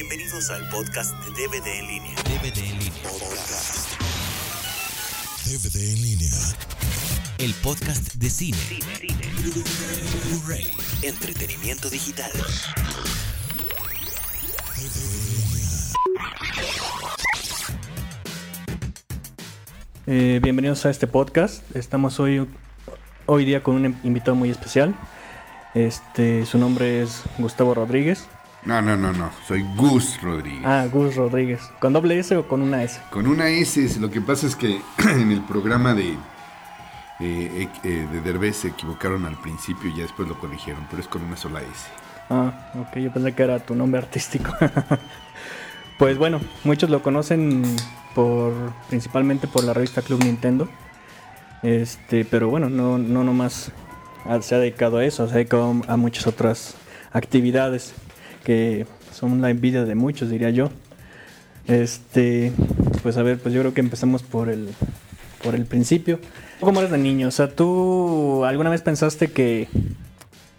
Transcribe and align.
Bienvenidos 0.00 0.48
al 0.50 0.68
podcast 0.68 1.12
de 1.24 1.30
DVD 1.32 1.66
en 1.66 1.88
línea. 1.88 2.14
DVD 2.22 2.58
en 2.58 2.78
línea. 2.78 3.02
DVD 5.44 5.92
en 5.92 6.02
línea. 6.02 6.30
El 7.38 7.52
podcast 7.54 8.14
de 8.14 8.30
cine. 8.30 8.56
Blu-ray. 10.28 10.68
Entretenimiento 11.02 11.90
digital. 11.90 12.30
Eh, 20.06 20.38
bienvenidos 20.40 20.86
a 20.86 20.90
este 20.90 21.08
podcast. 21.08 21.64
Estamos 21.74 22.20
hoy, 22.20 22.46
hoy 23.26 23.44
día 23.44 23.64
con 23.64 23.74
un 23.74 23.98
invitado 24.04 24.36
muy 24.36 24.50
especial. 24.50 24.94
Este, 25.74 26.46
su 26.46 26.56
nombre 26.56 27.02
es 27.02 27.24
Gustavo 27.38 27.74
Rodríguez. 27.74 28.28
No, 28.64 28.82
no, 28.82 28.96
no, 28.96 29.12
no. 29.12 29.30
Soy 29.46 29.64
Gus 29.76 30.20
Rodríguez. 30.20 30.64
Ah, 30.64 30.86
Gus 30.92 31.14
Rodríguez. 31.16 31.60
¿Con 31.80 31.92
doble 31.92 32.18
S 32.18 32.36
o 32.36 32.46
con 32.46 32.60
una 32.60 32.82
S? 32.82 33.00
Con 33.10 33.26
una 33.26 33.48
S, 33.48 33.82
es- 33.84 33.96
lo 33.98 34.10
que 34.10 34.20
pasa 34.20 34.46
es 34.46 34.56
que 34.56 34.80
en 34.98 35.30
el 35.30 35.40
programa 35.42 35.94
de, 35.94 36.12
eh, 37.20 37.68
eh, 37.84 38.08
de 38.12 38.20
Derbez 38.20 38.56
se 38.56 38.68
equivocaron 38.68 39.24
al 39.26 39.36
principio 39.40 39.88
y 39.90 39.94
ya 39.96 40.02
después 40.02 40.28
lo 40.28 40.38
corrigieron, 40.38 40.86
pero 40.90 41.00
es 41.02 41.08
con 41.08 41.22
una 41.22 41.36
sola 41.36 41.60
S. 41.62 41.86
Ah, 42.30 42.70
ok, 42.74 42.98
yo 42.98 43.12
pensé 43.12 43.32
que 43.34 43.42
era 43.42 43.58
tu 43.60 43.74
nombre 43.74 44.00
artístico. 44.00 44.52
pues 45.98 46.18
bueno, 46.18 46.40
muchos 46.64 46.90
lo 46.90 47.02
conocen 47.02 47.62
por 48.14 48.52
principalmente 48.88 49.46
por 49.46 49.64
la 49.64 49.72
revista 49.72 50.02
Club 50.02 50.22
Nintendo. 50.24 50.68
Este, 51.62 52.24
pero 52.24 52.48
bueno, 52.50 52.68
no, 52.68 52.98
no 52.98 53.24
nomás 53.24 53.72
se 54.42 54.54
ha 54.54 54.58
dedicado 54.58 54.98
a 54.98 55.04
eso, 55.04 55.26
se 55.26 55.32
ha 55.32 55.36
dedicado 55.36 55.74
a 55.88 55.96
muchas 55.96 56.26
otras 56.26 56.74
actividades 57.12 57.94
que 58.48 58.86
son 59.12 59.42
la 59.42 59.50
envidia 59.50 59.84
de 59.84 59.94
muchos, 59.94 60.30
diría 60.30 60.48
yo. 60.48 60.70
Este, 61.66 62.50
pues 63.02 63.18
a 63.18 63.22
ver, 63.22 63.38
pues 63.38 63.52
yo 63.52 63.60
creo 63.60 63.74
que 63.74 63.82
empezamos 63.82 64.22
por 64.22 64.48
el 64.48 64.70
por 65.44 65.54
el 65.54 65.66
principio. 65.66 66.18
¿Cómo 66.58 66.80
eres 66.80 66.90
de 66.90 66.96
niño? 66.96 67.28
O 67.28 67.30
sea, 67.30 67.54
¿tú 67.54 68.46
alguna 68.46 68.70
vez 68.70 68.80
pensaste 68.80 69.30
que 69.30 69.68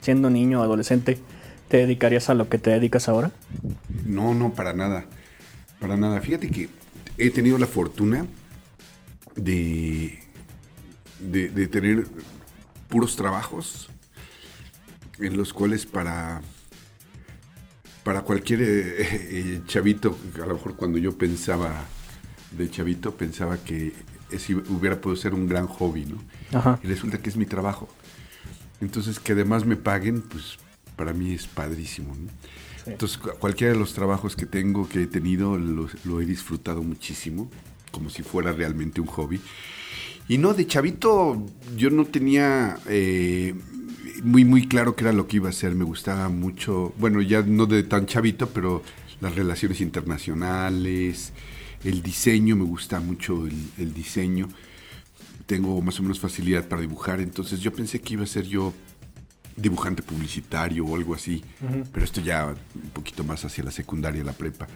siendo 0.01 0.29
niño 0.29 0.61
o 0.61 0.63
adolescente 0.63 1.17
te 1.67 1.77
dedicarías 1.77 2.29
a 2.29 2.35
lo 2.35 2.47
que 2.47 2.59
te 2.59 2.69
dedicas 2.69 3.09
ahora? 3.09 3.31
No, 4.05 4.35
no, 4.35 4.53
para 4.53 4.73
nada. 4.73 5.05
Para 5.79 5.97
nada. 5.97 6.21
Fíjate 6.21 6.51
que 6.51 6.69
he 7.17 7.31
tenido 7.31 7.57
la 7.57 7.65
fortuna 7.65 8.27
de, 9.35 10.19
de, 11.21 11.49
de 11.49 11.67
tener 11.67 12.05
puros 12.87 13.15
trabajos 13.15 13.89
en 15.17 15.35
los 15.35 15.53
cuales 15.53 15.87
para, 15.87 16.43
para 18.09 18.23
cualquier 18.23 18.63
eh, 18.63 18.95
eh, 18.99 19.61
chavito, 19.67 20.17
a 20.41 20.45
lo 20.47 20.55
mejor 20.55 20.75
cuando 20.75 20.97
yo 20.97 21.15
pensaba 21.15 21.85
de 22.57 22.67
chavito, 22.67 23.13
pensaba 23.15 23.59
que 23.59 23.93
ese 24.31 24.55
hubiera 24.55 24.99
podido 24.99 25.21
ser 25.21 25.35
un 25.35 25.47
gran 25.47 25.67
hobby, 25.67 26.05
¿no? 26.05 26.17
Ajá. 26.57 26.79
Y 26.81 26.87
resulta 26.87 27.19
que 27.19 27.29
es 27.29 27.37
mi 27.37 27.45
trabajo. 27.45 27.87
Entonces, 28.81 29.19
que 29.19 29.33
además 29.33 29.63
me 29.63 29.75
paguen, 29.75 30.23
pues 30.23 30.57
para 30.95 31.13
mí 31.13 31.33
es 31.35 31.45
padrísimo. 31.45 32.15
¿no? 32.15 32.31
Sí. 32.83 32.89
Entonces, 32.93 33.19
cu- 33.19 33.29
cualquiera 33.37 33.73
de 33.73 33.79
los 33.79 33.93
trabajos 33.93 34.35
que 34.35 34.47
tengo, 34.47 34.89
que 34.89 35.03
he 35.03 35.07
tenido, 35.07 35.59
lo, 35.59 35.87
lo 36.03 36.19
he 36.19 36.25
disfrutado 36.25 36.81
muchísimo, 36.81 37.51
como 37.91 38.09
si 38.09 38.23
fuera 38.23 38.51
realmente 38.53 39.01
un 39.01 39.07
hobby. 39.07 39.39
Y 40.27 40.39
no, 40.39 40.55
de 40.55 40.65
chavito 40.65 41.45
yo 41.77 41.91
no 41.91 42.05
tenía 42.05 42.79
eh, 42.87 43.53
muy, 44.23 44.45
muy 44.45 44.67
claro 44.67 44.95
qué 44.95 45.03
era 45.03 45.13
lo 45.13 45.27
que 45.27 45.37
iba 45.37 45.47
a 45.47 45.51
hacer. 45.51 45.75
Me 45.75 45.85
gustaba 45.85 46.29
mucho, 46.29 46.93
bueno, 46.97 47.21
ya 47.21 47.41
no 47.41 47.65
de 47.65 47.83
tan 47.83 48.05
chavito, 48.05 48.49
pero 48.49 48.83
las 49.21 49.35
relaciones 49.35 49.81
internacionales, 49.81 51.33
el 51.83 52.01
diseño, 52.01 52.55
me 52.55 52.65
gusta 52.65 52.99
mucho 52.99 53.45
el, 53.45 53.69
el 53.77 53.93
diseño. 53.93 54.47
Tengo 55.45 55.81
más 55.81 55.99
o 55.99 56.03
menos 56.03 56.19
facilidad 56.19 56.67
para 56.67 56.81
dibujar, 56.81 57.19
entonces 57.19 57.59
yo 57.59 57.73
pensé 57.73 58.01
que 58.01 58.13
iba 58.13 58.23
a 58.23 58.27
ser 58.27 58.45
yo 58.45 58.73
dibujante 59.61 60.01
publicitario 60.01 60.85
o 60.85 60.95
algo 60.95 61.13
así, 61.13 61.43
pero 61.91 62.05
esto 62.05 62.21
ya 62.21 62.47
un 62.47 62.89
poquito 62.91 63.23
más 63.23 63.43
hacia 63.45 63.63
la 63.63 63.71
secundaria, 63.71 64.23
la 64.23 64.33
prepa. 64.33 64.67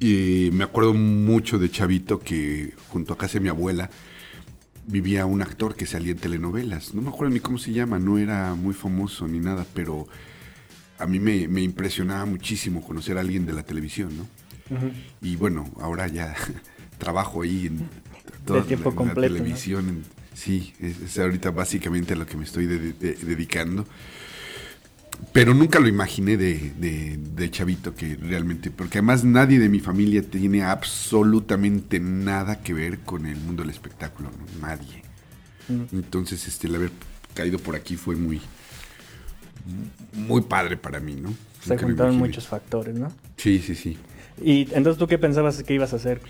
Y 0.00 0.50
me 0.52 0.64
acuerdo 0.64 0.94
mucho 0.94 1.58
de 1.58 1.70
Chavito 1.70 2.20
que 2.20 2.74
junto 2.88 3.12
a 3.12 3.18
casa 3.18 3.34
de 3.34 3.40
mi 3.40 3.48
abuela 3.48 3.90
vivía 4.88 5.26
un 5.26 5.42
actor 5.42 5.76
que 5.76 5.86
salía 5.86 6.12
en 6.12 6.18
telenovelas. 6.18 6.94
No 6.94 7.02
me 7.02 7.10
acuerdo 7.10 7.34
ni 7.34 7.40
cómo 7.40 7.58
se 7.58 7.72
llama, 7.72 7.98
no 7.98 8.18
era 8.18 8.54
muy 8.54 8.74
famoso 8.74 9.28
ni 9.28 9.38
nada, 9.38 9.64
pero 9.74 10.08
a 10.98 11.06
mí 11.06 11.20
me, 11.20 11.46
me 11.46 11.60
impresionaba 11.60 12.24
muchísimo 12.24 12.82
conocer 12.82 13.18
a 13.18 13.20
alguien 13.20 13.46
de 13.46 13.52
la 13.52 13.62
televisión, 13.62 14.10
¿no? 14.16 14.26
Y 15.22 15.36
bueno, 15.36 15.70
ahora 15.80 16.08
ya 16.08 16.34
trabajo 16.98 17.42
ahí 17.42 17.66
en 17.66 17.88
toda 18.44 18.62
tiempo 18.64 18.90
la- 18.90 18.94
la 18.94 18.96
completo, 18.96 19.20
¿no? 19.20 19.38
televisión. 19.38 19.88
en- 19.88 20.04
sí, 20.34 20.72
es, 20.80 21.00
es 21.00 21.18
ahorita 21.18 21.50
básicamente 21.50 22.14
a 22.14 22.16
lo 22.16 22.26
que 22.26 22.36
me 22.36 22.44
estoy 22.44 22.66
de- 22.66 22.92
de- 22.94 23.14
dedicando. 23.14 23.86
Pero 25.32 25.52
nunca 25.54 25.78
lo 25.78 25.88
imaginé 25.88 26.36
de, 26.36 26.72
de- 26.78 27.18
de 27.18 27.50
chavito 27.50 27.94
que 27.94 28.16
realmente, 28.16 28.70
porque 28.70 28.98
además 28.98 29.24
nadie 29.24 29.58
de 29.58 29.68
mi 29.68 29.80
familia 29.80 30.22
tiene 30.22 30.62
absolutamente 30.62 32.00
nada 32.00 32.60
que 32.60 32.72
ver 32.74 33.00
con 33.00 33.26
el 33.26 33.36
mundo 33.36 33.62
del 33.62 33.70
espectáculo, 33.70 34.30
¿no? 34.30 34.66
nadie. 34.66 35.02
Entonces, 35.92 36.46
este, 36.48 36.66
el 36.66 36.76
haber 36.76 36.90
caído 37.34 37.58
por 37.58 37.76
aquí 37.76 37.96
fue 37.96 38.16
muy, 38.16 38.40
muy 40.14 40.40
padre 40.42 40.76
para 40.76 40.98
mí, 40.98 41.14
¿no? 41.14 41.34
Se 41.62 41.70
Nunca 41.70 41.84
juntaron 41.86 42.16
muchos 42.16 42.46
factores, 42.46 42.94
¿no? 42.94 43.12
Sí, 43.36 43.58
sí, 43.58 43.74
sí. 43.74 43.98
Y 44.42 44.62
entonces, 44.72 44.98
¿tú 44.98 45.06
qué 45.06 45.18
pensabas 45.18 45.62
que 45.62 45.74
ibas 45.74 45.92
a 45.92 45.96
hacer? 45.96 46.20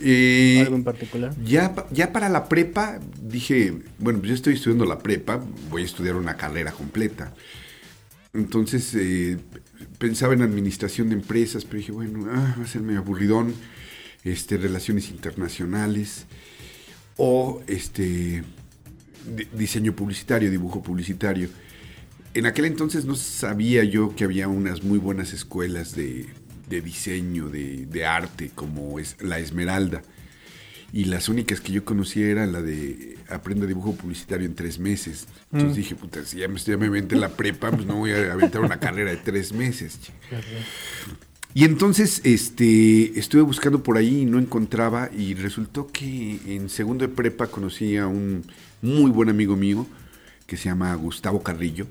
Eh, 0.00 0.58
¿Algo 0.62 0.76
en 0.76 0.84
particular? 0.84 1.32
Ya, 1.44 1.74
ya 1.92 2.12
para 2.12 2.28
la 2.28 2.48
prepa 2.48 2.98
dije, 3.22 3.72
bueno, 3.98 4.18
pues 4.18 4.30
yo 4.30 4.34
estoy 4.34 4.54
estudiando 4.54 4.84
la 4.84 4.98
prepa, 4.98 5.40
voy 5.70 5.82
a 5.82 5.84
estudiar 5.84 6.16
una 6.16 6.36
carrera 6.36 6.72
completa. 6.72 7.32
Entonces 8.36 8.94
eh, 8.94 9.38
pensaba 9.98 10.34
en 10.34 10.42
administración 10.42 11.08
de 11.08 11.14
empresas, 11.16 11.64
pero 11.64 11.78
dije, 11.78 11.92
bueno, 11.92 12.26
ah, 12.30 12.54
va 12.58 12.64
a 12.64 12.66
ser 12.66 12.82
aburridón, 12.96 13.54
este, 14.24 14.56
relaciones 14.56 15.10
internacionales 15.10 16.26
o 17.16 17.62
este 17.66 18.42
di- 19.36 19.48
diseño 19.56 19.94
publicitario, 19.94 20.50
dibujo 20.50 20.82
publicitario. 20.82 21.48
En 22.34 22.46
aquel 22.46 22.66
entonces 22.66 23.06
no 23.06 23.14
sabía 23.14 23.82
yo 23.84 24.14
que 24.14 24.24
había 24.24 24.48
unas 24.48 24.82
muy 24.82 24.98
buenas 24.98 25.32
escuelas 25.32 25.96
de, 25.96 26.26
de 26.68 26.82
diseño, 26.82 27.48
de, 27.48 27.86
de 27.86 28.04
arte, 28.04 28.50
como 28.54 28.98
es 28.98 29.16
la 29.22 29.38
Esmeralda. 29.38 30.02
Y 30.92 31.04
las 31.06 31.28
únicas 31.28 31.60
que 31.60 31.72
yo 31.72 31.84
conocía 31.84 32.26
era 32.26 32.46
la 32.46 32.60
de 32.62 33.15
aprenda 33.28 33.66
dibujo 33.66 33.94
publicitario 33.94 34.46
en 34.46 34.54
tres 34.54 34.78
meses. 34.78 35.26
Entonces 35.52 35.76
dije, 35.76 35.94
puta, 35.94 36.24
si 36.24 36.38
ya 36.38 36.48
me, 36.48 36.58
ya 36.58 36.76
me 36.76 36.86
aventé 36.86 37.16
la 37.16 37.30
prepa, 37.30 37.70
pues 37.70 37.86
no 37.86 37.96
voy 37.96 38.12
a 38.12 38.32
aventar 38.32 38.60
una 38.60 38.78
carrera 38.78 39.10
de 39.10 39.16
tres 39.16 39.52
meses. 39.52 39.98
Y 41.54 41.64
entonces 41.64 42.20
este, 42.24 43.18
estuve 43.18 43.42
buscando 43.42 43.82
por 43.82 43.96
ahí 43.96 44.20
y 44.20 44.24
no 44.26 44.38
encontraba 44.38 45.10
y 45.16 45.34
resultó 45.34 45.86
que 45.86 46.38
en 46.46 46.68
segundo 46.68 47.06
de 47.06 47.14
prepa 47.14 47.46
conocí 47.46 47.96
a 47.96 48.06
un 48.06 48.44
muy 48.82 49.10
buen 49.10 49.30
amigo 49.30 49.56
mío 49.56 49.86
que 50.46 50.56
se 50.56 50.64
llama 50.64 50.94
Gustavo 50.94 51.42
Carrillo 51.42 51.86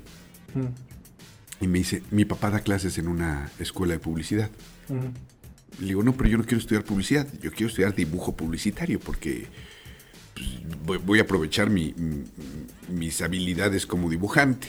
y 1.59 1.67
me 1.67 1.79
dice, 1.79 2.03
mi 2.12 2.25
papá 2.25 2.52
da 2.52 2.59
clases 2.59 2.97
en 2.97 3.07
una 3.07 3.50
escuela 3.59 3.94
de 3.94 4.00
publicidad. 4.00 4.50
Le 5.79 5.88
digo, 5.88 6.03
no, 6.03 6.13
pero 6.13 6.29
yo 6.29 6.38
no 6.38 6.44
quiero 6.44 6.59
estudiar 6.59 6.84
publicidad, 6.84 7.28
yo 7.41 7.52
quiero 7.52 7.67
estudiar 7.67 7.96
dibujo 7.96 8.35
publicitario 8.35 9.00
porque 9.00 9.47
pues, 10.85 11.03
voy, 11.06 11.19
a 11.19 11.23
aprovechar 11.23 11.69
mi- 11.69 11.94
mi- 11.97 12.23
mis 12.90 13.22
habilidades 13.22 13.85
como 13.85 14.09
dibujante. 14.09 14.68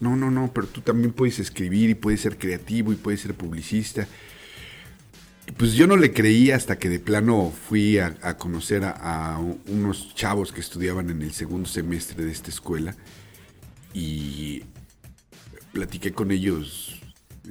No, 0.00 0.14
no, 0.16 0.30
no, 0.30 0.52
pero 0.52 0.66
tú 0.66 0.80
también 0.82 1.12
puedes 1.12 1.38
escribir 1.38 1.90
y 1.90 1.94
puedes 1.94 2.20
ser 2.20 2.36
creativo 2.36 2.92
y 2.92 2.96
puedes 2.96 3.20
ser 3.22 3.34
publicista. 3.34 4.06
Pues 5.56 5.74
yo 5.74 5.86
no 5.86 5.96
le 5.96 6.12
creía 6.12 6.56
hasta 6.56 6.78
que 6.78 6.88
de 6.88 6.98
plano 6.98 7.52
fui 7.68 7.98
a, 7.98 8.16
a 8.22 8.36
conocer 8.36 8.84
a, 8.84 9.34
a 9.34 9.38
unos 9.38 10.14
chavos 10.14 10.52
que 10.52 10.60
estudiaban 10.60 11.08
en 11.08 11.22
el 11.22 11.32
segundo 11.32 11.68
semestre 11.68 12.24
de 12.24 12.32
esta 12.32 12.50
escuela 12.50 12.94
y 13.94 14.64
platiqué 15.72 16.12
con 16.12 16.30
ellos 16.30 17.00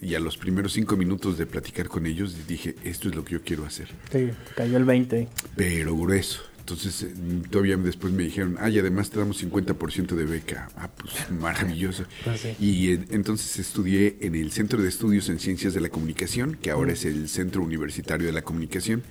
y 0.01 0.13
a 0.15 0.19
los 0.19 0.37
primeros 0.37 0.73
cinco 0.73 0.97
minutos 0.97 1.37
de 1.37 1.45
platicar 1.45 1.87
con 1.87 2.05
ellos 2.05 2.35
dije, 2.47 2.75
esto 2.83 3.07
es 3.09 3.15
lo 3.15 3.23
que 3.23 3.33
yo 3.33 3.41
quiero 3.43 3.65
hacer 3.65 3.87
Sí, 4.11 4.29
cayó 4.55 4.75
el 4.77 4.83
20. 4.83 5.29
pero 5.55 5.95
grueso. 5.95 6.41
Entonces, 6.65 7.03
eh, 7.03 7.13
todavía 7.51 7.77
después 7.77 8.11
me 8.11 8.23
dijeron, 8.23 8.57
ah, 8.59 8.71
y 8.71 8.79
además 8.79 9.11
te 9.11 9.19
damos 9.19 9.43
50% 9.43 10.15
de 10.15 10.25
beca. 10.25 10.67
Ah, 10.75 10.89
pues 10.89 11.29
maravilloso. 11.39 12.05
Sí. 12.35 12.55
Y 12.59 12.91
eh, 12.91 13.05
entonces 13.11 13.59
estudié 13.59 14.17
en 14.21 14.33
el 14.33 14.51
Centro 14.51 14.81
de 14.81 14.89
Estudios 14.89 15.29
en 15.29 15.37
Ciencias 15.37 15.75
de 15.75 15.81
la 15.81 15.89
Comunicación, 15.89 16.57
que 16.59 16.71
ahora 16.71 16.93
es 16.93 17.05
el 17.05 17.29
Centro 17.29 17.61
Universitario 17.61 18.25
de 18.25 18.33
la 18.33 18.41
Comunicación. 18.41 19.03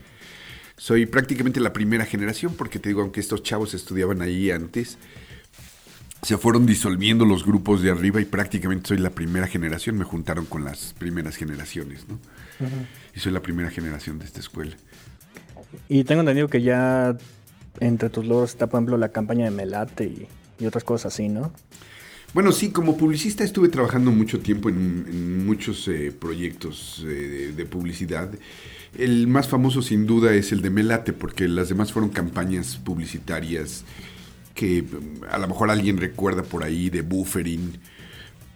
Soy 0.76 1.06
prácticamente 1.06 1.60
la 1.60 1.72
primera 1.72 2.04
generación, 2.04 2.54
porque 2.56 2.80
te 2.80 2.88
digo, 2.88 3.02
aunque 3.02 3.20
estos 3.20 3.44
chavos 3.44 3.72
estudiaban 3.72 4.20
ahí 4.20 4.50
antes, 4.50 4.98
se 6.22 6.36
fueron 6.36 6.66
disolviendo 6.66 7.24
los 7.24 7.46
grupos 7.46 7.82
de 7.82 7.92
arriba 7.92 8.20
y 8.20 8.24
prácticamente 8.24 8.88
soy 8.88 8.98
la 8.98 9.10
primera 9.10 9.46
generación. 9.46 9.96
Me 9.96 10.04
juntaron 10.04 10.46
con 10.46 10.64
las 10.64 10.92
primeras 10.98 11.36
generaciones, 11.36 12.04
¿no? 12.08 12.18
Y 13.14 13.20
soy 13.20 13.30
la 13.30 13.42
primera 13.42 13.70
generación 13.70 14.18
de 14.18 14.24
esta 14.24 14.40
escuela. 14.40 14.74
Y 15.88 16.02
tengo 16.02 16.20
entendido 16.20 16.48
que 16.48 16.62
ya 16.62 17.16
entre 17.80 18.10
tus 18.10 18.24
logros 18.24 18.50
está, 18.50 18.66
por 18.66 18.78
ejemplo, 18.78 18.96
la 18.96 19.10
campaña 19.10 19.44
de 19.44 19.50
Melate 19.50 20.04
y, 20.04 20.28
y 20.58 20.66
otras 20.66 20.84
cosas 20.84 21.14
así, 21.14 21.28
¿no? 21.28 21.52
Bueno, 22.32 22.50
sí, 22.50 22.70
como 22.70 22.96
publicista 22.96 23.44
estuve 23.44 23.68
trabajando 23.68 24.10
mucho 24.10 24.40
tiempo 24.40 24.68
en, 24.68 25.06
en 25.08 25.46
muchos 25.46 25.86
eh, 25.86 26.12
proyectos 26.18 27.04
eh, 27.06 27.08
de, 27.08 27.52
de 27.52 27.64
publicidad. 27.64 28.28
El 28.98 29.28
más 29.28 29.48
famoso 29.48 29.82
sin 29.82 30.06
duda 30.06 30.34
es 30.34 30.50
el 30.50 30.60
de 30.60 30.70
Melate, 30.70 31.12
porque 31.12 31.46
las 31.46 31.68
demás 31.68 31.92
fueron 31.92 32.10
campañas 32.10 32.76
publicitarias 32.76 33.84
que 34.54 34.82
mm, 34.82 35.24
a 35.30 35.38
lo 35.38 35.48
mejor 35.48 35.70
alguien 35.70 35.96
recuerda 35.96 36.42
por 36.42 36.64
ahí 36.64 36.90
de 36.90 37.02
buffering 37.02 37.78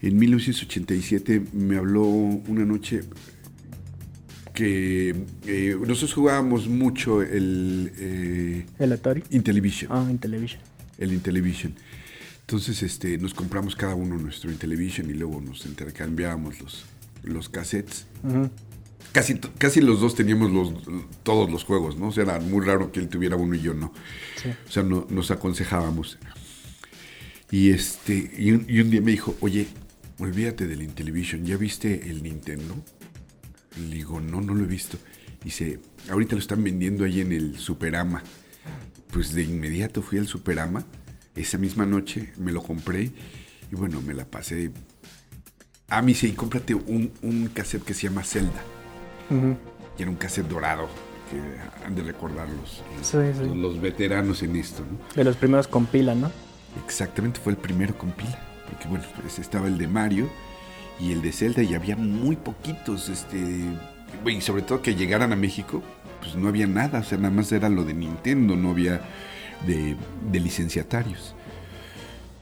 En 0.00 0.16
1987 0.16 1.42
me 1.54 1.76
habló 1.76 2.02
una 2.04 2.64
noche 2.64 3.00
que 4.54 5.14
eh, 5.46 5.76
nosotros 5.78 6.14
jugábamos 6.14 6.68
mucho 6.68 7.22
el 7.22 7.92
eh, 7.98 8.66
¿El 8.78 8.92
Atari? 8.92 9.22
Intellivision. 9.30 9.90
Ah, 9.92 10.06
en 10.08 10.18
televisión. 10.18 10.60
El 10.98 11.12
Intellivision. 11.12 11.74
Entonces 12.40 12.82
este, 12.82 13.18
nos 13.18 13.34
compramos 13.34 13.74
cada 13.76 13.94
uno 13.94 14.16
nuestro 14.18 14.50
Intellivision 14.50 15.10
y 15.10 15.14
luego 15.14 15.40
nos 15.40 15.66
intercambiábamos 15.66 16.60
los, 16.60 16.84
los 17.26 17.48
cassettes. 17.48 18.06
Casi, 19.12 19.34
casi 19.58 19.80
los 19.80 20.00
dos 20.00 20.14
teníamos 20.14 20.50
los, 20.50 20.72
todos 21.22 21.50
los 21.50 21.64
juegos, 21.64 21.96
¿no? 21.96 22.08
O 22.08 22.12
sea, 22.12 22.24
era 22.24 22.40
muy 22.40 22.64
raro 22.64 22.92
que 22.92 23.00
él 23.00 23.08
tuviera 23.08 23.36
uno 23.36 23.54
y 23.54 23.60
yo 23.60 23.72
no. 23.74 23.92
Sí. 24.42 24.48
O 24.68 24.70
sea, 24.70 24.82
no- 24.82 25.06
nos 25.10 25.30
aconsejábamos. 25.30 26.18
Y 27.50 27.70
este 27.70 28.30
y 28.36 28.50
un, 28.52 28.66
y 28.68 28.80
un 28.80 28.90
día 28.90 29.00
me 29.00 29.12
dijo, 29.12 29.36
oye, 29.40 29.68
olvídate 30.18 30.66
del 30.66 30.82
Intellivision, 30.82 31.44
¿ya 31.44 31.56
viste 31.56 32.10
el 32.10 32.22
Nintendo? 32.22 32.74
Le 33.88 33.94
digo, 33.96 34.20
no, 34.20 34.40
no 34.40 34.54
lo 34.54 34.64
he 34.64 34.68
visto. 34.68 34.98
Dice, 35.44 35.78
ahorita 36.10 36.34
lo 36.34 36.40
están 36.40 36.62
vendiendo 36.64 37.04
ahí 37.04 37.20
en 37.20 37.32
el 37.32 37.58
Superama. 37.58 38.22
Pues 39.12 39.32
de 39.32 39.44
inmediato 39.44 40.02
fui 40.02 40.18
al 40.18 40.26
Superama, 40.26 40.84
esa 41.36 41.56
misma 41.56 41.86
noche 41.86 42.32
me 42.38 42.50
lo 42.52 42.62
compré 42.62 43.12
y 43.70 43.74
bueno, 43.76 44.02
me 44.02 44.12
la 44.12 44.26
pasé. 44.26 44.72
Ah, 45.88 46.02
me 46.02 46.08
dice, 46.08 46.26
y 46.26 46.32
cómprate 46.32 46.74
un, 46.74 47.12
un 47.22 47.48
cassette 47.54 47.84
que 47.84 47.94
se 47.94 48.08
llama 48.08 48.22
Zelda. 48.24 48.60
Y 49.98 50.02
era 50.02 50.10
un 50.10 50.16
cassette 50.16 50.46
dorado, 50.48 50.88
que 51.30 51.84
han 51.86 51.94
de 51.94 52.02
recordar 52.02 52.48
los, 52.48 52.82
Sí, 53.02 53.18
sí. 53.38 53.46
los, 53.46 53.56
los 53.56 53.80
veteranos 53.80 54.42
en 54.42 54.56
esto, 54.56 54.82
¿no? 54.82 54.98
De 55.14 55.24
los 55.24 55.36
primeros 55.36 55.68
con 55.68 55.86
pila, 55.86 56.14
¿no? 56.14 56.30
Exactamente, 56.84 57.40
fue 57.40 57.52
el 57.52 57.58
primero 57.58 57.96
con 57.96 58.10
pila. 58.10 58.38
Porque 58.68 58.88
bueno, 58.88 59.04
pues 59.20 59.38
estaba 59.38 59.68
el 59.68 59.78
de 59.78 59.86
Mario 59.86 60.28
y 60.98 61.12
el 61.12 61.22
de 61.22 61.30
Zelda 61.30 61.62
y 61.62 61.74
había 61.74 61.94
muy 61.96 62.34
poquitos, 62.36 63.08
este, 63.08 63.38
y 64.26 64.40
sobre 64.40 64.62
todo 64.62 64.82
que 64.82 64.96
llegaran 64.96 65.32
a 65.32 65.36
México, 65.36 65.82
pues 66.20 66.34
no 66.34 66.48
había 66.48 66.66
nada, 66.66 66.98
o 66.98 67.04
sea, 67.04 67.16
nada 67.18 67.32
más 67.32 67.52
era 67.52 67.68
lo 67.68 67.84
de 67.84 67.94
Nintendo, 67.94 68.56
no 68.56 68.70
había 68.70 69.02
de, 69.66 69.96
de 70.32 70.40
licenciatarios. 70.40 71.35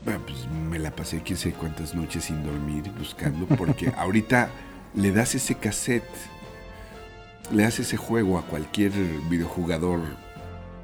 Bueno, 0.04 0.20
pues 0.26 0.46
me 0.70 0.78
la 0.78 0.90
pasé 0.90 1.22
quién 1.22 1.38
sé 1.38 1.52
cuántas 1.52 1.94
noches 1.94 2.24
sin 2.24 2.44
dormir 2.44 2.90
buscando, 2.98 3.46
porque 3.46 3.92
ahorita 3.96 4.50
le 4.94 5.12
das 5.12 5.34
ese 5.34 5.54
cassette, 5.54 6.04
le 7.52 7.62
das 7.62 7.78
ese 7.78 7.96
juego 7.96 8.38
a 8.38 8.42
cualquier 8.42 8.92
videojugador 9.30 10.00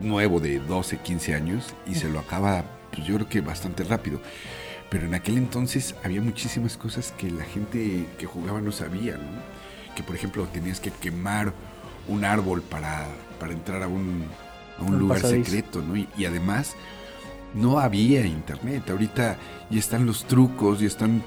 nuevo 0.00 0.40
de 0.40 0.58
12, 0.58 0.98
15 0.98 1.34
años 1.34 1.74
y 1.86 1.94
se 1.94 2.08
lo 2.08 2.18
acaba, 2.18 2.64
pues 2.92 3.06
yo 3.06 3.14
creo 3.16 3.28
que 3.28 3.40
bastante 3.42 3.84
rápido. 3.84 4.20
Pero 4.88 5.06
en 5.06 5.14
aquel 5.14 5.36
entonces 5.36 5.94
había 6.02 6.20
muchísimas 6.20 6.76
cosas 6.76 7.12
que 7.16 7.30
la 7.30 7.44
gente 7.44 8.06
que 8.18 8.26
jugaba 8.26 8.60
no 8.60 8.72
sabía, 8.72 9.16
¿no? 9.18 9.94
Que 9.94 10.02
por 10.02 10.16
ejemplo 10.16 10.46
tenías 10.52 10.80
que 10.80 10.90
quemar 10.90 11.52
un 12.08 12.24
árbol 12.24 12.62
para, 12.62 13.06
para 13.38 13.52
entrar 13.52 13.82
a 13.82 13.88
un, 13.88 14.24
a 14.78 14.82
un 14.82 14.94
Un 14.94 14.98
lugar 14.98 15.20
pasadizo. 15.20 15.44
secreto, 15.44 15.82
¿no? 15.82 15.96
Y, 15.96 16.08
y 16.16 16.24
además 16.24 16.74
no 17.54 17.78
había 17.78 18.24
internet. 18.26 18.90
Ahorita 18.90 19.36
ya 19.70 19.78
están 19.78 20.06
los 20.06 20.24
trucos, 20.24 20.80
ya 20.80 20.86
están 20.86 21.22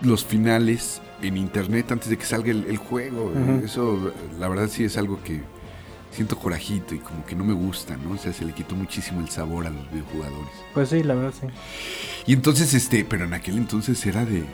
los 0.00 0.24
finales 0.24 1.00
en 1.22 1.36
internet 1.36 1.90
antes 1.92 2.08
de 2.08 2.16
que 2.16 2.24
salga 2.24 2.50
el, 2.50 2.64
el 2.66 2.76
juego. 2.76 3.26
Ujú. 3.26 3.64
Eso, 3.64 4.12
la 4.38 4.48
verdad, 4.48 4.68
sí 4.68 4.84
es 4.84 4.96
algo 4.96 5.22
que 5.22 5.42
siento 6.10 6.38
corajito 6.38 6.94
y 6.94 6.98
como 6.98 7.24
que 7.26 7.34
no 7.34 7.44
me 7.44 7.54
gusta, 7.54 7.96
¿no? 7.96 8.12
O 8.12 8.16
sea, 8.18 8.32
se 8.32 8.44
le 8.44 8.52
quitó 8.52 8.76
muchísimo 8.76 9.20
el 9.20 9.28
sabor 9.28 9.66
a 9.66 9.70
los 9.70 9.90
videojugadores. 9.90 10.52
Pues 10.72 10.88
sí, 10.88 11.02
la 11.02 11.14
verdad 11.14 11.34
sí. 11.38 11.46
Y 12.26 12.32
entonces, 12.32 12.72
este, 12.74 13.04
pero 13.04 13.24
en 13.24 13.34
aquel 13.34 13.56
entonces 13.56 14.04
era 14.06 14.24
de 14.24 14.44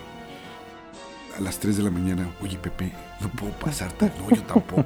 a 1.36 1.40
las 1.40 1.58
3 1.58 1.76
de 1.76 1.82
la 1.82 1.90
mañana, 1.90 2.28
oye 2.42 2.58
Pepe, 2.58 2.92
no 3.20 3.28
puedo 3.28 3.52
pasar 3.52 3.92
tan, 3.92 4.12
no, 4.18 4.30
yo 4.34 4.42
tampoco. 4.42 4.84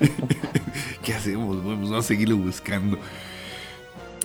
¿Qué 1.02 1.14
hacemos? 1.14 1.64
Vamos 1.64 1.92
a 1.92 2.02
seguirlo 2.02 2.36
buscando. 2.36 2.98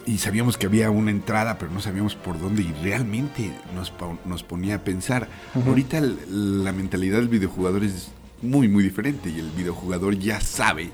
Y 0.06 0.18
sabíamos 0.18 0.58
que 0.58 0.66
había 0.66 0.90
una 0.90 1.12
entrada, 1.12 1.58
pero 1.58 1.72
no 1.72 1.80
sabíamos 1.80 2.16
por 2.16 2.40
dónde. 2.40 2.64
Y 2.64 2.74
realmente 2.82 3.52
nos, 3.76 3.94
nos 4.26 4.44
ponía 4.44 4.76
a 4.76 4.84
pensar. 4.84 5.28
Ahorita 5.54 6.02
la 6.02 6.72
mentalidad 6.72 7.18
del 7.18 7.30
videojugador 7.30 7.84
es 7.84 8.12
muy, 8.42 8.68
muy 8.68 8.84
diferente. 8.84 9.30
Y 9.30 9.40
el 9.40 9.52
videojugador 9.52 10.18
ya 10.18 10.42
sabe 10.42 10.92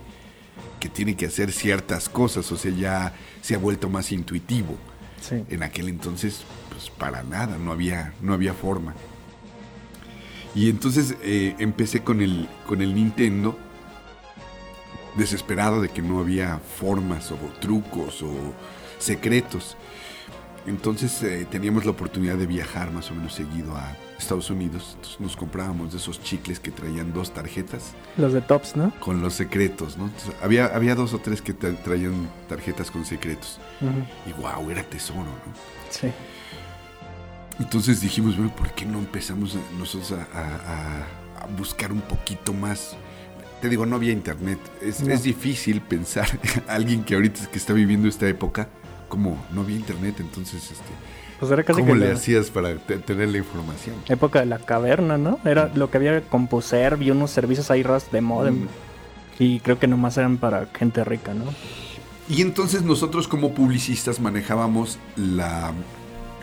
que 0.79 0.89
tiene 0.89 1.15
que 1.15 1.27
hacer 1.27 1.51
ciertas 1.51 2.09
cosas. 2.09 2.51
O 2.51 2.57
sea, 2.57 2.71
ya 2.71 3.13
se 3.41 3.55
ha 3.55 3.57
vuelto 3.57 3.89
más 3.89 4.11
intuitivo. 4.11 4.75
Sí. 5.21 5.43
En 5.49 5.63
aquel 5.63 5.89
entonces, 5.89 6.43
pues 6.69 6.89
para 6.89 7.23
nada, 7.23 7.57
no 7.57 7.71
había, 7.71 8.13
no 8.21 8.33
había 8.33 8.53
forma. 8.53 8.93
Y 10.57 10.69
entonces 10.69 11.15
eh, 11.21 11.55
empecé 11.59 12.01
con 12.01 12.19
el, 12.19 12.49
con 12.65 12.81
el 12.81 12.95
Nintendo, 12.95 13.57
desesperado 15.15 15.81
de 15.81 15.89
que 15.89 16.01
no 16.01 16.19
había 16.19 16.57
formas 16.57 17.31
o 17.31 17.37
trucos 17.59 18.23
o 18.23 18.53
secretos. 18.99 19.77
Entonces 20.65 21.23
eh, 21.23 21.47
teníamos 21.49 21.85
la 21.85 21.91
oportunidad 21.91 22.35
de 22.35 22.45
viajar 22.45 22.91
más 22.91 23.09
o 23.09 23.15
menos 23.15 23.33
seguido 23.33 23.75
a 23.77 23.95
Estados 24.19 24.49
Unidos. 24.49 24.91
Entonces 24.95 25.19
nos 25.21 25.37
comprábamos 25.37 25.91
de 25.93 25.97
esos 25.97 26.21
chicles 26.21 26.59
que 26.59 26.71
traían 26.71 27.13
dos 27.13 27.33
tarjetas 27.33 27.93
Los 28.17 28.33
de 28.33 28.41
Tops, 28.41 28.75
¿no? 28.75 28.91
con 28.99 29.21
los 29.21 29.33
secretos, 29.33 29.97
¿no? 29.97 30.05
Entonces, 30.07 30.33
había, 30.41 30.65
había 30.65 30.93
dos 30.95 31.13
o 31.13 31.19
tres 31.19 31.41
que 31.41 31.57
tra- 31.57 31.77
traían 31.83 32.29
tarjetas 32.49 32.91
con 32.91 33.05
secretos. 33.05 33.59
Y 34.25 34.33
wow, 34.41 34.69
era 34.69 34.83
tesoro, 34.83 35.21
¿no? 35.23 35.53
Sí. 35.89 36.11
Entonces 37.59 38.01
dijimos, 38.01 38.35
bueno, 38.37 38.53
¿por 38.55 38.71
qué 38.71 38.85
no 38.85 38.99
empezamos 38.99 39.55
nosotros 39.79 40.11
a, 40.11 40.27
a- 40.37 40.55
a- 40.55 41.43
a 41.43 41.47
buscar 41.57 41.91
un 41.91 42.01
poquito 42.01 42.53
más? 42.53 42.95
Te 43.61 43.69
digo, 43.69 43.85
no 43.87 43.95
había 43.95 44.11
internet. 44.11 44.59
Es, 44.81 45.01
No. 45.01 45.11
es 45.13 45.23
difícil 45.23 45.81
pensar 45.81 46.27
a 46.67 46.73
alguien 46.75 47.03
que 47.03 47.15
ahorita 47.15 47.47
que 47.49 47.57
está 47.57 47.73
viviendo 47.73 48.07
esta 48.07 48.27
época, 48.27 48.69
como 49.07 49.43
no 49.51 49.61
había 49.61 49.75
internet, 49.75 50.15
entonces, 50.19 50.63
este, 50.71 50.83
Pues 51.39 51.51
era 51.51 51.63
casi 51.63 51.81
¿cómo 51.81 51.93
que 51.93 51.99
le 51.99 52.11
hacías 52.11 52.49
para 52.49 52.75
te- 52.77 52.97
tener 52.97 53.29
la 53.29 53.37
información? 53.37 53.95
época 54.07 54.39
de 54.39 54.45
la 54.47 54.59
caverna, 54.59 55.17
¿no? 55.17 55.39
Era 55.45 55.71
lo 55.75 55.89
que 55.91 55.97
había 55.97 56.21
Composer, 56.21 56.97
vi 56.97 57.11
unos 57.11 57.31
servicios 57.31 57.69
ahí 57.71 57.83
raros 57.83 58.11
de 58.11 58.21
modem. 58.21 58.63
Mm. 58.63 58.67
Y 59.39 59.59
creo 59.59 59.77
que 59.79 59.87
nomás 59.87 60.17
eran 60.17 60.37
para 60.37 60.65
gente 60.73 61.03
rica, 61.03 61.33
¿no? 61.33 61.45
Y 62.29 62.41
entonces 62.41 62.81
nosotros 62.81 63.27
como 63.27 63.53
publicistas 63.53 64.19
manejábamos 64.19 64.97
la, 65.15 65.71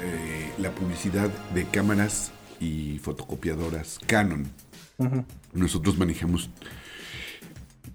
eh, 0.00 0.50
la 0.58 0.70
publicidad 0.70 1.28
de 1.54 1.64
cámaras 1.66 2.30
y 2.60 2.98
fotocopiadoras 3.00 3.98
Canon. 4.06 4.46
Nosotros 5.52 5.98
manejamos 5.98 6.48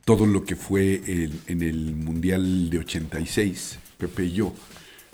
todo 0.06 0.26
lo 0.26 0.44
que 0.44 0.56
fue 0.56 0.96
el- 1.08 1.40
en 1.48 1.62
el 1.62 1.96
Mundial 1.96 2.70
de 2.70 2.80
86, 2.80 3.80
Pepe 4.00 4.26
y 4.26 4.32
yo 4.32 4.56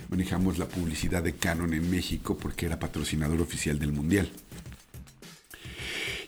manejamos 0.09 0.59
la 0.59 0.67
publicidad 0.67 1.23
de 1.23 1.33
Canon 1.33 1.73
en 1.73 1.89
México 1.89 2.37
porque 2.37 2.67
era 2.67 2.79
patrocinador 2.79 3.41
oficial 3.41 3.79
del 3.79 3.91
Mundial. 3.91 4.29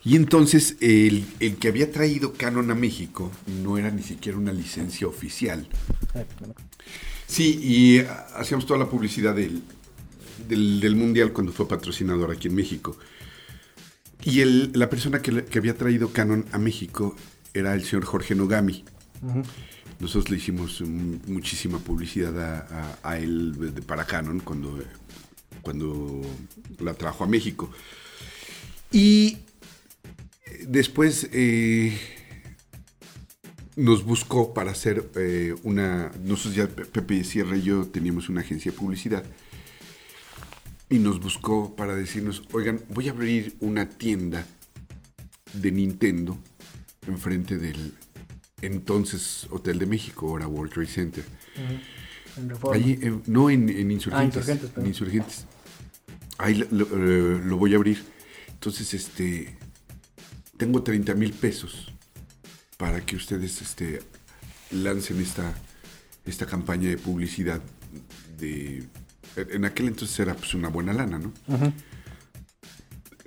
Y 0.04 0.16
entonces 0.16 0.78
el, 0.80 1.26
que 1.60 1.68
había 1.68 1.92
traído 1.92 2.34
Canon 2.34 2.72
a 2.72 2.76
México 2.76 3.32
no 3.64 3.78
era 3.78 3.92
ni 3.92 4.02
siquiera 4.02 4.38
una 4.38 4.54
licencia 4.54 5.08
oficial. 5.08 5.68
Sí, 7.28 7.60
y 7.62 8.00
ah, 8.00 8.28
hacíamos 8.36 8.66
toda 8.66 8.80
la 8.80 8.90
publicidad 8.90 9.36
del, 9.36 9.62
del, 10.48 10.96
Mundial 10.96 11.34
cuando 11.34 11.52
fue 11.52 11.68
patrocinador 11.68 12.32
aquí 12.32 12.48
en 12.48 12.56
México. 12.56 12.98
Y 14.24 14.44
la 14.46 14.90
persona 14.90 15.22
que, 15.22 15.46
había 15.58 15.78
traído 15.78 16.12
Canon 16.12 16.46
a 16.52 16.58
México 16.58 17.16
era 17.54 17.76
el 17.76 17.84
señor 17.84 18.06
Jorge 18.06 18.34
Nogami. 18.34 18.84
Ujú. 19.22 19.44
Nosotros 20.00 20.30
le 20.30 20.38
hicimos 20.38 20.82
mm, 20.82 21.32
muchísima 21.32 21.80
publicidad 21.80 22.98
a, 23.04 23.18
él 23.18 23.74
para 23.86 24.06
Canon 24.06 24.40
cuando, 24.40 24.80
cuando 25.62 26.22
la 26.80 26.94
trajo 26.94 27.24
a 27.24 27.28
México. 27.28 27.72
Y 28.92 29.40
eh, 30.46 30.66
después 30.68 31.28
eh, 31.34 31.98
nos 33.76 34.04
buscó 34.04 34.54
para 34.54 34.72
hacer 34.72 35.10
eh, 35.16 35.56
una... 35.64 36.12
Nosotros 36.24 36.56
ya, 36.56 36.68
Pe- 36.68 36.86
Pepe 36.86 37.24
Sierra 37.24 37.58
y 37.58 37.64
yo 37.64 37.88
teníamos 37.88 38.30
una 38.30 38.42
agencia 38.42 38.72
de 38.72 38.78
publicidad. 38.78 39.24
Y 40.90 41.00
nos 41.00 41.20
buscó 41.20 41.76
para 41.76 41.96
decirnos, 41.96 42.44
oigan, 42.54 42.82
voy 42.90 43.10
a 43.10 43.12
abrir 43.12 43.58
una 43.60 43.90
tienda 43.90 44.46
de 45.54 45.72
Nintendo 45.72 46.38
enfrente 47.08 47.58
del 47.58 47.94
entonces 48.62 49.48
Hotel 49.50 49.80
de 49.80 49.86
México, 49.86 50.30
ahora 50.30 50.48
World 50.48 50.74
Trade 50.74 50.88
Center. 50.88 51.26
En. 51.56 52.52
Allí, 52.72 53.00
eh, 53.02 53.20
no 53.26 53.50
en, 53.50 53.70
en 53.70 53.92
Insurgentes. 53.92 54.48
Insurgentes, 54.48 54.78
en. 54.78 54.86
Insurgentes. 54.88 55.46
Ahí 56.38 56.56
lo, 56.56 56.68
lo, 56.72 56.86
eh, 56.86 57.42
lo 57.44 57.58
voy 57.58 57.74
a 57.74 57.78
abrir. 57.78 58.04
Entonces, 58.50 58.94
este, 58.94 59.58
tengo 60.58 60.84
30 60.84 61.14
mil 61.14 61.34
pesos 61.34 61.94
para 62.78 63.02
que 63.02 63.16
ustedes 63.16 63.62
este, 63.62 64.02
lancen 64.72 65.20
esta, 65.22 65.54
esta 66.26 66.46
campaña 66.46 66.90
de 66.90 66.98
publicidad 66.98 67.62
de... 68.38 68.84
En 69.36 69.66
aquel 69.66 69.88
entonces 69.88 70.20
era 70.20 70.36
pues 70.36 70.54
una 70.56 70.70
buena 70.70 70.94
lana, 70.94 71.20
¿no? 71.20 71.32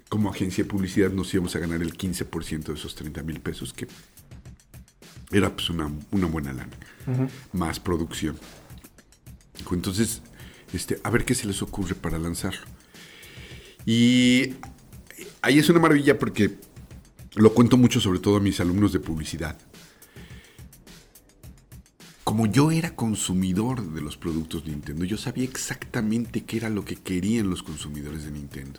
Como 0.09 0.29
agencia 0.29 0.65
de 0.65 0.71
publicidad 0.71 1.11
nos 1.11 1.33
íbamos 1.33 1.55
a 1.55 1.61
ganar 1.61 1.83
el 1.83 1.97
15% 1.97 2.65
de 2.65 2.75
esos 2.75 2.97
30 2.97 3.23
mil 3.23 3.41
pesos, 3.41 3.73
que 3.73 3.87
era 5.33 5.55
pues 5.55 5.71
una, 5.71 5.91
una 6.11 6.27
buena 6.27 6.53
lana 6.53 6.77
más 7.53 7.81
producción. 7.81 8.39
Dijo, 9.57 9.75
Entonces, 9.75 10.23
este, 10.73 11.01
a 11.03 11.11
ver 11.11 11.25
qué 11.25 11.35
se 11.35 11.47
les 11.47 11.63
ocurre 11.63 11.95
para 11.95 12.19
lanzarlo. 12.19 12.67
Y 13.85 14.55
ahí 15.43 15.59
es 15.59 15.69
una 15.69 15.81
maravilla 15.81 16.19
porque 16.19 16.59
lo 17.35 17.53
cuento 17.55 17.77
mucho 17.77 18.01
sobre 18.01 18.19
todo 18.19 18.37
a 18.37 18.41
mis 18.41 18.61
alumnos 18.61 18.93
de 18.93 19.01
publicidad. 19.01 19.59
Como 22.25 22.47
yo 22.47 22.71
era 22.71 22.95
consumidor 22.95 23.93
de 23.93 24.01
los 24.03 24.17
productos 24.17 24.65
Nintendo, 24.65 25.05
yo 25.05 25.17
sabía 25.17 25.45
exactamente 25.45 26.45
qué 26.45 26.59
era 26.59 26.69
lo 26.69 26.85
que 26.85 26.97
querían 26.97 27.51
los 27.51 27.63
consumidores 27.63 28.25
de 28.25 28.31
Nintendo. 28.31 28.79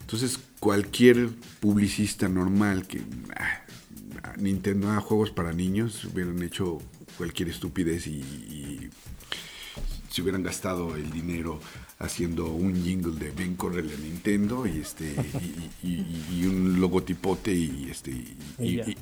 Entonces, 0.00 0.40
cualquier 0.58 1.30
publicista 1.60 2.28
normal 2.28 2.86
que 2.86 3.02
ah, 3.36 3.62
Nintendo 4.38 4.90
haga 4.90 5.00
juegos 5.00 5.30
para 5.30 5.52
niños 5.52 6.04
hubieran 6.04 6.42
hecho 6.42 6.78
cualquier 7.16 7.48
estupidez 7.48 8.06
y, 8.06 8.10
y 8.20 8.90
se 10.10 10.22
hubieran 10.22 10.42
gastado 10.42 10.96
el 10.96 11.10
dinero 11.10 11.60
haciendo 11.98 12.46
un 12.46 12.82
jingle 12.82 13.18
de 13.18 13.30
ven 13.30 13.54
correle 13.56 13.94
a 13.94 13.98
Nintendo 13.98 14.66
y 14.66 14.78
este 14.80 15.14
y, 15.82 15.86
y- 15.88 15.92
y- 15.92 16.40
y 16.40 16.46
un 16.46 16.80
logotipote 16.80 17.52
y 17.54 17.88
este 17.90 18.12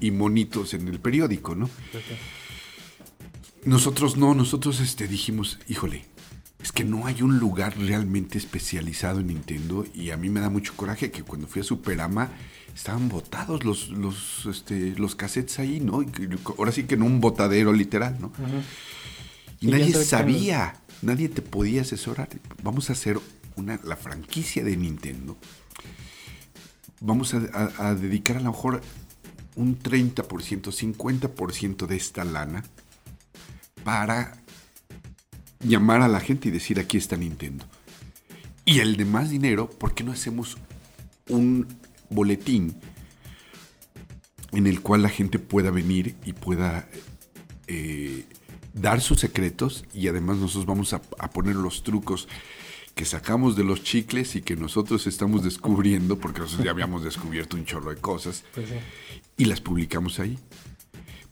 y 0.00 0.10
monitos 0.12 0.74
en 0.74 0.88
el 0.88 1.00
periódico, 1.00 1.54
¿no? 1.54 1.68
Nosotros 3.64 4.16
no, 4.16 4.34
nosotros 4.34 4.80
este 4.80 5.08
dijimos, 5.08 5.58
híjole, 5.68 6.04
es 6.62 6.70
que 6.72 6.84
no 6.84 7.06
hay 7.06 7.22
un 7.22 7.38
lugar 7.38 7.76
realmente 7.78 8.38
especializado 8.38 9.20
en 9.20 9.28
Nintendo 9.28 9.86
y 9.94 10.10
a 10.10 10.16
mí 10.16 10.28
me 10.28 10.40
da 10.40 10.50
mucho 10.50 10.74
coraje 10.76 11.10
que 11.10 11.22
cuando 11.22 11.46
fui 11.46 11.60
a 11.62 11.64
Superama 11.64 12.30
estaban 12.74 13.08
botados 13.08 13.64
los, 13.64 13.88
los, 13.90 14.46
este, 14.46 14.94
los 14.96 15.14
cassettes 15.14 15.58
ahí, 15.58 15.80
¿no? 15.80 16.02
Y 16.02 16.08
ahora 16.58 16.72
sí 16.72 16.84
que 16.84 16.94
en 16.94 17.02
un 17.02 17.20
botadero 17.20 17.72
literal, 17.72 18.16
¿no? 18.20 18.32
Y 19.60 19.68
Y 19.68 19.70
nadie 19.70 19.92
sabía, 20.04 20.76
nadie 21.02 21.28
te 21.28 21.40
podía 21.42 21.82
asesorar. 21.82 22.28
Vamos 22.62 22.90
a 22.90 22.94
hacer 22.94 23.20
una, 23.56 23.78
la 23.84 23.96
franquicia 23.96 24.64
de 24.64 24.76
Nintendo. 24.76 25.36
Vamos 27.00 27.34
a, 27.34 27.38
a- 27.52 27.88
a 27.88 27.94
dedicar 27.94 28.36
a 28.38 28.40
lo 28.40 28.50
mejor 28.50 28.80
un 29.56 29.78
30%, 29.78 30.72
50% 30.72 31.86
de 31.86 31.96
esta 31.96 32.24
lana 32.24 32.64
para 33.84 34.36
llamar 35.60 36.02
a 36.02 36.08
la 36.08 36.20
gente 36.20 36.48
y 36.48 36.52
decir 36.52 36.80
aquí 36.80 36.96
está 36.96 37.16
Nintendo. 37.16 37.64
Y 38.64 38.80
el 38.80 38.96
demás 38.96 39.30
dinero, 39.30 39.68
¿por 39.70 39.94
qué 39.94 40.02
no 40.04 40.12
hacemos 40.12 40.56
un 41.28 41.66
boletín 42.10 42.76
en 44.52 44.66
el 44.66 44.80
cual 44.80 45.02
la 45.02 45.08
gente 45.08 45.38
pueda 45.38 45.70
venir 45.70 46.14
y 46.24 46.32
pueda 46.32 46.88
eh, 47.66 48.24
dar 48.72 49.00
sus 49.00 49.20
secretos 49.20 49.84
y 49.92 50.08
además 50.08 50.36
nosotros 50.38 50.66
vamos 50.66 50.92
a, 50.92 51.02
a 51.18 51.30
poner 51.30 51.56
los 51.56 51.82
trucos 51.82 52.28
que 52.94 53.04
sacamos 53.04 53.56
de 53.56 53.64
los 53.64 53.82
chicles 53.82 54.36
y 54.36 54.42
que 54.42 54.54
nosotros 54.54 55.08
estamos 55.08 55.42
descubriendo, 55.42 56.18
porque 56.20 56.40
nosotros 56.40 56.64
ya 56.64 56.70
habíamos 56.70 57.02
descubierto 57.04 57.56
un 57.56 57.64
chorro 57.64 57.90
de 57.90 57.96
cosas, 58.00 58.44
Pues 58.54 58.68
sí. 58.68 58.74
y 59.36 59.46
las 59.46 59.60
publicamos 59.60 60.20
ahí. 60.20 60.38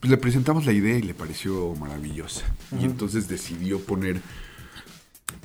Pues 0.01 0.11
le 0.11 0.17
presentamos 0.17 0.65
la 0.65 0.73
idea 0.73 0.97
y 0.97 1.01
le 1.01 1.13
pareció 1.13 1.73
maravillosa. 1.75 2.43
Y 2.77 2.83
entonces 2.83 3.29
decidió 3.29 3.79
poner 3.79 4.21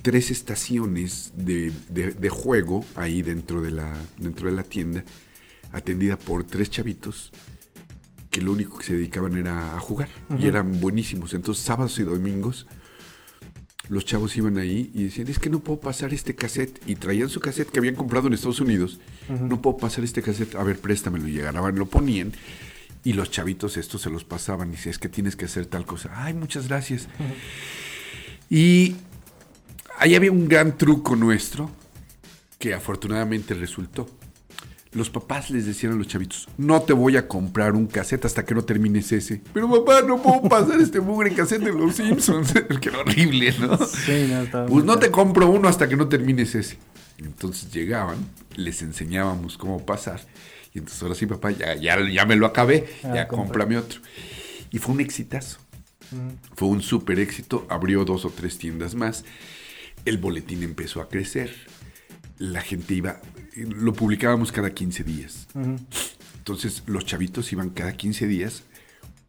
tres 0.02 0.31
estaciones 0.31 1.33
de, 1.37 1.73
de- 1.88 2.12
de 2.12 2.28
juego 2.28 2.85
ahí 2.97 3.23
dentro 3.23 3.61
de, 3.62 3.71
la, 3.71 3.93
dentro 4.19 4.49
de 4.49 4.57
la 4.57 4.62
tienda, 4.62 5.05
atendida 5.73 6.17
por 6.19 6.45
tres 6.45 6.71
chavitos 6.71 7.33
que 8.31 8.40
lo 8.43 8.52
único 8.52 8.78
que 8.78 8.85
se 8.85 8.95
dedicaban 8.95 9.37
era 9.37 9.75
a 9.76 9.81
jugar. 9.81 10.09
Y 10.38 10.47
eran 10.47 10.81
buenísimos. 10.81 11.35
Entonces 11.35 11.64
sábados 11.64 11.99
y 11.99 12.02
domingos 12.05 12.67
los 13.88 14.05
chavos 14.05 14.37
iban 14.37 14.59
ahí 14.59 14.90
y 14.95 15.05
decían, 15.05 15.28
es 15.28 15.38
que 15.38 15.49
no 15.49 15.61
puedo 15.61 15.81
pasar 15.81 16.12
este 16.12 16.35
cassette. 16.35 16.78
Y 16.87 16.97
traían 16.97 17.31
su 17.31 17.40
cassette 17.40 17.71
que 17.71 17.78
habían 17.78 17.95
comprado 17.95 18.26
en 18.28 18.35
Estados 18.35 18.61
Unidos. 18.61 19.00
No 19.31 19.62
puedo 19.62 19.78
pasar 19.78 20.05
este 20.05 20.21
cassette. 20.21 20.57
A 20.57 20.62
ver, 20.62 20.78
préstamelo. 20.78 21.26
Y 21.26 21.40
agarraban, 21.40 21.76
lo 21.78 21.87
ponían. 21.87 22.33
Y 23.02 23.14
los 23.14 23.31
chavitos 23.31 23.78
estos 23.78 24.02
se 24.02 24.11
los 24.11 24.25
pasaban. 24.25 24.69
Y 24.69 24.73
decían, 24.73 24.90
es 24.90 24.99
que 24.99 25.09
tienes 25.09 25.37
que 25.37 25.47
hacer 25.47 25.64
tal 25.64 25.87
cosa. 25.87 26.11
Ay, 26.14 26.35
muchas 26.35 26.69
gracias. 26.69 27.09
Y 28.50 28.97
ahí 29.99 30.14
había 30.14 30.33
un 30.33 30.49
gran 30.49 30.76
truco 30.76 31.17
nuestro 31.17 31.71
que 32.59 32.75
afortunadamente 32.75 33.55
resultó. 33.55 34.09
los 34.93 35.11
papás 35.11 35.50
les 35.50 35.67
decían 35.67 35.93
a 35.93 35.97
los 35.97 36.09
chavitos, 36.09 36.49
no 36.57 36.81
te 36.83 36.93
voy 36.93 37.17
a 37.17 37.28
comprar 37.28 37.75
un 37.75 37.87
cassette 37.87 38.25
hasta 38.25 38.45
que 38.45 38.55
no 38.55 38.64
termines 38.64 39.12
ese. 39.12 39.43
Pero 39.52 39.71
papá, 39.71 40.02
no 40.02 40.21
puedo 40.21 40.43
pasar 40.49 40.81
este 40.81 41.00
mugre 41.00 41.33
cassette 41.35 41.62
de 41.62 41.73
los 41.73 41.97
Simpsons. 41.97 42.55
Qué 42.81 42.90
horrible, 42.90 43.55
¿no? 43.61 43.76
Sí, 43.76 44.26
no, 44.28 44.43
estaba 44.43 44.67
Pues 44.67 44.85
no 44.85 44.99
te 44.99 45.11
compro 45.11 45.49
uno 45.50 45.69
hasta 45.69 45.88
que 45.88 45.97
no 45.97 46.09
termines 46.09 46.55
ese. 46.55 46.78
Entonces 47.19 47.71
llegaban, 47.73 48.17
les 48.57 48.81
enseñábamos 48.83 49.59
cómo 49.59 49.85
pasar. 49.85 50.21
Y 50.75 50.78
entonces 50.78 51.02
ahora 51.02 51.14
sí, 51.14 51.26
papá, 51.26 51.50
ya, 51.50 51.75
ya, 51.75 51.99
ya 52.09 52.25
me 52.26 52.37
lo 52.37 52.47
acabé, 52.47 52.88
Ah, 53.05 53.12
ya 53.14 53.28
cómprame 53.28 53.76
otro. 53.76 54.00
Y 54.71 54.78
fue 54.78 54.95
un 54.95 55.00
exitazo. 55.00 55.59
Fue 56.57 56.69
un 56.69 56.81
súper 56.81 57.21
éxito, 57.21 57.67
abrió 57.69 58.05
dos 58.05 58.25
o 58.25 58.31
tres 58.31 58.57
tiendas 58.57 58.95
más. 58.95 59.25
El 60.05 60.19
boletín 60.19 60.62
empezó 60.62 61.00
a 61.00 61.09
crecer. 61.09 61.55
La 62.38 62.61
gente 62.62 62.95
iba, 62.95 63.21
lo 63.57 63.93
publicábamos 63.93 64.52
cada 64.52 64.71
15 64.71 65.05
días. 65.05 65.49
Entonces 66.38 66.83
los 66.87 67.05
chavitos 67.05 67.52
iban 67.52 67.71
cada 67.71 67.93
15 67.95 68.26
días, 68.26 68.62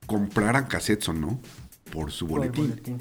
compraran 0.05 0.67
cassettes 0.67 1.09
o 1.09 1.13
no, 1.13 1.41
por 1.91 2.11
su 2.11 2.27
boletín. 2.27 2.69
boletín. 2.69 2.97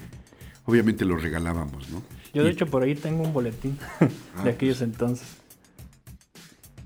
Obviamente 0.64 1.04
los 1.04 1.22
regalábamos, 1.22 1.88
¿no? 1.90 2.02
Yo 2.34 2.42
de 2.42 2.50
Y 2.50 2.52
hecho 2.52 2.66
por 2.66 2.82
ahí 2.82 2.94
tengo 2.94 3.22
un 3.22 3.32
boletín 3.32 3.78
Ah, 4.36 4.44
de 4.44 4.50
aquellos 4.50 4.82
entonces. 4.82 5.26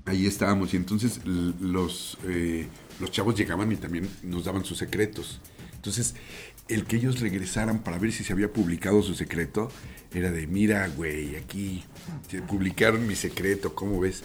ahí 0.05 0.25
estábamos 0.25 0.73
y 0.73 0.77
entonces 0.77 1.21
los, 1.25 2.17
eh, 2.25 2.67
los 2.99 3.11
chavos 3.11 3.35
llegaban 3.35 3.71
y 3.71 3.75
también 3.77 4.09
nos 4.23 4.45
daban 4.45 4.63
sus 4.65 4.77
secretos. 4.77 5.39
Entonces, 5.75 6.15
el 6.67 6.85
que 6.85 6.95
ellos 6.97 7.19
regresaran 7.19 7.83
para 7.83 7.97
ver 7.99 8.11
si 8.11 8.23
se 8.23 8.33
había 8.33 8.51
publicado 8.51 9.01
su 9.03 9.15
secreto 9.15 9.69
era 10.13 10.31
de, 10.31 10.47
mira, 10.47 10.87
güey, 10.89 11.35
aquí 11.35 11.83
se 12.29 12.41
publicaron 12.41 13.07
mi 13.07 13.15
secreto, 13.15 13.73
¿cómo 13.75 13.99
ves? 13.99 14.23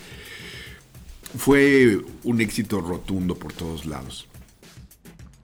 Fue 1.37 2.01
un 2.25 2.41
éxito 2.41 2.81
rotundo 2.81 3.35
por 3.39 3.53
todos 3.53 3.87
lados. 3.87 4.29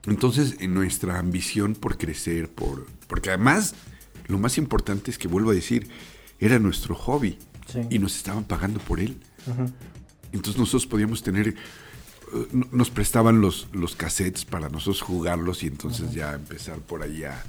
Entonces, 0.07 0.55
en 0.59 0.73
nuestra 0.73 1.19
ambición 1.19 1.73
por 1.75 1.97
crecer, 1.97 2.49
por 2.49 2.85
porque 3.07 3.29
además, 3.29 3.75
lo 4.27 4.39
más 4.39 4.57
importante 4.57 5.11
es 5.11 5.17
que, 5.17 5.27
vuelvo 5.27 5.51
a 5.51 5.53
decir, 5.53 5.87
era 6.39 6.59
nuestro 6.59 6.95
hobby 6.95 7.37
Sí. 7.71 7.79
y 7.89 7.97
nos 7.97 8.15
estaban 8.15 8.43
pagando 8.43 8.79
por 8.79 8.99
él. 8.99 9.17
Entonces 10.31 10.59
nosotros 10.59 10.85
podíamos 10.85 11.23
tener, 11.23 11.55
nos 12.71 12.89
prestaban 12.89 13.41
los, 13.41 13.67
los 13.71 13.95
cassettes 13.95 14.45
para 14.45 14.69
nosotros 14.69 15.01
jugarlos 15.01 15.63
y 15.63 15.67
entonces 15.67 16.11
ya 16.11 16.33
empezar 16.33 16.79
por 16.79 17.03
ahí 17.03 17.23
a, 17.23 17.43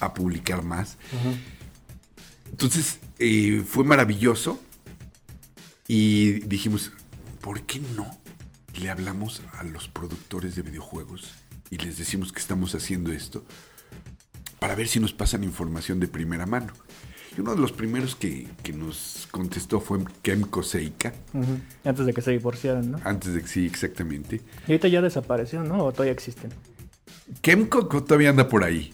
a 0.00 0.14
publicar 0.14 0.62
más. 0.62 0.98
Entonces 2.50 2.98
eh, 3.18 3.64
fue 3.66 3.84
maravilloso 3.84 4.60
y 5.88 6.40
dijimos, 6.40 6.92
¿por 7.40 7.62
qué 7.62 7.80
no 7.96 8.18
le 8.74 8.90
hablamos 8.90 9.42
a 9.58 9.64
los 9.64 9.88
productores 9.88 10.54
de 10.56 10.62
videojuegos 10.62 11.32
y 11.70 11.78
les 11.78 11.96
decimos 11.98 12.32
que 12.32 12.40
estamos 12.40 12.74
haciendo 12.74 13.12
esto 13.12 13.44
para 14.58 14.74
ver 14.74 14.88
si 14.88 15.00
nos 15.00 15.12
pasan 15.12 15.44
información 15.44 15.98
de 16.00 16.08
primera 16.08 16.46
mano? 16.46 16.72
Y 17.36 17.40
uno 17.40 17.54
de 17.54 17.60
los 17.60 17.72
primeros 17.72 18.14
que, 18.14 18.46
que 18.62 18.72
nos 18.72 19.26
contestó 19.30 19.80
fue 19.80 19.98
Kemco 20.22 20.62
Seika. 20.62 21.14
Antes 21.84 22.04
de 22.06 22.12
que 22.12 22.20
se 22.20 22.30
divorciaran, 22.32 22.90
¿no? 22.92 23.00
antes 23.04 23.32
de 23.32 23.40
que 23.42 23.48
sí, 23.48 23.64
exactamente. 23.66 24.42
Y 24.66 24.72
ahorita 24.72 24.88
ya 24.88 25.00
desapareció, 25.00 25.62
¿no? 25.64 25.84
O 25.84 25.92
todavía 25.92 26.12
existen. 26.12 26.52
Kemco 27.40 27.86
todavía 27.86 28.30
anda 28.30 28.48
por 28.48 28.64
ahí, 28.64 28.92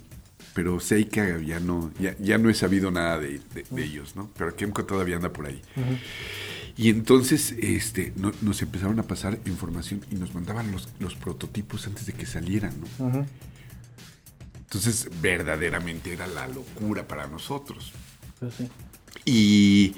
pero 0.55 0.79
Seika 0.79 1.39
ya 1.41 1.59
no, 1.59 1.91
ya, 1.99 2.17
ya 2.19 2.39
no 2.39 2.49
he 2.49 2.55
sabido 2.55 2.91
nada 2.93 3.19
de, 3.19 3.41
de- 3.55 3.65
de 3.69 3.85
ellos, 3.85 4.15
¿no? 4.15 4.31
Pero 4.37 4.55
Kemco 4.55 4.85
todavía 4.85 5.17
anda 5.17 5.33
por 5.33 5.47
ahí. 5.47 5.61
Y 6.77 6.91
entonces 6.91 7.57
este, 7.61 8.13
no- 8.15 8.33
nos 8.41 8.63
empezaron 8.63 9.01
a 9.01 9.03
pasar 9.03 9.41
información 9.47 10.03
y 10.13 10.15
nos 10.15 10.33
mandaban 10.33 10.71
los, 10.71 10.89
los 11.01 11.17
prototipos 11.17 11.89
antes 11.89 12.07
de 12.07 12.13
que 12.13 12.25
salieran, 12.27 12.73
¿no? 12.99 13.27
Entonces 14.61 15.09
verdaderamente 15.21 16.13
era 16.13 16.27
la 16.29 16.47
locura 16.47 17.09
para 17.09 17.27
nosotros. 17.27 17.93
Pues 18.41 18.55
sí. 18.55 18.69
Y 19.25 19.95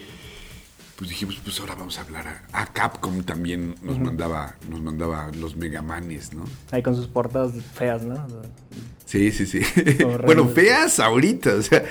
pues 0.97 1.09
dijimos, 1.11 1.39
pues 1.43 1.59
ahora 1.61 1.75
vamos 1.75 1.99
a 1.99 2.03
hablar 2.03 2.45
a, 2.53 2.63
a 2.63 2.67
Capcom 2.67 3.23
también 3.23 3.75
nos 3.83 3.99
mandaba, 3.99 4.57
nos 4.69 4.81
mandaba 4.83 5.31
los 5.39 5.57
Megamanes, 5.57 6.35
¿no? 6.35 6.45
Ahí 6.71 6.83
con 6.83 6.95
sus 6.95 7.07
portadas 7.07 7.53
feas, 7.75 8.03
¿no? 8.03 8.27
Sí, 9.07 9.33
sí, 9.33 9.47
sí. 9.47 9.61
Bueno, 10.27 10.47
feas 10.49 11.01
ahorita, 11.01 11.55
o 11.55 11.63
sea, 11.63 11.85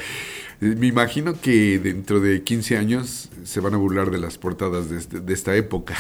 me 0.60 0.88
imagino 0.88 1.40
que 1.42 1.80
dentro 1.80 2.20
de 2.20 2.44
15 2.44 2.78
años 2.78 3.30
se 3.44 3.60
van 3.62 3.74
a 3.74 3.78
burlar 3.78 4.12
de 4.12 4.20
las 4.20 4.38
portadas 4.38 4.90
de, 4.90 4.98
este- 5.00 5.20
de 5.22 5.34
esta 5.34 5.56
época. 5.56 5.96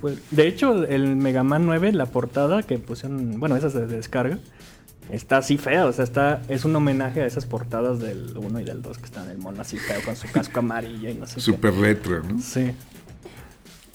Pues, 0.00 0.18
de 0.30 0.46
hecho, 0.48 0.84
el 0.84 1.16
Mega 1.16 1.42
Man 1.42 1.66
9, 1.66 1.92
la 1.92 2.06
portada 2.06 2.62
que 2.62 2.78
pusieron, 2.78 3.38
bueno, 3.40 3.56
esa 3.56 3.68
se 3.70 3.86
descarga, 3.86 4.38
está 5.10 5.38
así 5.38 5.58
fea, 5.58 5.86
o 5.86 5.92
sea, 5.92 6.04
está, 6.04 6.42
es 6.48 6.64
un 6.64 6.74
homenaje 6.76 7.22
a 7.22 7.26
esas 7.26 7.46
portadas 7.46 8.00
del 8.00 8.36
1 8.36 8.60
y 8.60 8.64
del 8.64 8.82
2 8.82 8.98
que 8.98 9.04
están 9.04 9.30
el 9.30 9.38
mono 9.38 9.62
así 9.62 9.78
feo 9.78 10.02
con 10.04 10.16
su 10.16 10.28
casco 10.30 10.60
amarillo 10.60 11.10
y 11.10 11.14
no 11.14 11.26
sé 11.26 11.36
qué. 11.36 11.40
Súper 11.40 11.74
retro, 11.74 12.22
¿no? 12.22 12.40
Sí. 12.40 12.72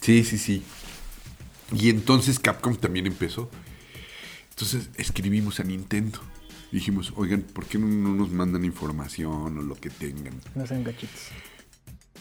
Sí, 0.01 0.23
sí, 0.23 0.37
sí. 0.37 0.63
Y 1.73 1.89
entonces 1.89 2.39
Capcom 2.39 2.75
también 2.75 3.07
empezó. 3.07 3.49
Entonces 4.49 4.89
escribimos 4.95 5.59
a 5.59 5.63
Nintendo. 5.63 6.19
Dijimos, 6.71 7.13
oigan, 7.15 7.41
¿por 7.41 7.65
qué 7.65 7.77
no, 7.77 7.87
no 7.87 8.13
nos 8.15 8.31
mandan 8.31 8.63
información 8.63 9.57
o 9.57 9.61
lo 9.61 9.75
que 9.75 9.89
tengan? 9.89 10.33
No 10.55 10.65
sean 10.65 10.83
gachitos. 10.83 11.29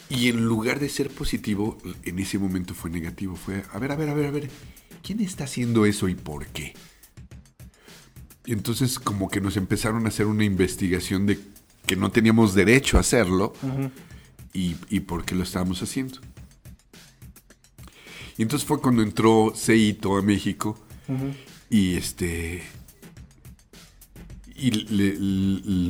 Y 0.09 0.27
en 0.27 0.43
lugar 0.43 0.79
de 0.79 0.89
ser 0.89 1.09
positivo, 1.09 1.77
en 2.03 2.19
ese 2.19 2.37
momento 2.37 2.73
fue 2.73 2.89
negativo. 2.89 3.35
Fue, 3.37 3.63
a 3.71 3.79
ver, 3.79 3.93
a 3.93 3.95
ver, 3.95 4.09
a 4.09 4.13
ver, 4.13 4.25
a 4.25 4.31
ver, 4.31 4.49
¿quién 5.01 5.21
está 5.21 5.45
haciendo 5.45 5.85
eso 5.85 6.09
y 6.09 6.15
por 6.15 6.47
qué? 6.47 6.73
Y 8.45 8.53
entonces 8.53 8.97
como 8.99 9.29
que 9.29 9.39
nos 9.41 9.55
empezaron 9.57 10.05
a 10.05 10.09
hacer 10.09 10.25
una 10.25 10.43
investigación 10.43 11.25
de 11.27 11.39
que 11.85 11.95
no 11.95 12.11
teníamos 12.11 12.53
derecho 12.55 12.97
a 12.97 13.01
hacerlo 13.01 13.53
y, 14.53 14.75
y 14.89 15.01
por 15.01 15.25
qué 15.25 15.35
lo 15.35 15.43
estábamos 15.43 15.81
haciendo. 15.83 16.19
Y 18.37 18.41
entonces 18.43 18.67
fue 18.67 18.81
cuando 18.81 19.03
entró 19.03 19.53
Seito 19.55 20.17
a 20.17 20.21
México 20.21 20.77
y 21.69 21.95
este 21.95 22.63
y 24.55 24.71
le- 24.71 25.17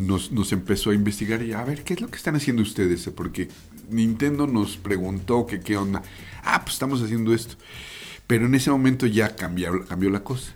nos, 0.01 0.31
nos 0.31 0.51
empezó 0.53 0.91
a 0.91 0.93
investigar 0.95 1.41
y 1.43 1.53
a 1.53 1.63
ver 1.63 1.83
qué 1.83 1.93
es 1.93 2.01
lo 2.01 2.09
que 2.09 2.15
están 2.17 2.35
haciendo 2.35 2.61
ustedes 2.61 3.07
porque 3.15 3.49
Nintendo 3.89 4.47
nos 4.47 4.77
preguntó 4.77 5.45
que 5.45 5.59
qué 5.59 5.75
onda. 5.77 6.01
Ah 6.43 6.61
pues 6.63 6.73
estamos 6.73 7.01
haciendo 7.01 7.33
esto 7.33 7.55
pero 8.27 8.45
en 8.45 8.55
ese 8.55 8.71
momento 8.71 9.05
ya 9.07 9.35
cambió, 9.35 9.85
cambió 9.85 10.09
la 10.09 10.23
cosa 10.23 10.53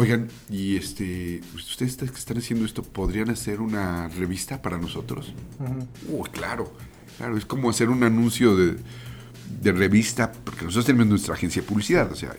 oigan 0.00 0.28
y 0.48 0.76
este 0.76 1.40
ustedes 1.54 1.96
que 1.96 2.04
están 2.06 2.38
haciendo 2.38 2.64
esto 2.64 2.82
podrían 2.82 3.30
hacer 3.30 3.60
una 3.60 4.08
revista 4.08 4.62
para 4.62 4.78
nosotros 4.78 5.32
Uh, 6.08 6.22
claro 6.24 6.72
claro 7.16 7.36
es 7.36 7.44
como 7.44 7.68
hacer 7.70 7.88
un 7.88 8.04
anuncio 8.04 8.54
de, 8.56 8.76
de 9.60 9.72
revista 9.72 10.30
porque 10.44 10.64
nosotros 10.64 10.86
tenemos 10.86 11.08
nuestra 11.08 11.34
agencia 11.34 11.62
de 11.62 11.68
publicidad 11.68 12.10
o 12.12 12.14
sea 12.14 12.34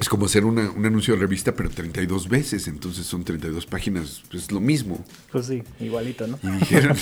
es 0.00 0.08
como 0.08 0.26
hacer 0.26 0.44
una- 0.44 0.70
un 0.72 0.84
anuncio 0.84 1.14
de 1.14 1.20
revista, 1.20 1.54
pero 1.54 1.70
32 1.70 2.28
veces, 2.28 2.66
entonces 2.66 3.06
son 3.06 3.22
32 3.24 3.64
páginas, 3.64 4.24
es 4.32 4.50
lo 4.50 4.58
mismo. 4.60 5.04
Pues 5.30 5.46
sí, 5.46 5.62
igualito, 5.78 6.26
¿no? 6.26 6.36
Y 6.42 6.50
dijeron, 6.58 6.96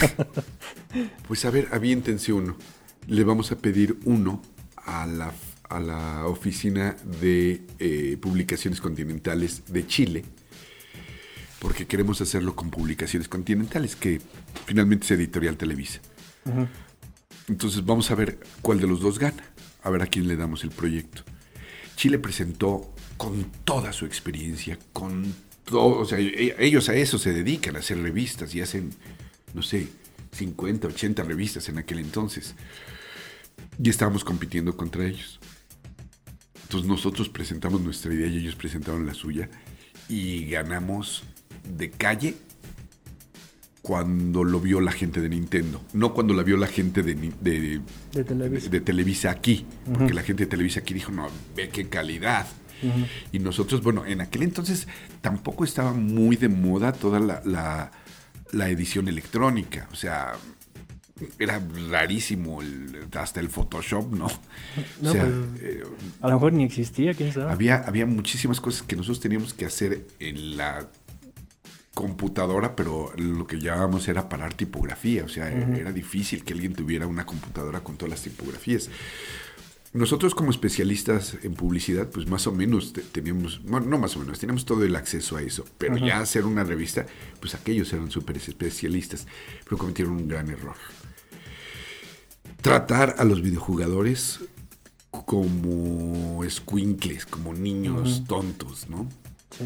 pues 1.27 1.43
a 1.47 1.51
ver, 1.51 1.69
aviéntense 1.73 2.35
uno. 2.35 2.55
Le 3.07 3.25
vamos 3.25 3.51
a 3.51 3.57
pedir 3.57 3.99
uno 4.05 4.43
a 4.77 5.07
la, 5.07 5.33
a 5.73 5.81
la 5.81 6.27
oficina 6.27 6.97
de 7.21 7.63
eh, 7.79 8.17
publicaciones 8.21 8.81
continentales 8.81 9.63
de 9.69 9.87
Chile, 9.87 10.25
porque 11.59 11.87
queremos 11.87 12.21
hacerlo 12.21 12.55
con 12.55 12.71
publicaciones 12.71 13.29
continentales, 13.29 13.97
que 13.97 14.21
finalmente 14.67 15.07
es 15.07 15.11
editorial 15.13 15.57
Televisa. 15.57 16.01
Entonces 17.49 17.85
vamos 17.85 18.11
a 18.11 18.15
ver 18.15 18.39
cuál 18.61 18.81
de 18.81 18.87
los 18.87 19.01
dos 19.01 19.19
gana, 19.19 19.45
a 19.83 19.91
ver 19.91 20.03
a 20.03 20.07
quién 20.07 20.29
le 20.29 20.37
damos 20.37 20.63
el 20.65 20.71
proyecto. 20.71 21.23
Chile 21.97 22.19
presentó 22.19 22.93
con 23.17 23.45
toda 23.65 23.93
su 23.93 24.05
experiencia, 24.05 24.79
con 24.93 25.35
todo, 25.65 26.01
o 26.01 26.05
sea, 26.05 26.19
e- 26.19 26.55
ellos 26.59 26.89
a 26.89 26.95
eso 26.95 27.19
se 27.19 27.33
dedican, 27.33 27.77
a 27.77 27.79
hacer 27.79 28.01
revistas 28.03 28.55
y 28.55 28.61
hacen, 28.61 28.91
no 29.55 29.63
sé, 29.63 29.89
50, 30.33 30.89
80 30.89 31.23
revistas 31.23 31.69
en 31.69 31.79
aquel 31.79 31.99
entonces. 32.01 32.55
Y 33.83 33.89
estábamos 33.89 34.25
compitiendo 34.25 34.77
contra 34.77 35.07
ellos. 35.07 35.39
Entonces 36.73 36.89
nosotros 36.89 37.29
presentamos 37.29 37.83
nuestra 37.83 38.15
idea 38.15 38.27
y 38.29 38.39
ellos 38.39 38.55
presentaron 38.55 39.05
la 39.07 39.13
suya 39.13 39.51
y 40.09 40.47
ganamos 40.47 41.23
de 41.69 41.91
calle 41.91 42.35
cuando 43.83 44.43
lo 44.43 44.59
vio 44.59 44.81
la 44.81 44.91
gente 44.91 45.21
de 45.21 45.29
Nintendo, 45.29 45.83
no 45.93 46.15
cuando 46.15 46.33
la 46.33 46.43
vio 46.43 46.57
la 46.57 46.67
gente 46.69 47.03
de, 47.03 47.15
Ni- 47.15 47.33
de, 47.43 47.83
De 48.15 48.25
Televisa. 48.25 48.71
de 48.71 48.81
Televisa 48.81 49.31
aquí, 49.31 49.67
porque 49.93 50.15
la 50.15 50.23
gente 50.23 50.45
de 50.45 50.51
Televisa 50.51 50.81
aquí 50.81 50.95
dijo, 50.95 51.13
no, 51.13 51.29
ve 51.55 51.69
qué 51.69 51.91
calidad. 51.91 52.47
Y 53.33 53.39
nosotros, 53.39 53.83
bueno, 53.83 54.07
en 54.07 54.23
aquel 54.23 54.43
entonces 54.43 54.89
tampoco 55.21 55.65
estaba 55.65 55.93
muy 55.93 56.37
de 56.37 56.49
moda 56.49 56.95
toda 56.95 57.21
la, 57.21 57.43
la- 57.45 57.93
la 58.51 58.69
edición 58.71 59.09
electrónica, 59.09 59.89
o 59.93 59.95
sea, 59.95 60.33
era 61.39 61.61
rarísimo 61.91 62.63
el- 62.63 63.09
hasta 63.17 63.41
el 63.41 63.49
Photoshop, 63.49 64.13
¿no? 64.13 64.29
No, 65.01 65.11
o 65.11 65.13
sea, 65.13 65.25
pues, 65.25 65.63
eh, 65.63 65.83
A 66.21 66.29
lo 66.29 66.35
mejor 66.35 66.53
ni 66.53 66.65
existía, 66.65 67.15
quién 67.15 67.33
sabe. 67.33 67.51
había, 67.53 67.77
había 67.87 68.07
muchísimas 68.07 68.61
cosas 68.61 68.83
que 68.83 68.97
nosotros 68.97 69.21
teníamos 69.21 69.55
que 69.55 69.65
hacer 69.67 70.07
en 70.21 70.57
la 70.57 70.89
computadora, 71.95 72.75
pero 72.75 73.13
lo 73.17 73.47
que 73.47 73.59
llamábamos 73.61 74.09
era 74.09 74.29
parar 74.29 74.55
tipografía, 74.55 75.25
o 75.25 75.29
sea, 75.29 75.51
era 75.53 75.93
difícil 75.93 76.43
que 76.43 76.55
alguien 76.55 76.73
tuviera 76.75 77.07
una 77.07 77.27
computadora 77.27 77.81
con 77.81 77.97
todas 77.97 78.11
las 78.11 78.23
tipografías. 78.23 78.89
Nosotros 79.93 80.35
como 80.35 80.51
especialistas 80.51 81.37
en 81.43 81.53
publicidad, 81.53 82.09
pues 82.09 82.27
más 82.27 82.47
o 82.47 82.53
menos 82.53 82.95
te- 82.95 83.03
teníamos, 83.03 83.61
bueno, 83.63 83.85
no 83.89 83.99
más 83.99 84.17
o 84.17 84.21
menos, 84.21 84.39
teníamos 84.39 84.65
todo 84.65 84.85
el 84.85 84.97
acceso 84.97 85.37
a 85.37 85.43
eso, 85.43 85.67
pero 85.77 85.99
ya 85.99 86.21
hacer 86.21 86.47
una 86.47 86.65
revista, 86.65 87.05
pues 87.41 87.55
aquellos 87.55 87.93
eran 87.93 88.11
súper 88.11 88.39
especialistas, 88.39 89.27
pero 89.65 89.77
cometieron 89.77 90.15
un 90.15 90.29
gran 90.29 90.49
error. 90.49 90.77
Tratar 92.62 93.16
a 93.18 93.25
los 93.25 93.42
videojugadores 93.42 94.40
como 95.11 96.42
escuincles, 96.44 97.27
como 97.27 97.53
niños 97.53 98.25
tontos, 98.27 98.88
¿no? 98.88 99.09
Sí. 99.51 99.64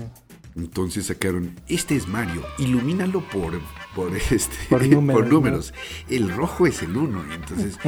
Entonces 0.56 1.06
sacaron, 1.06 1.54
este 1.68 1.96
es 1.96 2.09
Mario, 2.09 2.42
ilumínalo 2.59 3.20
por, 3.28 3.61
por, 3.94 4.16
este, 4.30 4.56
Por 4.70 4.87
números, 4.87 5.28
números. 5.28 5.74
El 6.09 6.35
rojo 6.35 6.66
es 6.66 6.82
el 6.82 6.96
uno. 6.96 7.22
Y 7.30 7.35
entonces, 7.35 7.78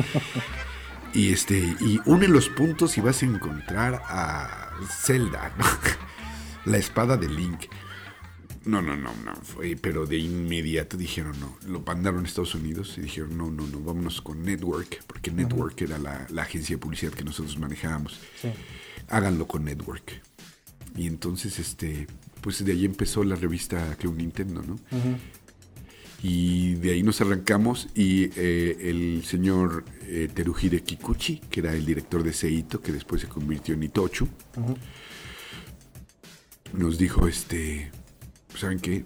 y 1.14 1.32
este, 1.32 1.58
y 1.80 1.98
une 2.04 2.28
los 2.28 2.50
puntos 2.50 2.98
y 2.98 3.00
vas 3.00 3.22
a 3.22 3.26
encontrar 3.26 4.02
a 4.06 4.72
Zelda, 5.02 5.52
¿no? 5.58 5.64
la 6.70 6.76
espada 6.76 7.16
de 7.16 7.28
Link. 7.28 7.64
No, 8.68 8.82
no, 8.82 8.98
no, 8.98 9.14
no, 9.24 9.34
fue, 9.36 9.76
pero 9.80 10.04
de 10.04 10.18
inmediato 10.18 10.98
dijeron 10.98 11.34
no, 11.40 11.56
lo 11.66 11.80
mandaron 11.80 12.22
a 12.22 12.28
Estados 12.28 12.54
Unidos 12.54 12.96
y 12.98 13.00
dijeron 13.00 13.38
no, 13.38 13.50
no, 13.50 13.66
no, 13.66 13.80
vámonos 13.80 14.20
con 14.20 14.42
Network, 14.42 15.02
porque 15.06 15.30
Network 15.30 15.80
era 15.80 15.96
la, 15.96 16.26
la 16.28 16.42
agencia 16.42 16.76
de 16.76 16.78
publicidad 16.78 17.12
que 17.12 17.24
nosotros 17.24 17.58
manejábamos. 17.58 18.20
Sí. 18.38 18.50
Háganlo 19.08 19.48
con 19.48 19.64
Network. 19.64 20.20
Y 20.94 21.06
entonces, 21.06 21.58
este, 21.58 22.08
pues 22.42 22.62
de 22.62 22.72
ahí 22.72 22.84
empezó 22.84 23.24
la 23.24 23.36
revista 23.36 23.96
Club 23.96 24.16
Nintendo, 24.16 24.62
¿no? 24.62 24.78
Y 26.22 26.74
de 26.74 26.90
ahí 26.90 27.02
nos 27.02 27.22
arrancamos 27.22 27.88
y 27.94 28.24
eh, 28.36 28.76
el 28.80 29.24
señor 29.24 29.86
eh, 30.02 30.28
Teruhide 30.34 30.82
Kikuchi, 30.82 31.38
que 31.48 31.60
era 31.60 31.72
el 31.72 31.86
director 31.86 32.22
de 32.22 32.34
Seito, 32.34 32.82
que 32.82 32.92
después 32.92 33.22
se 33.22 33.28
convirtió 33.28 33.72
en 33.72 33.84
Itochu, 33.84 34.28
nos 36.74 36.98
dijo, 36.98 37.26
este, 37.26 37.92
¿saben 38.56 38.80
qué? 38.80 39.04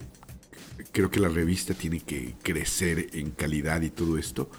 Creo 0.93 1.11
que 1.11 1.21
la 1.21 1.29
revista 1.29 1.75
tiene 1.75 2.01
que 2.01 2.35
crecer 2.43 3.09
en 3.15 3.31
calidad 3.31 3.83
y 3.83 3.91
todo 3.91 4.19
esto. 4.19 4.51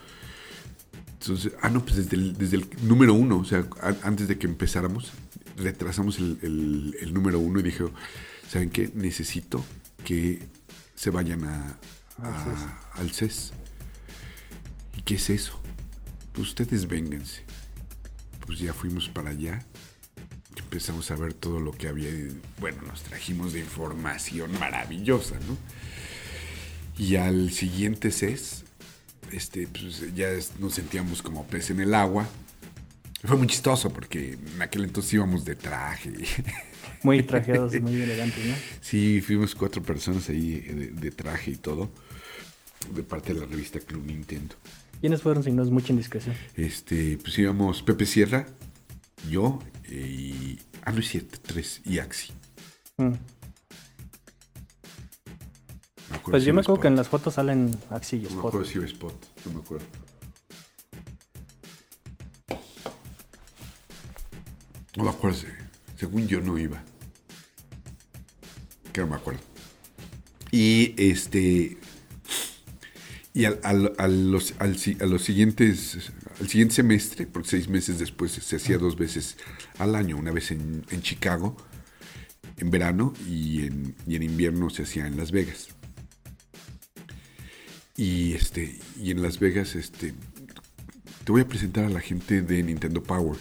Entonces, 1.19 1.53
ah, 1.61 1.69
no, 1.69 1.83
pues 1.83 1.95
desde 1.97 2.15
el, 2.17 2.37
desde 2.37 2.57
el 2.57 2.67
número 2.83 3.13
uno, 3.13 3.37
o 3.39 3.45
sea, 3.45 3.65
a- 3.81 3.95
antes 4.07 4.27
de 4.27 4.37
que 4.37 4.47
empezáramos, 4.47 5.11
retrasamos 5.57 6.17
el, 6.19 6.37
el- 6.41 6.95
el 6.99 7.13
número 7.13 7.39
uno 7.39 7.59
y 7.59 7.63
dijo, 7.63 7.91
¿saben 8.49 8.69
qué? 8.69 8.91
Necesito 8.93 9.63
que 10.03 10.39
se 10.95 11.09
vayan 11.11 11.45
a, 11.45 11.77
a- 12.19 12.81
al 12.95 13.11
CES. 13.11 13.53
¿Y 14.97 15.01
qué 15.03 15.15
es 15.15 15.29
eso? 15.29 15.59
Pues 16.33 16.49
ustedes 16.49 16.87
vénganse. 16.87 17.43
Pues 18.45 18.59
ya 18.59 18.73
fuimos 18.73 19.07
para 19.07 19.29
allá. 19.29 19.63
Empezamos 20.57 21.09
a 21.11 21.15
ver 21.15 21.33
todo 21.33 21.59
lo 21.59 21.71
que 21.71 21.87
había. 21.87 22.09
y, 22.09 22.39
Bueno, 22.59 22.81
nos 22.83 23.03
trajimos 23.03 23.53
de 23.53 23.59
información 23.59 24.57
maravillosa, 24.59 25.35
¿no? 25.47 25.57
Y 26.97 27.15
al 27.15 27.51
siguiente 27.51 28.11
CES, 28.11 28.65
este, 29.31 29.67
pues 29.67 30.13
ya 30.15 30.27
nos 30.59 30.73
sentíamos 30.75 31.21
como 31.21 31.45
pez 31.47 31.71
en 31.71 31.79
el 31.79 31.93
agua. 31.93 32.27
Fue 33.23 33.37
muy 33.37 33.47
chistoso 33.47 33.91
porque 33.91 34.33
en 34.55 34.61
aquel 34.61 34.83
entonces 34.83 35.13
íbamos 35.13 35.45
de 35.45 35.55
traje. 35.55 36.13
Muy 37.03 37.21
trajeados 37.23 37.73
muy 37.81 38.01
elegantes, 38.01 38.45
¿no? 38.45 38.55
Sí, 38.79 39.19
fuimos 39.19 39.55
cuatro 39.55 39.81
personas 39.83 40.29
ahí 40.29 40.61
de, 40.61 40.87
de 40.87 41.11
traje 41.11 41.51
y 41.51 41.55
todo, 41.57 41.89
de 42.93 43.03
parte 43.03 43.33
de 43.33 43.41
la 43.41 43.45
revista 43.45 43.79
Club 43.79 44.05
Nintendo. 44.05 44.55
¿Quiénes 45.01 45.21
fueron 45.21 45.43
si 45.43 45.51
no 45.51 45.63
es 45.63 45.69
mucha 45.69 45.91
indiscreción? 45.91 46.33
Este, 46.55 47.17
pues 47.17 47.37
íbamos 47.37 47.83
Pepe 47.83 48.05
Sierra, 48.05 48.47
yo 49.29 49.59
y... 49.95 50.59
Ah, 50.83 50.91
no 50.91 50.99
es 50.99 51.07
cierto, 51.09 51.39
tres, 51.41 51.81
y 51.85 51.99
Axi. 51.99 52.33
Mm. 52.97 53.13
Pues 56.25 56.43
yo 56.45 56.53
me 56.53 56.61
acuerdo 56.61 56.81
que 56.81 56.87
en 56.87 56.93
Spot. 56.93 56.97
las 56.97 57.07
fotos 57.09 57.33
salen 57.35 57.77
Axi 57.89 58.17
y 58.17 58.19
No 58.21 58.29
me 58.29 58.35
Spot. 58.35 58.47
acuerdo 58.47 58.65
si 58.67 58.79
Spot, 58.79 59.25
no 59.45 59.53
me 59.53 59.59
acuerdo. 59.59 59.85
No 64.95 65.03
me 65.05 65.09
acuerdo, 65.09 65.39
según 65.97 66.27
yo 66.27 66.39
no 66.41 66.57
iba. 66.57 66.83
Que 68.91 69.01
no 69.01 69.07
me 69.07 69.15
acuerdo. 69.15 69.41
Y 70.51 70.93
este. 70.97 71.77
Y 73.35 73.45
al, 73.45 73.59
al- 73.63 73.93
a 73.97 74.07
los, 74.07 74.53
al 74.59 74.77
si- 74.77 74.97
a 75.01 75.05
los 75.05 75.23
siguientes. 75.23 76.11
Al 76.39 76.47
siguiente 76.47 76.75
semestre, 76.75 77.25
porque 77.25 77.49
seis 77.49 77.67
meses 77.67 77.99
después 77.99 78.31
se 78.31 78.55
hacía 78.55 78.77
dos 78.77 78.95
veces 78.97 79.37
al 79.79 79.95
año, 79.95 80.17
una 80.17 80.31
vez 80.31 80.51
en, 80.51 80.83
en 80.91 81.01
Chicago, 81.01 81.57
en 82.57 82.69
verano, 82.69 83.13
y 83.27 83.65
en, 83.65 83.95
y 84.07 84.15
en 84.15 84.23
invierno 84.23 84.69
se 84.69 84.83
hacía 84.83 85.07
en 85.07 85.17
Las 85.17 85.31
Vegas. 85.31 85.69
Y 87.95 88.33
este, 88.33 88.79
y 88.99 89.11
en 89.11 89.21
Las 89.21 89.39
Vegas, 89.39 89.75
este, 89.75 90.13
te 91.23 91.31
voy 91.31 91.41
a 91.41 91.47
presentar 91.47 91.85
a 91.85 91.89
la 91.89 92.01
gente 92.01 92.41
de 92.41 92.63
Nintendo 92.63 93.03
Power. 93.03 93.37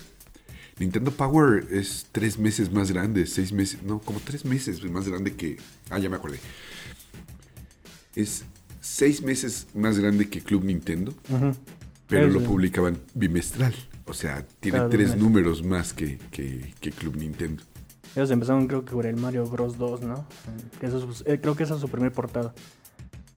Nintendo 0.79 1.11
Power 1.11 1.67
es 1.71 2.07
tres 2.13 2.39
meses 2.39 2.73
más 2.73 2.91
grande, 2.91 3.27
seis 3.27 3.53
meses, 3.53 3.83
no, 3.83 4.01
como 4.01 4.21
tres 4.21 4.45
meses 4.45 4.83
más 4.91 5.09
grande 5.09 5.35
que. 5.35 5.59
Ah, 5.91 5.99
ya 5.99 6.09
me 6.11 6.17
acordé. 6.17 6.39
Es 8.15 8.45
seis 8.83 9.23
meses 9.23 9.69
más 9.75 9.99
grande 9.99 10.29
que 10.29 10.43
Club 10.43 10.65
Nintendo, 10.65 11.15
pero 12.09 12.29
lo 12.29 12.43
publicaban 12.43 12.99
bimestral. 13.15 13.75
O 14.05 14.13
sea, 14.13 14.45
tiene 14.61 14.79
Cada 14.79 14.91
tres 14.91 15.17
números 15.17 15.63
más 15.65 15.93
que, 15.95 16.19
que- 16.31 16.75
que 16.81 16.91
Club 16.91 17.17
Nintendo. 17.17 17.63
Ellos 18.15 18.31
empezaron 18.31 18.67
creo 18.67 18.85
que 18.85 18.93
por 18.93 19.07
el 19.07 19.17
Mario 19.17 19.47
Bros 19.47 19.79
2, 19.79 20.03
¿no? 20.03 20.17
Eh, 20.17 20.79
Que 20.81 20.87
eso 20.89 21.09
es- 21.11 21.23
eh, 21.27 21.39
creo 21.41 21.55
que 21.57 21.63
esa 21.63 21.77
es 21.77 21.81
su 21.81 21.89
primer 21.89 22.13
portada. 22.13 22.53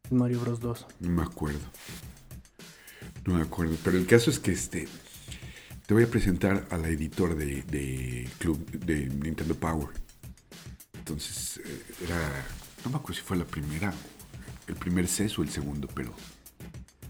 Mario 0.09 0.41
Bros 0.41 0.59
2. 0.59 0.85
No 0.99 1.09
me 1.11 1.21
acuerdo. 1.21 1.59
No 3.25 3.35
me 3.35 3.41
acuerdo. 3.41 3.77
Pero 3.83 3.97
el 3.97 4.05
caso 4.05 4.29
es 4.31 4.39
que 4.39 4.51
este. 4.51 4.87
Te 5.85 5.93
voy 5.93 6.03
a 6.03 6.07
presentar 6.07 6.65
a 6.71 6.77
la 6.77 6.89
editora 6.89 7.35
de, 7.35 7.61
de 7.63 8.27
Club 8.39 8.59
de 8.71 9.05
Nintendo 9.05 9.53
Power. 9.55 9.89
Entonces, 10.97 11.61
eh, 11.63 11.81
era. 12.05 12.45
No 12.83 12.91
me 12.91 12.97
acuerdo 12.97 13.13
si 13.21 13.21
fue 13.25 13.37
la 13.37 13.45
primera. 13.45 13.93
El 14.67 14.75
primer 14.75 15.07
CES 15.07 15.37
o 15.39 15.43
el 15.43 15.49
segundo, 15.49 15.87
pero. 15.93 16.13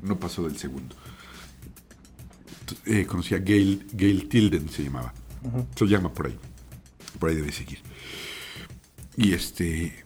No 0.01 0.19
pasó 0.19 0.43
del 0.43 0.57
segundo. 0.57 0.95
Eh, 2.85 3.05
conocí 3.05 3.33
a 3.35 3.39
Gail, 3.39 3.87
Gail 3.93 4.27
Tilden, 4.27 4.69
se 4.69 4.83
llamaba. 4.83 5.13
Se 5.75 5.85
llama 5.85 6.13
por 6.13 6.27
ahí. 6.27 6.37
Por 7.19 7.29
ahí 7.29 7.35
debe 7.35 7.51
seguir. 7.51 7.79
Y 9.17 9.33
este 9.33 10.05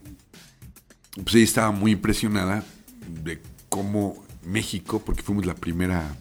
pues 1.24 1.36
ella 1.36 1.44
estaba 1.44 1.72
muy 1.72 1.92
impresionada 1.92 2.64
de 3.24 3.42
cómo 3.68 4.24
México, 4.44 5.02
porque 5.04 5.24
fuimos 5.24 5.46
la 5.46 5.56
primera 5.56 6.16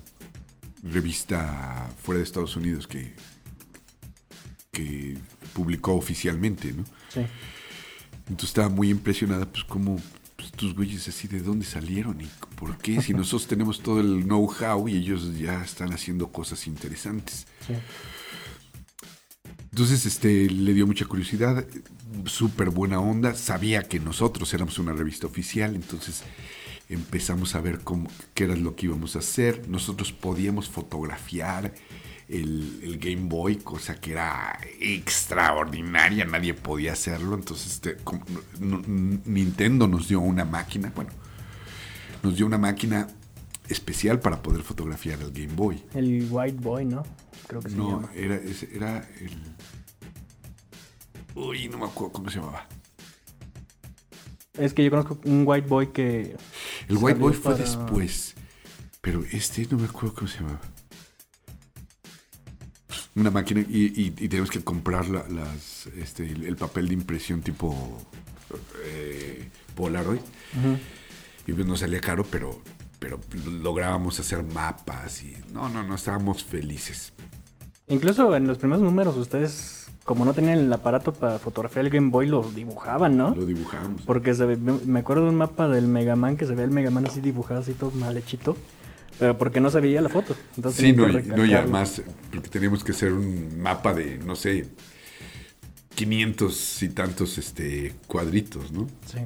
revista 0.82 1.88
fuera 2.02 2.18
de 2.18 2.24
Estados 2.24 2.56
Unidos 2.56 2.86
que, 2.86 3.14
que 4.72 5.16
publicó 5.52 5.94
oficialmente, 5.94 6.72
¿no? 6.72 6.84
Sí. 7.10 7.20
Entonces 8.28 8.50
estaba 8.50 8.68
muy 8.68 8.90
impresionada, 8.90 9.46
pues 9.46 9.64
cómo 9.64 10.00
pues, 10.38 10.52
tus 10.52 10.72
güeyes 10.72 11.08
así, 11.08 11.26
¿de 11.26 11.40
dónde 11.40 11.66
salieron? 11.66 12.20
¿Y 12.20 12.28
por 12.54 12.78
qué? 12.78 13.02
Si 13.02 13.12
nosotros 13.12 13.48
tenemos 13.48 13.82
todo 13.82 13.98
el 14.00 14.22
know-how 14.22 14.88
y 14.88 14.96
ellos 14.96 15.36
ya 15.36 15.64
están 15.64 15.92
haciendo 15.92 16.28
cosas 16.28 16.68
interesantes. 16.68 17.48
Sí. 17.66 17.74
Entonces, 19.72 20.06
este, 20.06 20.48
le 20.48 20.74
dio 20.74 20.86
mucha 20.86 21.06
curiosidad, 21.06 21.66
súper 22.26 22.70
buena 22.70 23.00
onda, 23.00 23.34
sabía 23.34 23.82
que 23.82 23.98
nosotros 23.98 24.54
éramos 24.54 24.78
una 24.78 24.92
revista 24.92 25.26
oficial, 25.26 25.74
entonces 25.74 26.22
empezamos 26.88 27.56
a 27.56 27.60
ver 27.60 27.80
cómo, 27.80 28.08
qué 28.34 28.44
era 28.44 28.54
lo 28.54 28.76
que 28.76 28.86
íbamos 28.86 29.16
a 29.16 29.18
hacer. 29.18 29.68
Nosotros 29.68 30.12
podíamos 30.12 30.68
fotografiar 30.68 31.74
el, 32.28 32.80
el 32.82 32.98
Game 32.98 33.28
Boy, 33.28 33.56
cosa 33.56 33.94
que 34.00 34.12
era 34.12 34.58
extraordinaria, 34.80 36.24
nadie 36.24 36.54
podía 36.54 36.92
hacerlo. 36.92 37.34
Entonces, 37.34 37.72
este, 37.72 37.96
como- 37.96 38.24
no- 38.60 38.82
no- 38.86 39.20
Nintendo 39.24 39.86
nos 39.88 40.08
dio 40.08 40.20
una 40.20 40.44
máquina, 40.44 40.92
bueno, 40.94 41.10
nos 42.22 42.36
dio 42.36 42.46
una 42.46 42.58
máquina 42.58 43.06
especial 43.68 44.20
para 44.20 44.42
poder 44.42 44.62
fotografiar 44.62 45.20
el 45.20 45.30
Game 45.32 45.54
Boy. 45.54 45.82
El 45.94 46.26
White 46.30 46.58
Boy, 46.60 46.84
¿no? 46.84 47.02
Creo 47.46 47.60
que 47.62 47.70
se 47.70 47.76
No, 47.76 47.90
llama. 48.02 48.10
era, 48.14 48.40
era 48.72 49.08
el. 49.20 49.42
Uy, 51.34 51.68
no 51.68 51.78
me 51.78 51.84
acuerdo 51.86 52.12
cómo 52.12 52.30
se 52.30 52.38
llamaba. 52.40 52.66
Es 54.54 54.74
que 54.74 54.82
yo 54.84 54.90
conozco 54.90 55.18
un 55.24 55.44
White 55.46 55.68
Boy 55.68 55.92
que. 55.92 56.36
El 56.88 56.96
White 56.96 57.18
Boy 57.18 57.32
fue 57.32 57.52
para- 57.54 57.64
después. 57.64 58.34
Pero 59.00 59.22
este 59.30 59.66
no 59.70 59.78
me 59.78 59.86
acuerdo 59.86 60.14
cómo 60.14 60.28
se 60.28 60.38
llamaba. 60.38 60.60
Una 63.18 63.30
máquina 63.30 63.60
y, 63.68 63.86
y- 64.00 64.14
y 64.16 64.28
tenemos 64.28 64.50
que 64.50 64.62
comprar 64.62 65.08
la- 65.08 65.26
las, 65.28 65.86
este, 65.98 66.30
el, 66.30 66.44
el 66.44 66.56
papel 66.56 66.88
de 66.88 66.94
impresión 66.94 67.40
tipo 67.42 67.98
eh, 68.84 69.48
Polaroid. 69.74 70.20
Y 71.46 71.52
pues 71.52 71.66
nos 71.66 71.80
salía 71.80 72.00
caro, 72.00 72.24
pero, 72.30 72.60
pero 72.98 73.18
lográbamos 73.62 74.20
hacer 74.20 74.42
mapas 74.44 75.22
y 75.22 75.34
no, 75.52 75.68
no, 75.68 75.82
no, 75.82 75.94
estábamos 75.94 76.44
felices. 76.44 77.12
Incluso 77.88 78.36
en 78.36 78.46
los 78.46 78.58
primeros 78.58 78.82
números 78.82 79.16
ustedes, 79.16 79.86
como 80.04 80.24
no 80.26 80.34
tenían 80.34 80.58
el 80.58 80.72
aparato 80.72 81.12
para 81.12 81.38
fotografiar 81.38 81.86
el 81.86 81.90
Game 81.90 82.10
Boy, 82.10 82.26
lo 82.26 82.42
dibujaban, 82.42 83.16
¿no? 83.16 83.34
Lo 83.34 83.46
dibujábamos. 83.46 84.02
Porque 84.02 84.34
se 84.34 84.44
ve- 84.44 84.56
me 84.58 85.00
acuerdo 85.00 85.24
de 85.24 85.30
un 85.30 85.36
mapa 85.36 85.68
del 85.68 85.88
Mega 85.88 86.14
Man 86.16 86.36
que 86.36 86.44
se 86.46 86.54
ve 86.54 86.64
el 86.64 86.70
Mega 86.70 86.90
Man 86.90 87.06
así 87.06 87.20
dibujado, 87.22 87.60
así 87.60 87.72
todo 87.72 87.90
mal 87.92 88.16
hechito. 88.16 88.56
Pero 89.18 89.36
porque 89.36 89.60
no 89.60 89.70
se 89.70 89.80
veía 89.80 90.00
la 90.00 90.08
foto. 90.08 90.36
Entonces 90.56 90.80
Sí, 90.80 90.92
no, 90.92 91.08
y, 91.08 91.22
no, 91.22 91.44
y 91.44 91.52
además, 91.54 92.02
porque 92.32 92.48
teníamos 92.48 92.84
que 92.84 92.92
hacer 92.92 93.12
un 93.12 93.60
mapa 93.60 93.92
de, 93.92 94.18
no 94.18 94.36
sé, 94.36 94.66
500 95.94 96.82
y 96.82 96.88
tantos 96.90 97.38
este, 97.38 97.94
cuadritos, 98.06 98.70
¿no? 98.70 98.86
Sí. 99.06 99.18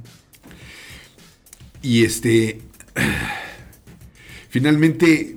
Y 1.83 2.05
este, 2.05 2.63
finalmente, 4.49 5.37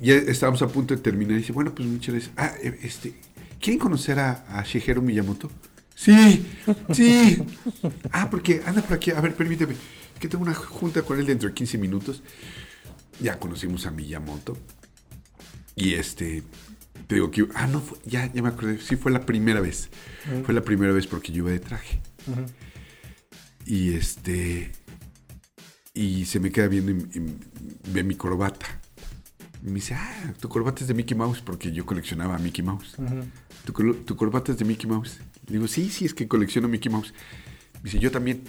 ya 0.00 0.14
estábamos 0.14 0.62
a 0.62 0.68
punto 0.68 0.94
de 0.94 1.00
terminar. 1.02 1.32
Y 1.32 1.38
dice, 1.38 1.52
bueno, 1.52 1.74
pues 1.74 1.88
muchas 1.88 2.14
gracias. 2.14 2.32
Ah, 2.36 2.52
eh, 2.62 2.78
este, 2.82 3.14
¿quieren 3.60 3.78
conocer 3.78 4.18
a, 4.18 4.44
a 4.48 4.62
Shigeru 4.62 5.02
Miyamoto? 5.02 5.50
Sí, 5.94 6.46
sí. 6.92 7.42
Ah, 8.12 8.30
porque 8.30 8.62
anda 8.64 8.82
por 8.82 8.94
aquí. 8.94 9.10
A 9.10 9.20
ver, 9.20 9.34
permíteme. 9.34 9.74
Que 10.20 10.28
tengo 10.28 10.44
una 10.44 10.54
junta 10.54 11.02
con 11.02 11.18
él 11.18 11.26
dentro 11.26 11.48
de 11.48 11.54
15 11.54 11.78
minutos. 11.78 12.22
Ya 13.20 13.38
conocimos 13.38 13.86
a 13.86 13.90
Miyamoto. 13.90 14.56
Y 15.74 15.94
este, 15.94 16.42
te 17.06 17.16
digo 17.16 17.30
que, 17.30 17.46
ah, 17.54 17.66
no, 17.66 17.82
ya, 18.04 18.32
ya 18.32 18.42
me 18.42 18.48
acordé. 18.48 18.78
Sí, 18.80 18.96
fue 18.96 19.12
la 19.12 19.26
primera 19.26 19.60
vez. 19.60 19.90
Fue 20.44 20.54
la 20.54 20.62
primera 20.62 20.92
vez 20.92 21.06
porque 21.06 21.32
yo 21.32 21.38
iba 21.38 21.50
de 21.50 21.60
traje. 21.60 22.00
Y 23.64 23.94
este, 23.94 24.72
y 25.94 26.24
se 26.24 26.40
me 26.40 26.50
queda 26.50 26.68
viendo 26.68 26.92
y, 26.92 27.18
y 27.18 27.92
ve 27.92 28.02
mi 28.04 28.14
corbata. 28.14 28.66
Y 29.62 29.68
me 29.68 29.74
dice, 29.74 29.94
ah, 29.94 30.34
tu 30.38 30.48
corbata 30.48 30.82
es 30.82 30.88
de 30.88 30.94
Mickey 30.94 31.16
Mouse, 31.16 31.40
porque 31.40 31.72
yo 31.72 31.84
coleccionaba 31.84 32.36
a 32.36 32.38
Mickey 32.38 32.64
Mouse. 32.64 32.96
¿Tu, 33.64 34.16
corbata 34.16 34.52
es 34.52 34.58
de 34.58 34.64
Mickey 34.64 34.88
Mouse. 34.88 35.18
Le 35.46 35.54
digo, 35.54 35.66
sí, 35.66 35.90
sí, 35.90 36.04
es 36.04 36.14
que 36.14 36.28
colecciono 36.28 36.68
Mickey 36.68 36.90
Mouse. 36.90 37.12
Me 37.74 37.90
dice, 37.90 37.98
yo 37.98 38.12
también. 38.12 38.44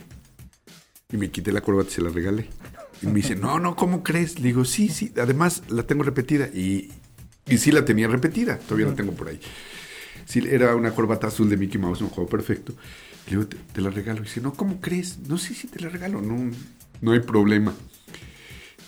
Y 1.12 1.18
me 1.18 1.32
quité 1.32 1.52
la 1.52 1.62
corbata 1.62 1.90
y 1.90 1.94
se 1.94 2.02
la 2.02 2.10
regalé. 2.10 2.50
Y 3.02 3.08
me 3.08 3.16
dice, 3.16 3.36
no, 3.36 3.60
no, 3.60 3.76
¿cómo 3.76 4.04
crees? 4.04 4.40
Le 4.40 4.48
digo, 4.48 4.66
sí, 4.66 4.90
sí, 4.90 5.14
además 5.22 5.64
la 5.70 5.84
tengo 5.84 6.04
repetida. 6.04 6.48
Y, 6.48 6.92
y 7.48 7.58
sí 7.58 7.72
la 7.72 7.86
tenía 7.86 8.08
repetida, 8.08 8.58
todavía 8.58 8.88
la 8.88 8.96
tengo 8.96 9.14
por 9.14 9.30
ahí. 9.30 9.40
Sí, 10.26 10.44
era 10.50 10.76
una 10.76 10.92
corbata 10.92 11.28
azul 11.28 11.50
de 11.50 11.58
Mickey 11.58 11.80
Mouse, 11.80 12.02
un 12.02 12.10
juego 12.10 12.30
perfecto. 12.30 12.74
Le 13.28 13.32
digo, 13.32 13.48
te, 13.48 13.58
te 13.58 13.82
la 13.82 13.90
regalo. 13.90 14.20
Y 14.20 14.24
dice, 14.24 14.42
no, 14.42 14.54
¿cómo 14.54 14.82
crees? 14.82 15.20
No, 15.28 15.38
sí, 15.38 15.54
sí, 15.54 15.68
te 15.68 15.80
la 15.80 15.90
regalo, 15.90 16.22
no, 16.22 16.52
no 17.02 17.12
hay 17.12 17.20
problema. 17.20 17.74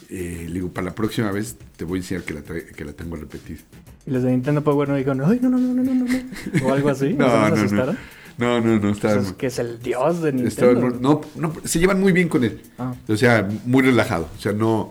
Eh, 0.10 0.46
le 0.48 0.54
digo, 0.56 0.74
para 0.74 0.86
la 0.86 0.96
próxima 0.96 1.32
vez 1.32 1.56
te 1.78 1.86
voy 1.86 2.00
a 2.00 2.02
enseñar 2.02 2.24
que 2.24 2.34
la, 2.34 2.42
que 2.42 2.84
la 2.84 2.94
tengo 2.94 3.16
repetida. 3.16 3.60
Y 4.08 4.12
los 4.12 4.24
de 4.24 4.32
Nintendo 4.32 4.64
Power 4.64 4.90
no 4.90 4.96
dijeron, 4.96 5.22
ay, 5.24 5.40
no, 5.40 5.50
no, 5.50 5.60
no, 5.60 5.72
no, 5.72 5.84
no, 5.84 5.94
no, 5.94 6.06
no. 6.06 6.66
O 6.68 6.74
algo 6.74 6.90
así. 6.90 7.14
No, 7.14 7.28
¿O 7.28 7.30
sea, 7.30 7.50
no, 7.50 7.70
se 7.70 7.76
no. 7.76 7.96
No, 8.40 8.60
no, 8.62 8.80
no, 8.80 8.90
estaba, 8.90 9.16
Pues 9.16 9.28
es 9.28 9.34
que 9.34 9.48
es 9.48 9.60
el 9.60 9.80
dios 9.82 10.22
de 10.22 10.32
Nintendo. 10.34 10.90
no, 10.90 11.22
no, 11.36 11.54
se 11.64 11.78
llevan 11.80 12.00
muy 12.00 12.12
bien 12.14 12.30
con 12.30 12.44
él. 12.44 12.62
Ah. 12.78 12.96
O 13.08 13.16
sea, 13.18 13.48
muy 13.66 13.84
relajado. 13.84 14.30
O 14.38 14.42
sea, 14.42 14.54
no. 14.54 14.90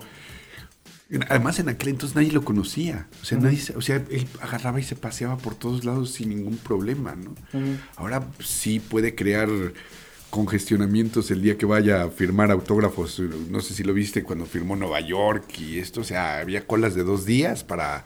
Además, 1.29 1.57
en 1.57 1.69
aquel 1.69 1.89
entonces 1.89 2.15
nadie 2.15 2.31
lo 2.31 2.43
conocía. 2.45 3.07
O 3.21 3.25
sea, 3.25 3.39
nadie, 3.39 3.57
se- 3.57 3.75
o 3.75 3.81
sea, 3.81 3.95
él 4.11 4.27
agarraba 4.41 4.79
y 4.79 4.83
se 4.83 4.95
paseaba 4.95 5.37
por 5.37 5.55
todos 5.55 5.83
lados 5.83 6.11
sin 6.11 6.29
ningún 6.29 6.57
problema, 6.57 7.15
¿no? 7.15 7.33
Ahora 7.95 8.27
sí 8.43 8.79
puede 8.79 9.15
crear 9.15 9.49
congestionamientos 10.29 11.31
el 11.31 11.41
día 11.41 11.57
que 11.57 11.65
vaya 11.65 12.03
a 12.03 12.09
firmar 12.11 12.51
autógrafos. 12.51 13.19
No 13.49 13.61
sé 13.61 13.73
si 13.73 13.83
lo 13.83 13.93
viste 13.95 14.21
cuando 14.23 14.45
firmó 14.45 14.75
Nueva 14.75 14.99
York 15.01 15.45
y 15.59 15.79
esto, 15.79 16.01
o 16.01 16.03
sea, 16.03 16.37
había 16.39 16.67
colas 16.67 16.93
de 16.93 17.03
dos 17.03 17.25
días 17.25 17.63
para 17.63 18.05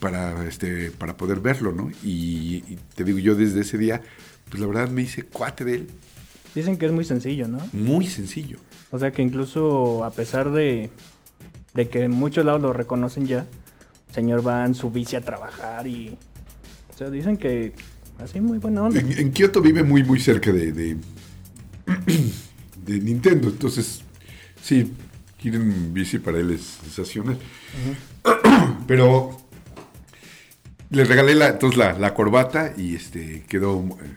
para 0.00 0.46
este 0.46 0.90
para 0.90 1.16
poder 1.16 1.40
verlo, 1.40 1.72
¿no? 1.72 1.90
Y, 2.02 2.64
y 2.68 2.78
te 2.94 3.04
digo 3.04 3.18
yo 3.18 3.34
desde 3.34 3.60
ese 3.60 3.78
día, 3.78 4.02
pues 4.48 4.60
la 4.60 4.66
verdad 4.66 4.88
me 4.88 5.02
hice 5.02 5.22
cuate 5.24 5.64
de 5.64 5.74
él, 5.74 5.88
Dicen 6.54 6.76
que 6.76 6.86
es 6.86 6.92
muy 6.92 7.04
sencillo, 7.04 7.46
¿no? 7.46 7.58
muy 7.72 8.06
sencillo. 8.06 8.58
O 8.90 8.98
sea 8.98 9.12
que 9.12 9.22
incluso 9.22 10.04
a 10.04 10.10
pesar 10.10 10.50
de, 10.50 10.90
de 11.74 11.88
que 11.88 12.02
en 12.02 12.10
muchos 12.10 12.44
lados 12.44 12.60
lo 12.60 12.72
reconocen 12.72 13.26
ya, 13.26 13.46
el 14.08 14.14
señor 14.14 14.46
va 14.46 14.64
en 14.64 14.74
su 14.74 14.90
bici 14.90 15.16
a 15.16 15.20
trabajar 15.20 15.86
y... 15.86 16.16
O 16.92 16.98
sea, 16.98 17.10
dicen 17.10 17.36
que 17.36 17.74
así 18.18 18.40
muy 18.40 18.58
buena 18.58 18.82
onda. 18.82 18.98
En, 18.98 19.12
en 19.12 19.30
Kioto 19.30 19.60
vive 19.60 19.84
muy 19.84 20.02
muy 20.02 20.18
cerca 20.18 20.50
de, 20.50 20.72
de 20.72 20.96
de 22.84 22.98
Nintendo, 22.98 23.48
entonces 23.50 24.02
sí, 24.60 24.92
ir 25.44 25.54
en 25.54 25.94
bici 25.94 26.18
para 26.18 26.40
él 26.40 26.50
es 26.50 26.62
sensacional. 26.82 27.38
Pero 28.88 29.38
le 30.90 31.04
regalé 31.04 31.34
la, 31.34 31.48
entonces 31.48 31.78
la, 31.78 31.92
la 31.98 32.14
corbata 32.14 32.72
y 32.76 32.94
este 32.94 33.44
quedó 33.48 33.78
eh, 34.02 34.16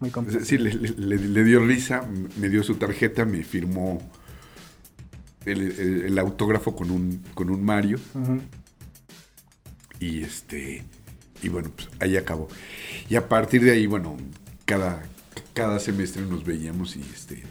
Muy. 0.00 0.10
Sí, 0.44 0.58
le, 0.58 0.72
le- 0.74 1.44
dio 1.44 1.60
risa, 1.64 2.06
me 2.38 2.48
dio 2.48 2.62
su 2.62 2.74
tarjeta, 2.76 3.24
me 3.24 3.42
firmó 3.44 4.00
el, 5.44 5.60
el- 5.72 6.02
el 6.06 6.18
autógrafo 6.18 6.74
con 6.74 6.90
un, 6.90 7.22
con 7.34 7.50
un 7.50 7.64
Mario. 7.64 7.98
Y 10.00 10.22
este. 10.22 10.84
Y 11.42 11.48
bueno, 11.48 11.70
pues 11.74 11.88
ahí 12.00 12.16
acabó. 12.16 12.48
Y 13.08 13.16
a 13.16 13.28
partir 13.28 13.62
de 13.62 13.72
ahí, 13.72 13.86
bueno, 13.86 14.16
cada, 14.64 15.02
cada 15.54 15.78
semestre 15.78 16.22
nos 16.26 16.44
veíamos 16.44 16.96
y 16.96 17.00
este. 17.00 17.42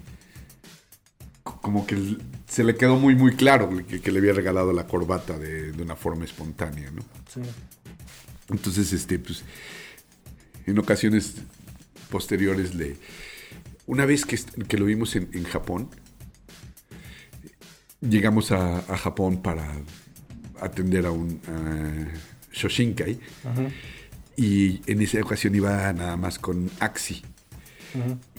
co- 1.44 1.60
Como 1.62 1.86
que 1.88 2.18
se 2.48 2.64
le 2.64 2.76
quedó 2.76 2.98
muy, 2.98 3.16
muy 3.16 3.36
claro 3.36 3.70
que, 3.88 4.02
que 4.02 4.12
le 4.12 4.20
había 4.20 4.34
regalado 4.34 4.74
la 4.74 4.86
corbata 4.88 5.38
de, 5.38 5.72
de 5.72 5.84
una 5.84 5.96
forma 5.96 6.26
espontánea, 6.26 6.92
¿no? 6.92 7.02
Sí. 7.32 7.42
Entonces, 8.50 8.94
este, 8.94 9.20
pues, 9.20 9.44
en 10.66 10.78
ocasiones 10.80 11.36
posteriores 12.10 12.76
le... 12.76 12.96
Una 13.88 14.06
vez 14.06 14.26
que, 14.26 14.38
que 14.68 14.78
lo 14.78 14.86
vimos 14.86 15.16
en, 15.16 15.30
en 15.34 15.44
Japón, 15.44 15.90
llegamos 18.02 18.52
a, 18.52 18.80
a 18.80 18.98
Japón 18.98 19.42
para 19.42 19.72
atender 20.60 21.06
a 21.06 21.12
un 21.12 21.40
Shoshinkai 22.54 23.20
y 24.38 24.82
en 24.92 25.02
esa 25.02 25.20
ocasión 25.22 25.56
iba 25.56 25.92
nada 25.94 26.18
más 26.18 26.40
con 26.40 26.70
Axi 26.80 27.22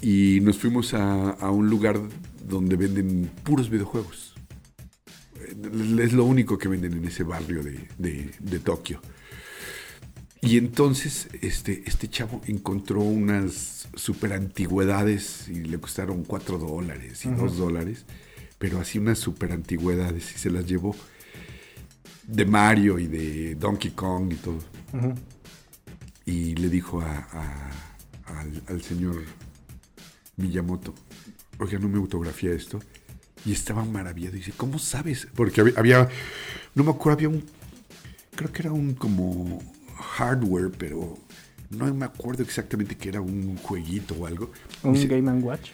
y 0.02 0.40
nos 0.40 0.58
fuimos 0.58 0.92
a, 0.94 1.30
a 1.30 1.50
un 1.50 1.68
lugar 1.70 1.98
donde 2.46 2.76
venden 2.76 3.30
puros 3.42 3.70
videojuegos. 3.70 4.34
Eh, 5.40 6.02
Es 6.02 6.12
lo 6.12 6.24
único 6.24 6.58
que 6.58 6.68
venden 6.68 6.92
en 6.94 7.04
ese 7.06 7.22
barrio 7.22 7.62
de, 7.62 7.88
de- 7.98 8.30
de 8.38 8.58
Tokio. 8.58 9.00
Y 10.42 10.58
entonces 10.58 11.28
este, 11.40 11.82
este 11.86 12.08
chavo 12.08 12.40
encontró 12.46 13.00
unas 13.00 13.88
super 13.94 14.32
antigüedades 14.32 15.48
y 15.48 15.64
le 15.64 15.78
costaron 15.78 16.24
4 16.24 16.58
dólares 16.58 17.24
y 17.24 17.28
2 17.30 17.56
dólares, 17.56 18.04
pero 18.58 18.80
así 18.80 18.98
unas 18.98 19.18
super 19.18 19.52
antigüedades 19.52 20.32
y 20.34 20.38
se 20.38 20.50
las 20.50 20.66
llevó 20.66 20.94
de 22.26 22.44
Mario 22.44 22.98
y 22.98 23.06
de 23.06 23.54
Donkey 23.54 23.92
Kong 23.92 24.32
y 24.32 24.36
todo 24.36 24.58
y 26.24 26.54
le 26.56 26.68
dijo 26.68 27.00
a- 27.00 27.28
a- 27.32 28.40
al, 28.40 28.62
al 28.68 28.82
señor 28.82 29.22
Miyamoto, 30.36 30.94
oiga, 31.58 31.78
no 31.78 31.88
me 31.88 31.96
autografía 31.98 32.52
esto. 32.52 32.80
Y 33.44 33.52
estaba 33.52 33.84
maravillado. 33.84 34.34
Dice, 34.34 34.52
¿cómo 34.56 34.78
sabes? 34.78 35.28
Porque 35.34 35.60
había, 35.60 35.74
había- 35.78 36.08
no 36.74 36.82
me 36.84 36.90
acuerdo, 36.90 37.18
había 37.18 37.28
un, 37.28 37.44
creo 38.34 38.52
que 38.52 38.62
era 38.62 38.72
un 38.72 38.94
como 38.94 39.62
hardware, 39.96 40.70
pero 40.76 41.18
no 41.70 41.92
me 41.94 42.04
acuerdo 42.04 42.42
exactamente 42.42 42.96
que 42.96 43.08
era 43.08 43.20
un 43.20 43.56
jueguito 43.56 44.14
o 44.14 44.26
algo. 44.26 44.52
Un 44.82 44.94
Game 45.08 45.30
Watch. 45.42 45.70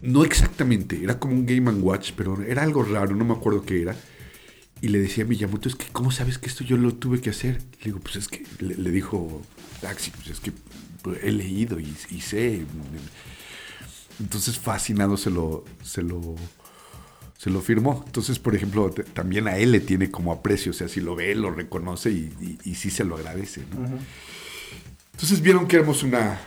no 0.00 0.24
exactamente, 0.24 1.02
era 1.02 1.18
como 1.18 1.34
un 1.34 1.46
Game 1.46 1.70
Watch, 1.70 2.12
pero 2.16 2.42
era 2.42 2.62
algo 2.62 2.82
raro, 2.82 3.14
no 3.14 3.24
me 3.24 3.34
acuerdo 3.34 3.62
qué 3.62 3.82
era. 3.82 3.96
Y 4.80 4.88
le 4.88 4.98
decía 4.98 5.22
a 5.22 5.26
Miyamoto, 5.28 5.68
es 5.68 5.76
que, 5.76 5.86
¿cómo 5.92 6.10
sabes 6.10 6.38
que 6.38 6.48
esto 6.48 6.64
yo 6.64 6.76
lo 6.76 6.92
tuve 6.94 7.20
que 7.20 7.30
hacer? 7.30 7.58
Le 7.78 7.84
digo, 7.84 8.00
pues 8.00 8.16
es 8.16 8.26
que, 8.26 8.44
le, 8.58 8.74
le 8.74 8.90
dijo 8.90 9.40
Taxi, 9.80 10.10
pues 10.10 10.28
es 10.30 10.40
que 10.40 10.52
he 11.22 11.30
leído 11.30 11.78
y, 11.78 11.94
y 12.10 12.20
sé. 12.20 12.64
Entonces, 14.18 14.58
fascinado 14.58 15.16
se 15.16 15.30
lo, 15.30 15.64
se 15.84 16.02
lo, 16.02 16.34
se 17.42 17.50
lo 17.50 17.60
firmó. 17.60 18.04
Entonces, 18.06 18.38
por 18.38 18.54
ejemplo, 18.54 18.88
también 18.90 19.48
a 19.48 19.56
él 19.56 19.72
le 19.72 19.80
tiene 19.80 20.12
como 20.12 20.30
aprecio, 20.32 20.70
o 20.70 20.74
sea, 20.74 20.86
si 20.86 21.00
lo 21.00 21.16
ve, 21.16 21.34
lo 21.34 21.50
reconoce 21.50 22.10
y, 22.12 22.32
y- 22.40 22.70
y 22.70 22.74
sí 22.76 22.88
se 22.90 23.02
lo 23.04 23.16
agradece. 23.16 23.62
¿no? 23.74 23.84
Entonces 25.12 25.40
vieron 25.40 25.66
que 25.66 25.76
éramos 25.76 26.04
una, 26.04 26.40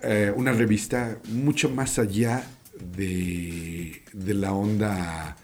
eh, 0.00 0.32
una 0.34 0.52
revista 0.52 1.18
mucho 1.32 1.68
más 1.68 1.98
allá 1.98 2.46
de, 2.96 4.02
de 4.14 4.34
la 4.34 4.52
onda 4.54 5.36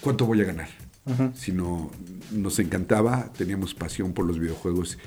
cuánto 0.00 0.26
voy 0.26 0.40
a 0.40 0.44
ganar, 0.44 0.68
sino 1.36 1.90
nos 2.32 2.58
encantaba, 2.58 3.32
teníamos 3.36 3.74
pasión 3.74 4.12
por 4.12 4.26
los 4.26 4.38
videojuegos 4.40 4.98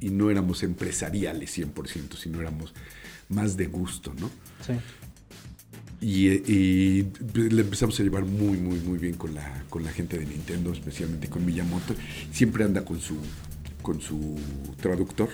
y 0.00 0.10
no 0.10 0.30
éramos 0.30 0.62
empresariales 0.62 1.58
100%, 1.58 2.16
sino 2.16 2.40
éramos 2.40 2.74
más 3.28 3.56
de 3.56 3.66
gusto, 3.66 4.14
¿no? 4.20 4.30
Sí. 4.64 4.72
Y, 6.00 6.28
y 6.28 7.10
le 7.34 7.62
empezamos 7.62 7.98
a 7.98 8.02
llevar 8.04 8.24
muy, 8.24 8.56
muy, 8.56 8.78
muy 8.80 8.98
bien 8.98 9.14
con 9.14 9.34
la, 9.34 9.64
con 9.68 9.82
la 9.84 9.90
gente 9.90 10.16
de 10.18 10.26
Nintendo, 10.26 10.72
especialmente 10.72 11.28
con 11.28 11.44
Miyamoto. 11.44 11.94
Siempre 12.32 12.64
anda 12.64 12.84
con 12.84 13.00
su, 13.00 13.16
con 13.82 14.00
su 14.00 14.36
traductor. 14.80 15.28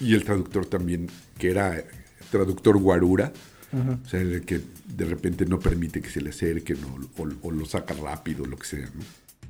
Y 0.00 0.14
el 0.14 0.24
traductor 0.24 0.66
también, 0.66 1.08
que 1.38 1.50
era 1.50 1.84
traductor 2.30 2.78
guarura, 2.78 3.32
o 3.72 4.08
sea, 4.08 4.20
el 4.20 4.42
que 4.44 4.60
de 4.96 5.04
repente 5.04 5.46
no 5.46 5.60
permite 5.60 6.00
que 6.00 6.10
se 6.10 6.20
le 6.20 6.30
acerquen 6.30 6.78
o, 6.84 7.22
o- 7.22 7.28
o 7.42 7.50
lo 7.52 7.64
saca 7.66 7.94
rápido, 7.94 8.44
lo 8.46 8.56
que 8.56 8.66
sea, 8.66 8.88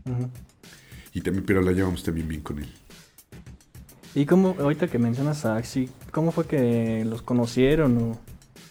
¿no? 0.05 0.31
Y 1.15 1.23
también, 1.23 1.45
pero 1.47 1.63
la 1.63 1.73
llevamos 1.73 2.03
también 2.03 2.29
bien 2.29 2.41
con 2.43 2.59
él. 2.59 2.69
¿Y 4.15 4.27
cómo, 4.27 4.57
ahorita 4.59 4.89
que 4.89 4.99
mencionas 4.99 5.45
a 5.47 5.57
Axi, 5.57 5.89
cómo 6.11 6.33
fue 6.33 6.47
que 6.47 7.05
los 7.07 7.23
conocieron? 7.23 7.97
O... 7.97 8.21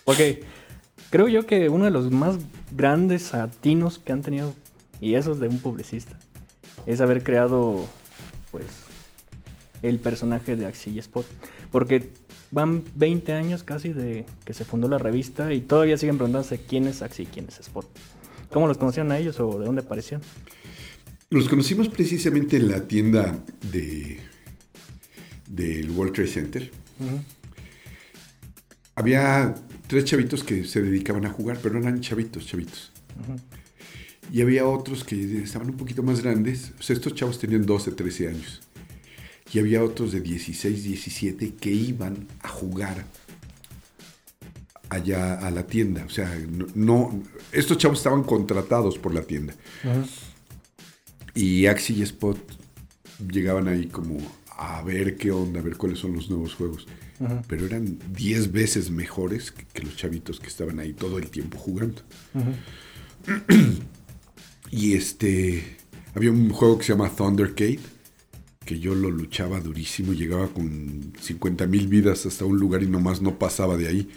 Porque 0.06 0.44
creo 1.10 1.28
yo 1.28 1.46
que 1.46 1.70
uno 1.70 1.86
de 1.86 1.92
los 1.92 2.12
más 2.12 2.38
grandes 2.72 3.34
atinos 3.34 4.00
que 4.00 4.12
han 4.12 4.22
tenido, 4.22 4.54
y 5.02 5.16
eso 5.16 5.34
es 5.34 5.40
de 5.40 5.48
un 5.48 5.60
publicista, 5.60 6.18
es 6.86 7.02
haber 7.02 7.24
creado, 7.24 7.86
pues, 8.52 8.66
el 9.82 10.00
personaje 10.00 10.56
de 10.56 10.66
Axi 10.66 10.92
y 10.92 11.00
Spot. 11.00 11.26
Porque 11.72 12.10
van 12.52 12.84
20 12.96 13.34
años 13.34 13.64
casi 13.64 13.94
de 13.94 14.26
que 14.44 14.54
se 14.54 14.66
fundó 14.66 14.88
la 14.88 14.98
revista 14.98 15.54
y 15.54 15.62
todavía 15.62 15.98
siguen 15.98 16.18
preguntándose 16.18 16.60
quién 16.60 16.88
es 16.88 17.02
Axi 17.02 17.24
y 17.24 17.26
quién 17.28 17.46
es 17.48 17.60
Spot. 17.60 17.86
¿Cómo 18.50 18.68
los 18.68 18.78
conocieron 18.78 19.12
a 19.12 19.18
ellos 19.18 19.40
o 19.40 19.60
de 19.60 19.66
dónde 19.66 19.82
aparecieron? 19.82 20.24
Los 21.30 21.48
conocimos 21.48 21.90
precisamente 21.90 22.58
en 22.58 22.72
la 22.72 22.88
tienda 22.88 23.38
de 23.72 24.20
del 25.48 25.92
World 25.92 26.14
Trade 26.14 26.30
Center. 26.30 26.72
Había 28.96 29.56
tres 29.90 30.06
chavitos 30.06 30.44
que 30.44 30.64
se 30.66 30.82
dedicaban 30.84 31.26
a 31.26 31.30
jugar, 31.30 31.58
pero 31.62 31.74
no 31.74 31.82
eran 31.82 32.00
chavitos, 32.00 32.46
chavitos. 32.46 32.92
Y 34.32 34.42
había 34.42 34.66
otros 34.68 35.04
que 35.04 35.42
estaban 35.42 35.72
un 35.72 35.78
poquito 35.78 36.04
más 36.04 36.22
grandes. 36.22 36.72
O 36.80 36.84
sea, 36.84 36.96
estos 36.96 37.16
chavos 37.16 37.40
tenían 37.40 37.66
12, 37.66 37.92
13 37.94 38.28
años. 38.28 38.62
Y 39.52 39.58
había 39.58 39.84
otros 39.84 40.12
de 40.12 40.22
16, 40.22 40.84
17 40.84 41.56
que 41.56 41.72
iban 41.72 42.28
a 42.44 42.48
jugar 42.50 43.04
allá 44.90 45.34
a 45.40 45.50
la 45.50 45.66
tienda. 45.66 46.06
O 46.06 46.10
sea, 46.10 46.30
no, 46.50 46.68
no- 46.76 47.24
estos 47.52 47.78
chavos 47.80 47.98
estaban 47.98 48.24
contratados 48.24 49.00
por 49.00 49.14
la 49.14 49.24
tienda. 49.24 49.56
Y 51.34 51.66
Axi 51.66 51.94
y 51.96 52.04
Spot 52.04 52.38
llegaban 53.32 53.68
ahí 53.68 53.88
como 53.88 54.18
a 54.56 54.82
ver 54.84 55.18
qué 55.18 55.32
onda, 55.32 55.60
a 55.60 55.64
ver 55.64 55.78
cuáles 55.78 55.98
son 56.00 56.14
los 56.14 56.30
nuevos 56.30 56.54
juegos. 56.54 56.86
Pero 57.48 57.66
eran 57.66 58.00
10 58.14 58.52
veces 58.52 58.92
mejores 58.92 59.52
que, 59.52 59.66
que 59.66 59.84
los 59.84 59.98
chavitos 59.98 60.40
que 60.40 60.48
estaban 60.48 60.80
ahí 60.80 60.94
todo 60.94 61.18
el 61.18 61.30
tiempo 61.30 61.58
jugando. 61.58 62.02
y 64.72 64.94
este. 64.94 65.78
Había 66.16 66.32
un 66.32 66.50
juego 66.50 66.78
que 66.78 66.86
se 66.86 66.94
llama 66.94 67.10
Thundercade, 67.10 67.80
que 68.66 68.80
yo 68.80 68.96
lo 68.96 69.12
luchaba 69.12 69.60
durísimo, 69.60 70.14
llegaba 70.14 70.48
con 70.48 71.14
50 71.20 71.68
mil 71.68 71.88
vidas 71.88 72.26
hasta 72.26 72.46
un 72.46 72.58
lugar 72.58 72.84
y 72.84 72.88
nomás 72.88 73.22
no 73.22 73.38
pasaba 73.38 73.78
de 73.78 73.88
ahí. 73.88 74.10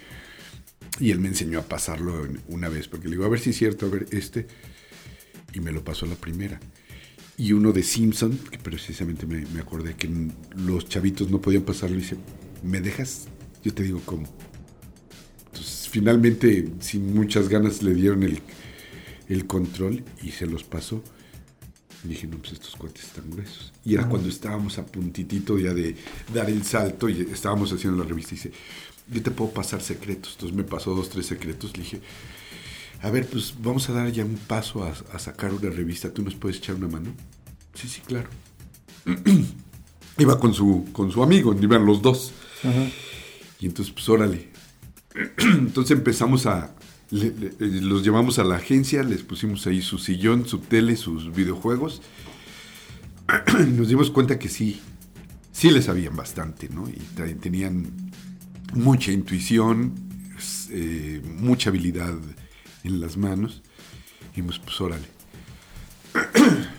Y 1.01 1.11
él 1.11 1.19
me 1.19 1.29
enseñó 1.29 1.59
a 1.59 1.63
pasarlo 1.63 2.27
una 2.49 2.69
vez, 2.69 2.89
porque 2.89 3.09
le 3.09 3.13
digo, 3.17 3.25
a 3.25 3.29
ver 3.29 3.41
si 3.41 3.51
es 3.51 3.57
cierto, 3.57 3.87
a 3.87 3.89
ver 3.91 4.07
este. 4.11 4.47
Y 5.53 5.61
me 5.61 5.73
lo 5.73 5.85
pasó 5.85 6.07
la 6.07 6.15
primera. 6.15 6.61
Y 7.37 7.53
uno 7.53 7.73
de 7.73 7.83
Simpson, 7.83 8.39
que 8.51 8.59
precisamente 8.59 9.27
me, 9.27 9.45
me 9.47 9.61
acordé 9.61 9.95
que 9.95 10.09
los 10.55 10.89
chavitos 10.89 11.31
no 11.31 11.41
podían 11.41 11.63
pasarlo, 11.63 11.97
y 11.97 12.01
dice, 12.01 12.17
¿me 12.63 12.81
dejas? 12.81 13.27
Yo 13.63 13.73
te 13.73 13.83
digo 13.83 14.01
cómo. 14.05 14.27
Entonces, 15.47 15.89
finalmente, 15.89 16.69
sin 16.81 17.15
muchas 17.15 17.49
ganas, 17.49 17.83
le 17.83 17.95
dieron 17.95 18.23
el, 18.23 18.41
el 19.29 19.47
control 19.47 20.05
y 20.23 20.31
se 20.31 20.47
los 20.47 20.65
pasó. 20.65 21.03
Y 22.05 22.09
dije, 22.09 22.27
no, 22.27 22.39
pues 22.39 22.55
estos 22.55 22.75
cuates 22.75 23.05
están 23.05 23.31
gruesos. 23.31 23.73
Y 23.85 23.95
era 23.95 24.09
cuando 24.09 24.29
estábamos 24.29 24.79
a 24.79 24.87
puntitito 24.87 25.59
ya 25.59 25.73
de 25.73 25.97
dar 26.35 26.51
el 26.51 26.65
salto 26.65 27.09
y 27.09 27.21
estábamos 27.33 27.73
haciendo 27.73 28.03
la 28.03 28.09
revista. 28.09 28.35
Y 28.35 28.39
dice, 28.39 28.53
yo 29.09 29.23
te 29.23 29.31
puedo 29.31 29.53
pasar 29.53 29.81
secretos. 29.83 30.33
Entonces 30.33 30.57
me 30.57 30.65
pasó 30.65 30.95
dos, 30.95 31.11
tres 31.11 31.27
secretos. 31.27 31.77
Le 31.77 31.85
dije, 31.85 32.01
a 33.03 33.11
ver, 33.11 33.27
pues 33.27 33.55
vamos 33.61 33.89
a 33.89 33.93
dar 33.93 34.11
ya 34.11 34.25
un 34.25 34.37
paso 34.37 34.85
a, 34.85 34.91
a 35.13 35.19
sacar 35.19 35.53
una 35.53 35.71
revista. 35.71 36.13
¿Tú 36.13 36.23
nos 36.23 36.35
puedes 36.35 36.59
echar 36.59 36.75
una 36.75 36.89
mano? 36.89 37.13
Sí, 37.75 37.89
sí, 37.89 38.01
claro. 38.01 38.29
Iba 40.19 40.39
con 40.39 40.53
su, 40.53 40.89
con 40.93 41.11
su 41.11 41.23
amigo, 41.23 41.57
iban 41.59 41.87
los 41.87 42.03
dos. 42.03 42.33
Y 43.61 43.67
entonces, 43.67 43.93
pues 43.93 44.09
órale. 44.09 44.49
Entonces 45.39 45.97
empezamos 45.97 46.47
a... 46.47 46.75
eh, 47.13 47.53
los 47.61 48.03
llevamos 48.03 48.39
a 48.39 48.45
la 48.45 48.57
agencia, 48.57 49.03
les 49.03 49.23
pusimos 49.23 49.67
ahí 49.67 49.83
su 49.83 49.99
sillón, 49.99 50.47
su 50.49 50.59
tele, 50.59 50.97
sus 50.97 51.33
videojuegos. 51.35 52.03
Nos 53.69 53.89
dimos 53.89 54.11
cuenta 54.11 54.39
que 54.39 54.49
sí, 54.49 54.81
sí 55.53 55.71
les 55.71 55.85
sabían 55.85 56.17
bastante, 56.17 56.69
¿no? 56.71 56.89
Y 56.89 57.35
tenían 57.35 57.93
mucha 58.75 59.13
intuición, 59.13 59.95
eh, 60.71 61.21
mucha 61.39 61.71
habilidad 61.71 62.15
en 62.85 63.01
las 63.01 63.17
manos. 63.17 63.63
Y 64.35 64.43
pues, 64.43 64.59
pues 64.59 64.81
órale. 64.81 65.07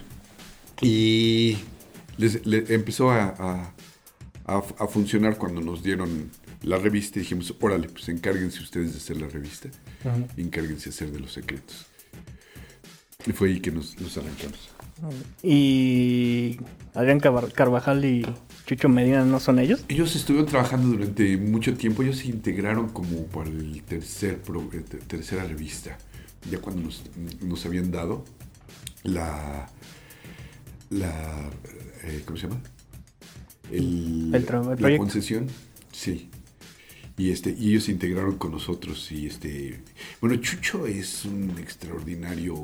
Y 0.82 1.58
les- 2.18 2.46
le- 2.46 2.66
empezó 2.74 3.10
a- 3.12 3.73
a- 4.46 4.58
a 4.80 4.88
funcionar 4.88 5.38
cuando 5.38 5.62
nos 5.62 5.84
dieron 5.84 6.30
la 6.64 6.78
revista 6.78 7.20
y 7.20 7.22
dijimos, 7.24 7.54
órale, 7.62 7.90
pues 7.90 8.08
encárguense 8.10 8.62
ustedes 8.62 8.92
de 8.94 8.98
hacer 8.98 9.18
la 9.18 9.28
revista, 9.28 9.70
encárguense 10.38 10.86
de 10.90 10.96
hacer 10.96 11.12
de 11.12 11.20
los 11.20 11.34
secretos. 11.34 11.86
Y 13.26 13.32
fue 13.32 13.50
ahí 13.50 13.60
que 13.62 13.72
nos, 13.72 14.00
nos 14.02 14.18
arrancamos. 14.18 14.70
Y 15.42 16.58
Adrián 16.94 17.20
Carva- 17.20 17.50
Carvajal 17.52 18.04
y 18.06 18.26
Chucho 18.66 18.90
Medina 18.90 19.24
no 19.26 19.40
son 19.40 19.60
ellos. 19.60 19.84
Ellos 19.90 20.16
estuvieron 20.16 20.48
trabajando 20.50 20.90
durante 20.90 21.38
mucho 21.38 21.74
tiempo, 21.76 22.04
ellos 22.04 22.18
se 22.18 22.28
integraron 22.28 22.90
como 22.90 23.26
para 23.28 23.50
el 23.50 23.82
tercer 23.84 24.42
pro- 24.42 24.70
eh, 24.74 24.80
ter- 24.82 25.02
tercera 25.02 25.44
revista, 25.46 25.98
ya 26.50 26.60
cuando 26.60 26.84
nos, 26.84 27.04
nos 27.42 27.66
habían 27.66 27.92
dado 27.92 28.24
la, 29.04 29.70
la 30.90 31.50
eh, 32.04 32.22
¿cómo 32.26 32.38
se 32.38 32.48
llama? 32.48 32.62
El, 33.78 34.32
El 34.34 34.44
la 34.44 34.76
proyecto. 34.76 34.98
concesión, 34.98 35.48
sí. 35.92 36.30
Y 37.18 37.32
este, 37.32 37.52
y 37.58 37.70
ellos 37.70 37.84
se 37.84 37.92
integraron 37.92 38.38
con 38.38 38.52
nosotros 38.52 39.12
y 39.12 39.28
este, 39.28 39.84
bueno, 40.20 40.36
Chucho 40.38 40.88
es 40.88 41.26
un 41.26 41.52
extraordinario 41.60 42.56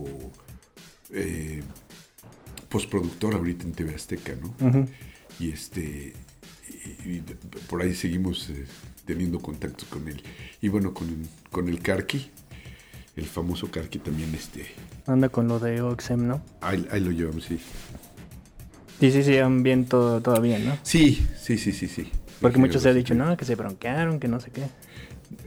eh, 1.12 1.62
postproductor 2.68 3.36
ahorita 3.36 3.66
en 3.66 3.74
TV 3.74 3.94
Azteca, 3.94 4.34
¿no? 4.42 4.54
Y 5.40 5.52
este 5.52 6.14
y, 7.06 7.10
y 7.12 7.24
por 7.68 7.82
ahí 7.82 7.94
seguimos 7.94 8.50
eh, 8.50 8.66
teniendo 9.06 9.40
contactos 9.40 9.88
con 9.88 10.08
él 10.08 10.22
y 10.62 10.68
bueno 10.70 10.94
con, 10.94 11.28
con 11.52 11.68
el 11.68 11.80
Karki 11.82 12.30
el 13.16 13.26
famoso 13.26 13.70
Karki 13.72 14.00
también 14.00 14.34
este 14.36 14.68
Anda 15.08 15.30
con 15.30 15.48
lo 15.48 15.60
de 15.60 15.82
Oxem, 15.82 16.28
¿no? 16.28 16.42
ahí, 16.62 16.88
ahí 16.92 17.00
lo 17.02 17.12
llevamos 17.12 17.46
sí 17.46 17.60
Sí, 19.00 19.12
sí, 19.12 19.24
sí, 19.24 19.38
bien 19.62 19.86
todo, 19.86 20.22
todo 20.22 20.42
bien, 20.42 20.66
¿no? 20.66 20.78
sí 20.84 21.26
sí 21.42 21.58
sí 21.58 21.72
sí 21.72 21.88
sí 21.88 22.12
Porque 22.42 22.56
Sí, 22.56 22.62
muchos 22.62 22.82
se 22.84 22.90
han 22.90 22.96
dicho, 22.96 23.14
no, 23.16 23.36
que 23.38 23.46
se 23.46 23.56
bronquearon, 23.56 24.20
que 24.20 24.28
no 24.28 24.40
sé 24.40 24.52
qué. 24.52 24.64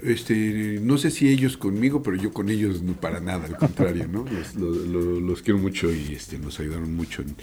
este 0.02 0.78
no 0.82 0.96
sé 0.98 1.10
si 1.10 1.28
ellos 1.28 1.56
conmigo 1.56 2.02
pero 2.02 2.16
yo 2.16 2.32
con 2.32 2.48
ellos 2.48 2.82
no 2.82 2.92
para 2.94 3.20
nada 3.20 3.44
al 3.46 3.56
contrario 3.56 4.06
no 4.08 4.24
los, 4.24 4.54
los- 4.54 4.76
los- 4.86 5.22
los 5.22 5.42
quiero 5.42 5.58
mucho 5.58 5.92
y 5.92 6.14
este 6.14 6.38
nos 6.38 6.58
ayudaron 6.60 6.94
mucho 6.94 7.22
en 7.22 7.34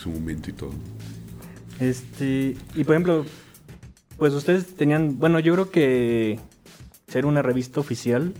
su 0.00 0.10
momento 0.10 0.50
y 0.50 0.52
todo 0.52 0.72
Este, 1.80 2.56
y 2.74 2.84
por 2.84 2.94
ejemplo, 2.94 3.26
pues 4.16 4.32
ustedes 4.32 4.74
tenían, 4.76 5.18
bueno, 5.18 5.40
yo 5.40 5.52
creo 5.54 5.70
que 5.70 6.38
ser 7.08 7.26
una 7.26 7.42
revista 7.42 7.80
oficial 7.80 8.32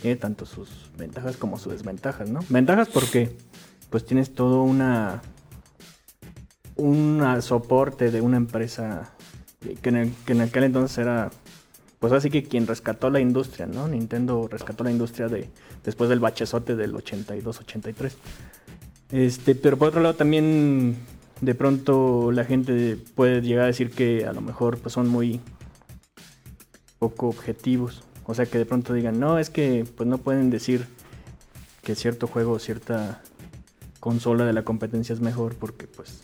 tiene 0.00 0.16
tanto 0.16 0.46
sus 0.46 0.68
ventajas 0.98 1.36
como 1.36 1.58
sus 1.58 1.72
desventajas, 1.72 2.30
¿no? 2.30 2.40
Ventajas 2.48 2.88
porque 2.88 3.30
pues 3.90 4.06
tienes 4.06 4.34
todo 4.34 4.62
una 4.62 5.20
un 6.80 7.22
soporte 7.42 8.10
de 8.10 8.20
una 8.20 8.36
empresa 8.36 9.12
que 9.82 9.88
en, 9.88 9.96
el, 9.96 10.12
que 10.24 10.32
en 10.32 10.40
aquel 10.40 10.64
entonces 10.64 10.98
era 10.98 11.30
pues 12.00 12.14
así 12.14 12.30
que 12.30 12.42
quien 12.42 12.66
rescató 12.66 13.10
la 13.10 13.20
industria, 13.20 13.66
¿no? 13.66 13.86
Nintendo 13.86 14.48
rescató 14.50 14.84
la 14.84 14.90
industria 14.90 15.28
de 15.28 15.50
después 15.84 16.08
del 16.08 16.18
bachezote 16.18 16.74
del 16.74 16.94
82-83. 16.94 18.12
Este, 19.12 19.54
pero 19.54 19.76
por 19.76 19.88
otro 19.88 20.00
lado 20.00 20.14
también 20.14 20.96
de 21.42 21.54
pronto 21.54 22.32
la 22.32 22.44
gente 22.44 22.96
puede 23.14 23.42
llegar 23.42 23.64
a 23.64 23.66
decir 23.66 23.90
que 23.90 24.24
a 24.26 24.32
lo 24.32 24.40
mejor 24.40 24.78
pues 24.78 24.94
son 24.94 25.08
muy 25.08 25.40
poco 26.98 27.28
objetivos. 27.28 28.02
O 28.24 28.34
sea 28.34 28.46
que 28.46 28.56
de 28.56 28.64
pronto 28.64 28.94
digan, 28.94 29.20
no, 29.20 29.38
es 29.38 29.50
que 29.50 29.84
pues 29.96 30.08
no 30.08 30.18
pueden 30.18 30.48
decir 30.48 30.86
que 31.82 31.94
cierto 31.94 32.26
juego 32.26 32.58
cierta 32.58 33.20
consola 33.98 34.46
de 34.46 34.54
la 34.54 34.62
competencia 34.62 35.12
es 35.12 35.20
mejor 35.20 35.54
porque 35.54 35.86
pues 35.86 36.22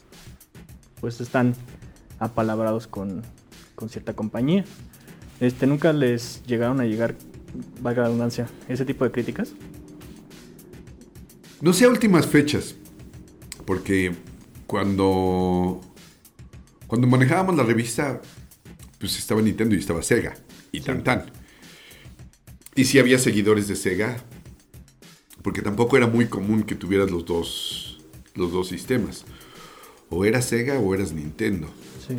pues 1.00 1.20
están 1.20 1.54
apalabrados 2.18 2.86
con, 2.86 3.22
con 3.74 3.88
cierta 3.88 4.14
compañía. 4.14 4.64
Este, 5.40 5.66
¿Nunca 5.66 5.92
les 5.92 6.42
llegaron 6.46 6.80
a 6.80 6.84
llegar, 6.84 7.16
valga 7.80 8.02
la 8.02 8.08
redundancia, 8.08 8.46
ese 8.68 8.84
tipo 8.84 9.04
de 9.04 9.10
críticas? 9.10 9.52
No 11.60 11.72
sé 11.72 11.84
a 11.84 11.88
últimas 11.88 12.26
fechas, 12.26 12.74
porque 13.64 14.14
cuando, 14.66 15.80
cuando 16.86 17.06
manejábamos 17.06 17.56
la 17.56 17.62
revista, 17.62 18.20
pues 18.98 19.18
estaba 19.18 19.42
Nintendo 19.42 19.74
y 19.74 19.78
estaba 19.78 20.02
Sega, 20.02 20.34
y 20.72 20.80
tan 20.80 21.02
tan. 21.04 21.26
Y 22.74 22.84
sí 22.84 22.98
había 22.98 23.18
seguidores 23.18 23.68
de 23.68 23.76
Sega, 23.76 24.16
porque 25.42 25.62
tampoco 25.62 25.96
era 25.96 26.06
muy 26.06 26.26
común 26.26 26.62
que 26.62 26.74
tuvieras 26.74 27.10
los 27.10 27.24
dos, 27.24 28.00
los 28.34 28.52
dos 28.52 28.68
sistemas. 28.68 29.24
O 30.08 30.24
eras 30.24 30.46
Sega 30.46 30.78
o 30.78 30.94
eras 30.94 31.12
Nintendo. 31.12 31.68
Sí. 32.06 32.18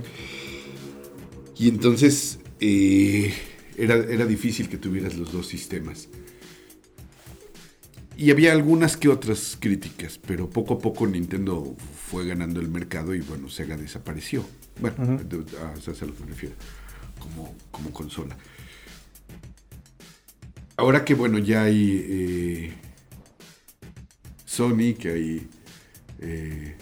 Y 1.57 1.69
entonces 1.69 2.39
eh, 2.59 3.33
era, 3.77 3.95
era 3.95 4.25
difícil 4.25 4.69
que 4.69 4.77
tuvieras 4.77 5.15
los 5.15 5.31
dos 5.31 5.47
sistemas. 5.47 6.09
Y 8.17 8.31
había 8.31 8.51
algunas 8.51 8.97
que 8.97 9.09
otras 9.09 9.57
críticas, 9.59 10.19
pero 10.25 10.49
poco 10.49 10.73
a 10.73 10.79
poco 10.79 11.05
Nintendo 11.05 11.75
fue 12.09 12.25
ganando 12.25 12.59
el 12.59 12.67
mercado 12.67 13.13
y 13.13 13.21
bueno, 13.21 13.47
Sega 13.47 13.77
desapareció. 13.77 14.43
Bueno, 14.79 15.19
a 15.61 15.77
eso 15.77 15.91
es 15.91 16.01
a 16.01 16.05
lo 16.05 16.15
que 16.15 16.23
me 16.23 16.29
refiero, 16.29 16.55
como, 17.19 17.55
como 17.69 17.91
consola. 17.91 18.35
Ahora 20.77 21.05
que 21.05 21.13
bueno, 21.13 21.37
ya 21.37 21.63
hay 21.63 22.05
eh, 22.07 22.73
Sony, 24.45 24.95
que 24.99 25.09
hay 25.09 25.47
eh, 26.19 26.75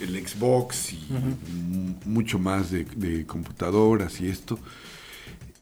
el 0.00 0.26
Xbox 0.26 0.92
y 0.92 1.06
mucho 2.04 2.38
más 2.38 2.70
de, 2.70 3.24
computadoras 3.26 4.20
y 4.20 4.28
esto, 4.28 4.58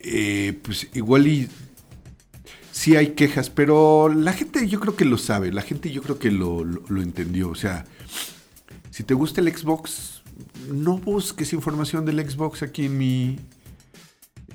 eh, 0.00 0.58
pues 0.62 0.88
igual 0.94 1.26
y 1.26 1.48
sí 2.72 2.96
hay 2.96 3.08
quejas, 3.14 3.50
pero 3.50 4.08
la 4.12 4.32
gente 4.32 4.66
yo 4.68 4.80
creo 4.80 4.96
que 4.96 5.04
lo 5.04 5.18
sabe, 5.18 5.52
la 5.52 5.62
gente 5.62 5.90
yo 5.90 6.02
creo 6.02 6.18
que 6.18 6.30
lo, 6.30 6.64
lo- 6.64 7.00
entendió. 7.02 7.48
O 7.50 7.54
sea, 7.54 7.84
si 8.90 9.02
te 9.04 9.14
gusta 9.14 9.40
el 9.40 9.56
Xbox, 9.56 10.22
no 10.72 10.98
busques 10.98 11.52
información 11.52 12.04
del 12.04 12.28
Xbox 12.28 12.62
aquí 12.62 12.86
en 12.86 12.98
mi 12.98 13.38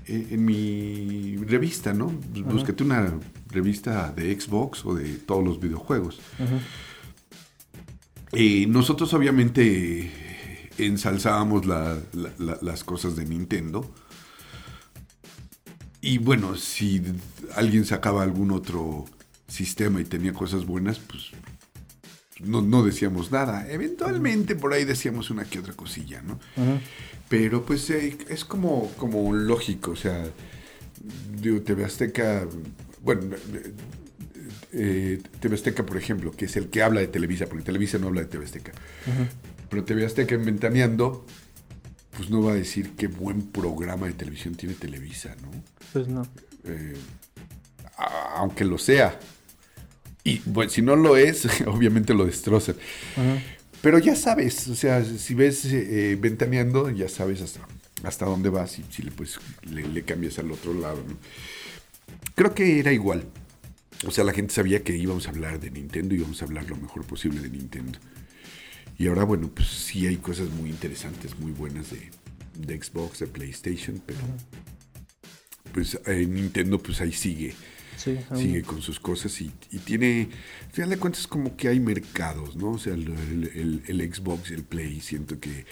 eh, 0.05 0.27
en 0.31 0.43
mi 0.45 1.37
revista, 1.37 1.93
¿no? 1.93 2.11
Búscate 2.43 2.83
una 2.83 3.13
revista 3.49 4.11
de 4.11 4.39
Xbox 4.39 4.85
o 4.85 4.93
de 4.95 5.15
todos 5.15 5.43
los 5.43 5.59
videojuegos. 5.59 6.19
Y 8.33 8.65
nosotros 8.67 9.13
obviamente 9.13 10.11
ensalzábamos 10.77 11.65
la- 11.65 11.97
la- 12.13 12.33
la- 12.37 12.59
las 12.61 12.83
cosas 12.83 13.15
de 13.15 13.25
Nintendo. 13.25 13.89
Y 16.01 16.17
bueno, 16.17 16.55
si 16.55 17.01
alguien 17.55 17.85
sacaba 17.85 18.23
algún 18.23 18.51
otro 18.51 19.05
sistema 19.47 19.99
y 19.99 20.05
tenía 20.05 20.31
cosas 20.33 20.65
buenas, 20.65 20.99
pues 20.99 21.31
no, 22.39 22.61
no 22.61 22.83
decíamos 22.83 23.31
nada. 23.31 23.69
Eventualmente 23.69 24.55
por 24.55 24.73
ahí 24.73 24.85
decíamos 24.85 25.29
una 25.29 25.43
que 25.43 25.59
otra 25.59 25.73
cosilla, 25.73 26.21
¿no? 26.21 26.39
Pero 27.27 27.65
pues 27.65 27.89
eh, 27.89 28.17
es 28.29 28.45
como, 28.45 28.89
como 28.97 29.33
lógico, 29.33 29.91
o 29.91 29.95
sea, 29.95 30.23
digo, 31.41 31.61
TV 31.61 31.83
Azteca, 31.83 32.47
bueno, 33.03 33.35
eh, 34.73 35.21
TV 35.39 35.55
Azteca, 35.55 35.85
por 35.85 35.97
ejemplo, 35.97 36.31
que 36.31 36.45
es 36.45 36.55
el 36.57 36.69
que 36.69 36.81
habla 36.83 36.99
de 37.01 37.07
Televisa, 37.07 37.47
porque 37.47 37.63
Televisa 37.63 37.97
no 37.97 38.07
habla 38.07 38.21
de 38.21 38.27
TV 38.27 38.45
Azteca. 38.45 38.71
Pero 39.69 39.83
TV 39.83 40.05
Azteca 40.05 40.35
en 40.35 40.45
Ventaneando, 40.45 41.25
pues 42.17 42.29
no 42.29 42.41
va 42.43 42.51
a 42.53 42.55
decir 42.55 42.91
qué 42.97 43.07
buen 43.07 43.43
programa 43.43 44.07
de 44.07 44.13
televisión 44.13 44.55
tiene 44.55 44.75
Televisa, 44.75 45.35
¿no? 45.41 45.49
Pues 45.93 46.07
no. 46.07 46.23
Eh, 46.65 46.95
a- 47.97 48.37
aunque 48.39 48.65
lo 48.65 48.77
sea. 48.77 49.19
Y 50.23 50.41
bueno, 50.45 50.69
si 50.69 50.81
no 50.81 50.95
lo 50.95 51.17
es, 51.17 51.45
obviamente 51.67 52.13
lo 52.13 52.25
destrozan. 52.25 52.75
Pero 53.81 53.97
ya 53.99 54.15
sabes, 54.15 54.67
o 54.67 54.75
sea, 54.75 55.03
si 55.05 55.33
ves 55.33 55.63
eh, 55.65 56.17
ventaneando, 56.19 56.89
ya 56.89 57.07
sabes 57.07 57.41
hasta, 57.41 57.61
hasta 58.03 58.25
dónde 58.25 58.49
vas 58.49 58.77
y 58.77 58.83
si 58.91 59.03
le, 59.03 59.11
pues, 59.11 59.39
le, 59.63 59.87
le 59.87 60.03
cambias 60.03 60.37
al 60.39 60.51
otro 60.51 60.73
lado. 60.73 61.01
¿no? 61.07 61.15
Creo 62.35 62.53
que 62.53 62.79
era 62.79 62.91
igual. 62.91 63.23
O 64.07 64.11
sea, 64.11 64.23
la 64.23 64.33
gente 64.33 64.53
sabía 64.53 64.83
que 64.83 64.95
íbamos 64.95 65.27
a 65.27 65.31
hablar 65.31 65.59
de 65.59 65.71
Nintendo 65.71 66.15
y 66.15 66.19
íbamos 66.19 66.41
a 66.41 66.45
hablar 66.45 66.69
lo 66.69 66.75
mejor 66.77 67.05
posible 67.05 67.41
de 67.41 67.49
Nintendo. 67.49 67.99
Y 68.97 69.07
ahora, 69.07 69.23
bueno, 69.23 69.49
pues 69.53 69.67
sí 69.67 70.07
hay 70.07 70.17
cosas 70.17 70.49
muy 70.49 70.69
interesantes, 70.69 71.37
muy 71.39 71.51
buenas 71.51 71.89
de, 71.91 72.09
de 72.57 72.81
Xbox, 72.81 73.19
de 73.19 73.27
PlayStation, 73.27 74.01
pero 74.05 74.19
pues 75.73 75.99
eh, 76.07 76.25
Nintendo 76.27 76.79
pues 76.81 76.99
ahí 77.01 77.11
sigue 77.13 77.53
Sí, 77.95 78.17
sigue 78.33 78.61
con 78.61 78.81
sus 78.81 78.97
cosas 78.97 79.41
y, 79.41 79.51
y 79.71 79.79
tiene, 79.79 80.29
al 80.67 80.71
final 80.71 80.89
de 80.91 80.97
cuentas 80.97 81.27
como 81.27 81.57
que 81.57 81.67
hay 81.67 81.81
mercados, 81.81 82.55
¿no? 82.55 82.71
O 82.71 82.77
sea, 82.79 82.93
el, 82.93 83.09
el- 83.53 83.83
el- 83.85 84.13
Xbox 84.13 84.51
y 84.51 84.53
el 84.53 84.63
Play 84.63 85.01
siento 85.01 85.37
que 85.41 85.65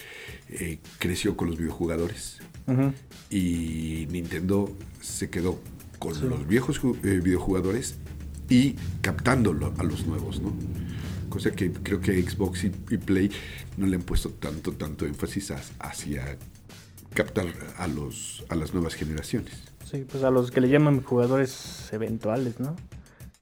eh, 0.50 0.78
creció 0.98 1.38
con 1.38 1.48
los 1.48 1.56
videojugadores 1.56 2.36
Ujú. 2.66 2.92
y 3.30 4.06
Nintendo 4.10 4.76
se 5.00 5.30
quedó 5.30 5.58
con 5.98 6.12
los 6.28 6.46
viejos 6.46 6.78
eh, 7.02 7.20
videojugadores 7.24 7.94
y 8.48 8.74
captándolo 9.02 9.74
a 9.78 9.84
los 9.84 10.06
nuevos, 10.06 10.40
¿no? 10.40 10.52
Cosa 11.28 11.50
que 11.50 11.70
creo 11.72 12.00
que 12.00 12.20
Xbox 12.22 12.64
y, 12.64 12.72
y 12.90 12.96
Play 12.96 13.30
no 13.76 13.86
le 13.86 13.96
han 13.96 14.02
puesto 14.02 14.30
tanto, 14.30 14.72
tanto 14.72 15.04
énfasis 15.06 15.50
a- 15.50 15.60
hacia 15.80 16.36
captar 17.14 17.46
a, 17.76 17.86
los, 17.86 18.44
a 18.48 18.54
las 18.54 18.72
nuevas 18.72 18.94
generaciones. 18.94 19.52
Sí, 19.90 20.04
pues 20.10 20.22
a 20.24 20.30
los 20.30 20.50
que 20.50 20.60
le 20.60 20.68
llaman 20.68 21.02
jugadores 21.02 21.88
eventuales, 21.92 22.60
¿no? 22.60 22.76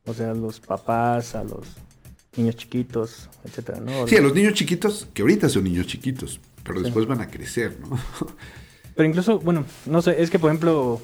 O 0.06 0.14
sea, 0.14 0.30
a 0.30 0.34
los 0.34 0.60
papás, 0.60 1.34
a 1.34 1.42
los 1.44 1.66
niños 2.36 2.56
chiquitos, 2.56 3.28
etcétera, 3.44 3.80
¿no? 3.80 4.06
Sí, 4.06 4.16
a 4.16 4.20
los 4.20 4.34
niños 4.34 4.54
chiquitos, 4.54 5.08
que 5.14 5.22
ahorita 5.22 5.48
son 5.48 5.64
niños 5.64 5.86
chiquitos, 5.86 6.40
pero 6.62 6.80
después 6.80 7.06
van 7.06 7.20
a 7.20 7.28
crecer, 7.28 7.78
¿no? 7.80 7.98
Pero 8.96 9.08
incluso, 9.10 9.38
bueno, 9.40 9.66
no 9.84 10.00
sé, 10.00 10.22
es 10.22 10.30
que 10.30 10.38
por 10.38 10.50
ejemplo, 10.50 11.02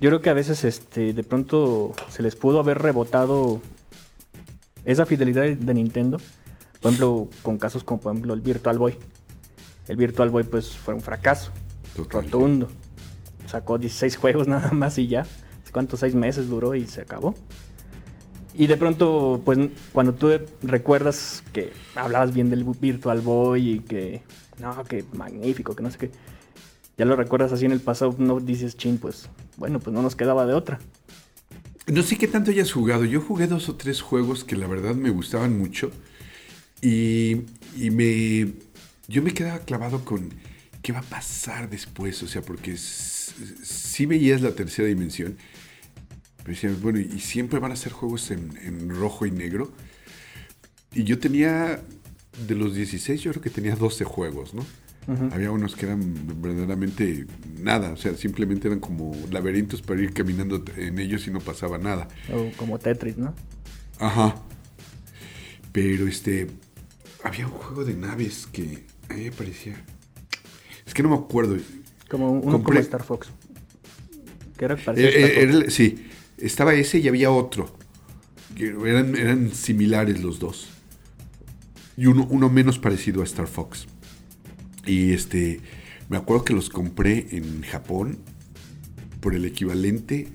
yo 0.00 0.10
creo 0.10 0.20
que 0.20 0.30
a 0.30 0.34
veces 0.34 0.64
este 0.64 1.12
de 1.12 1.22
pronto 1.22 1.92
se 2.08 2.22
les 2.22 2.36
pudo 2.36 2.60
haber 2.60 2.78
rebotado 2.78 3.60
esa 4.84 5.06
fidelidad 5.06 5.44
de 5.44 5.74
Nintendo. 5.74 6.18
Por 6.80 6.92
ejemplo, 6.92 7.28
con 7.42 7.58
casos 7.58 7.82
como 7.84 8.00
por 8.00 8.12
ejemplo 8.12 8.34
el 8.34 8.40
Virtual 8.40 8.78
Boy. 8.78 8.96
El 9.88 9.96
Virtual 9.96 10.30
Boy 10.30 10.44
pues 10.44 10.70
fue 10.76 10.94
un 10.94 11.00
fracaso 11.00 11.50
Total. 11.94 12.24
rotundo. 12.24 12.68
Sacó 13.46 13.78
16 13.78 14.16
juegos 14.18 14.48
nada 14.48 14.70
más 14.72 14.98
y 14.98 15.08
ya. 15.08 15.26
¿Cuántos? 15.72 16.00
Seis 16.00 16.14
meses 16.14 16.48
duró 16.48 16.74
y 16.74 16.86
se 16.86 17.02
acabó. 17.02 17.34
Y 18.54 18.66
de 18.66 18.78
pronto, 18.78 19.42
pues 19.44 19.58
cuando 19.92 20.14
tú 20.14 20.30
recuerdas 20.62 21.44
que 21.52 21.70
hablabas 21.94 22.32
bien 22.32 22.48
del 22.48 22.64
Virtual 22.64 23.20
Boy 23.20 23.72
y 23.72 23.80
que, 23.80 24.22
no, 24.58 24.82
que 24.84 25.04
magnífico, 25.12 25.76
que 25.76 25.82
no 25.82 25.90
sé 25.90 25.98
qué, 25.98 26.10
ya 26.98 27.04
lo 27.04 27.16
recuerdas 27.16 27.52
así 27.52 27.64
en 27.66 27.72
el 27.72 27.80
pasado, 27.80 28.14
no 28.18 28.40
dices, 28.40 28.76
chin, 28.76 28.98
pues 28.98 29.28
bueno, 29.56 29.80
pues 29.80 29.92
no 29.94 30.02
nos 30.02 30.16
quedaba 30.16 30.46
de 30.46 30.54
otra. 30.54 30.78
No 31.86 32.02
sé 32.02 32.16
qué 32.18 32.26
tanto 32.26 32.50
hayas 32.50 32.72
jugado. 32.72 33.04
Yo 33.04 33.20
jugué 33.20 33.46
dos 33.46 33.68
o 33.68 33.76
tres 33.76 34.00
juegos 34.00 34.42
que 34.44 34.56
la 34.56 34.66
verdad 34.66 34.94
me 34.94 35.10
gustaban 35.10 35.56
mucho. 35.56 35.90
Y, 36.82 37.42
y 37.76 37.90
me. 37.90 38.52
Yo 39.08 39.22
me 39.22 39.32
quedaba 39.32 39.60
clavado 39.60 40.04
con 40.04 40.30
qué 40.82 40.92
va 40.92 40.98
a 40.98 41.02
pasar 41.02 41.70
después. 41.70 42.22
O 42.22 42.26
sea, 42.26 42.42
porque 42.42 42.72
s- 42.72 43.32
sí 43.62 44.04
veías 44.06 44.40
la 44.42 44.52
tercera 44.52 44.88
dimensión. 44.88 45.36
Pero 46.38 46.48
decías, 46.50 46.80
bueno, 46.80 46.98
y 46.98 47.20
siempre 47.20 47.58
van 47.60 47.72
a 47.72 47.76
ser 47.76 47.92
juegos 47.92 48.30
en, 48.32 48.58
en 48.64 48.90
rojo 48.90 49.26
y 49.26 49.30
negro. 49.30 49.72
Y 50.92 51.04
yo 51.04 51.18
tenía. 51.18 51.82
De 52.48 52.54
los 52.54 52.74
16, 52.74 53.22
yo 53.22 53.30
creo 53.30 53.42
que 53.42 53.48
tenía 53.48 53.76
12 53.76 54.04
juegos, 54.04 54.52
¿no? 54.52 54.66
Había 55.32 55.52
unos 55.52 55.76
que 55.76 55.86
eran 55.86 56.42
verdaderamente 56.42 57.26
nada, 57.60 57.92
o 57.92 57.96
sea, 57.96 58.14
simplemente 58.16 58.66
eran 58.66 58.80
como 58.80 59.14
laberintos 59.30 59.80
para 59.80 60.00
ir 60.02 60.12
caminando 60.12 60.64
en 60.76 60.98
ellos 60.98 61.28
y 61.28 61.30
no 61.30 61.38
pasaba 61.40 61.78
nada. 61.78 62.08
O 62.32 62.50
como 62.56 62.78
Tetris, 62.80 63.16
¿no? 63.16 63.32
Ajá. 64.00 64.34
Pero 65.72 66.06
este. 66.08 66.48
Había 67.22 67.46
un 67.46 67.52
juego 67.52 67.84
de 67.84 67.94
naves 67.94 68.48
que 68.50 68.84
a 69.08 69.14
mí 69.14 69.24
me 69.24 69.32
parecía. 69.32 69.74
Es 70.86 70.92
que 70.94 71.02
no 71.02 71.10
me 71.10 71.16
acuerdo. 71.16 71.56
Como 72.08 72.30
un- 72.32 72.40
como 72.62 72.72
Star 72.80 73.02
Fox. 73.04 73.28
Que 74.56 74.64
era 74.64 74.74
Eh, 74.74 74.78
Star 74.78 74.98
eh, 74.98 75.02
Fox. 75.04 75.14
era 75.36 75.52
el- 75.52 75.70
sí, 75.70 76.06
estaba 76.38 76.74
ese 76.74 76.98
y 76.98 77.08
había 77.08 77.30
otro. 77.30 77.76
Eran, 78.56 79.16
eran 79.16 79.50
similares 79.54 80.22
los 80.22 80.38
dos. 80.38 80.68
Y 81.96 82.06
uno, 82.06 82.26
uno 82.30 82.48
menos 82.48 82.78
parecido 82.78 83.20
a 83.22 83.24
Star 83.24 83.46
Fox. 83.46 83.86
Y 84.86 85.12
este. 85.12 85.60
Me 86.08 86.16
acuerdo 86.16 86.44
que 86.44 86.52
los 86.54 86.70
compré 86.70 87.26
en 87.32 87.62
Japón 87.62 88.18
por 89.20 89.34
el 89.34 89.44
equivalente 89.44 90.28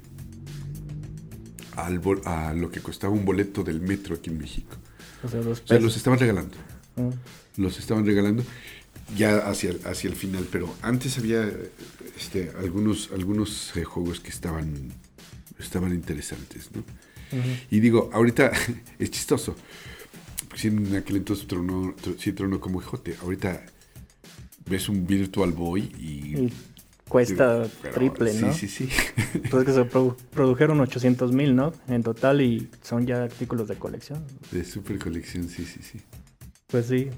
al 1.76 2.02
a 2.26 2.54
lo 2.54 2.70
que 2.72 2.82
costaba 2.82 3.14
un 3.14 3.24
boleto 3.26 3.64
del 3.64 3.80
metro 3.82 4.16
aquí 4.16 4.30
en 4.30 4.38
México. 4.38 4.76
O 5.24 5.30
sea, 5.30 5.40
dos 5.42 5.62
O 5.64 5.68
sea, 5.68 5.80
los 5.80 5.96
estaban 5.96 6.20
regalando. 6.20 6.58
Mm. 6.98 7.62
Los 7.62 7.80
estaban 7.80 8.06
regalando 8.06 8.44
ya 9.18 9.38
hacia, 9.50 9.72
el- 9.72 9.82
hacia 9.86 10.10
el 10.10 10.16
final, 10.16 10.48
pero 10.52 10.74
antes 10.82 11.18
había 11.18 11.50
este, 12.18 12.52
algunos, 12.60 13.10
algunos 13.14 13.76
eh, 13.76 13.84
juegos 13.84 14.20
que 14.20 14.30
estaban, 14.30 14.92
estaban 15.60 15.94
interesantes, 15.94 16.70
¿no? 16.74 16.84
Y 17.70 17.80
digo, 17.80 18.10
ahorita 18.14 18.52
es 19.00 19.10
chistoso. 19.12 19.56
Porque 20.50 20.62
sí, 20.62 20.68
en 20.68 20.96
aquel 20.98 21.16
entonces 21.18 21.48
tronó, 21.48 21.96
tro- 21.96 22.18
sí 22.20 22.34
tronó 22.34 22.60
como 22.60 22.82
hijote. 22.82 23.16
Ahorita 23.22 23.66
ves 24.66 24.90
un 24.90 25.06
Virtual 25.08 25.52
Boy 25.52 25.92
y... 26.00 26.38
Y 26.46 26.54
cuesta 27.08 27.64
pero- 27.82 27.94
triple, 27.94 28.34
¿no? 28.36 28.54
Sí, 28.54 28.68
sí, 28.68 28.88
sí. 28.88 28.90
Pues 29.50 29.66
que 29.66 29.74
se 29.74 29.82
produ- 29.84 30.16
produjeron 30.32 30.80
800 30.80 31.32
mil, 31.34 31.56
¿no? 31.56 31.74
En 31.90 32.04
total 32.04 32.42
y 32.42 32.70
son 32.82 33.06
ya 33.06 33.24
artículos 33.24 33.68
de 33.68 33.76
colección. 33.76 34.24
De 34.52 34.64
super 34.64 34.98
colección, 34.98 35.50
sí, 35.50 35.66
sí, 35.66 35.82
sí. 35.84 36.00
Pues 36.68 36.86
sí. 36.86 37.10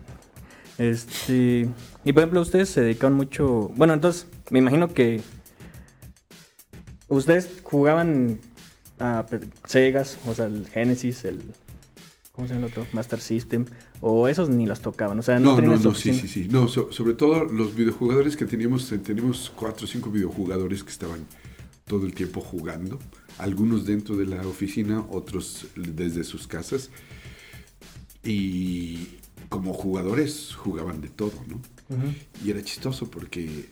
Este. 0.79 1.69
Y 2.03 2.11
por 2.13 2.21
ejemplo, 2.23 2.41
ustedes 2.41 2.69
se 2.69 2.81
dedican 2.81 3.13
mucho. 3.13 3.69
Bueno, 3.75 3.93
entonces, 3.93 4.25
me 4.49 4.57
imagino 4.59 4.87
que. 4.91 5.21
Ustedes 7.07 7.49
jugaban 7.63 8.39
a 8.99 9.25
Segas, 9.65 10.17
o 10.25 10.33
sea, 10.33 10.45
el 10.45 10.67
Genesis, 10.67 11.25
el. 11.25 11.41
¿Cómo 12.31 12.47
se 12.47 12.55
llama 12.55 12.65
el 12.65 12.71
otro? 12.71 12.87
Master 12.93 13.19
System. 13.19 13.65
O 14.05 14.27
esos 14.27 14.49
ni 14.49 14.65
los 14.65 14.81
tocaban. 14.81 15.17
O 15.17 15.21
sea, 15.21 15.39
no, 15.39 15.55
No, 15.55 15.61
no, 15.61 15.77
no, 15.77 15.95
sí, 15.95 16.13
sí, 16.13 16.27
sí. 16.27 16.47
No, 16.51 16.67
so- 16.67 16.91
sobre 16.91 17.13
todo 17.13 17.45
los 17.45 17.73
videojugadores 17.73 18.35
que 18.35 18.45
teníamos, 18.45 18.91
eh, 18.91 18.97
teníamos 18.97 19.49
cuatro 19.55 19.85
o 19.85 19.87
cinco 19.87 20.11
videojugadores 20.11 20.83
que 20.83 20.89
estaban 20.91 21.25
todo 21.85 22.05
el 22.05 22.13
tiempo 22.13 22.41
jugando. 22.41 22.99
Algunos 23.37 23.85
dentro 23.85 24.17
de 24.17 24.25
la 24.25 24.45
oficina, 24.45 25.05
otros 25.09 25.67
desde 25.75 26.25
sus 26.25 26.47
casas. 26.47 26.89
Y 28.25 29.07
como 29.49 29.73
jugadores 29.73 30.53
jugaban 30.53 30.99
de 30.99 31.09
todo, 31.09 31.33
¿no? 31.47 31.61
Y 32.43 32.49
era 32.51 32.61
chistoso 32.63 33.09
porque 33.09 33.69